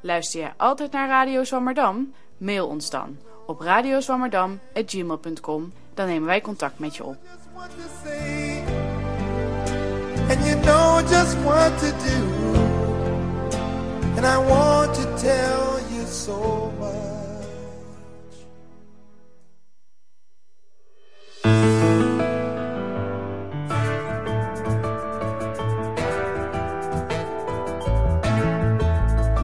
Luister 0.00 0.40
jij 0.40 0.52
altijd 0.56 0.92
naar 0.92 1.08
Radio 1.08 1.44
Zwammerdam? 1.44 2.14
Mail 2.36 2.66
ons 2.66 2.90
dan 2.90 3.18
op 3.46 3.60
radiozwammerdam.gmail.com. 3.60 5.72
Dan 5.94 6.06
nemen 6.06 6.26
wij 6.26 6.40
contact 6.40 6.78
met 6.78 6.96
je 6.96 7.04
op. 7.04 7.16
and 10.28 10.46
you 10.46 10.60
know 10.60 11.00
just 11.10 11.36
what 11.44 11.78
to 11.78 11.90
do. 11.90 12.16
And 14.16 14.26
I 14.26 14.38
want 14.38 14.94
to 14.94 15.16
tell 15.16 15.68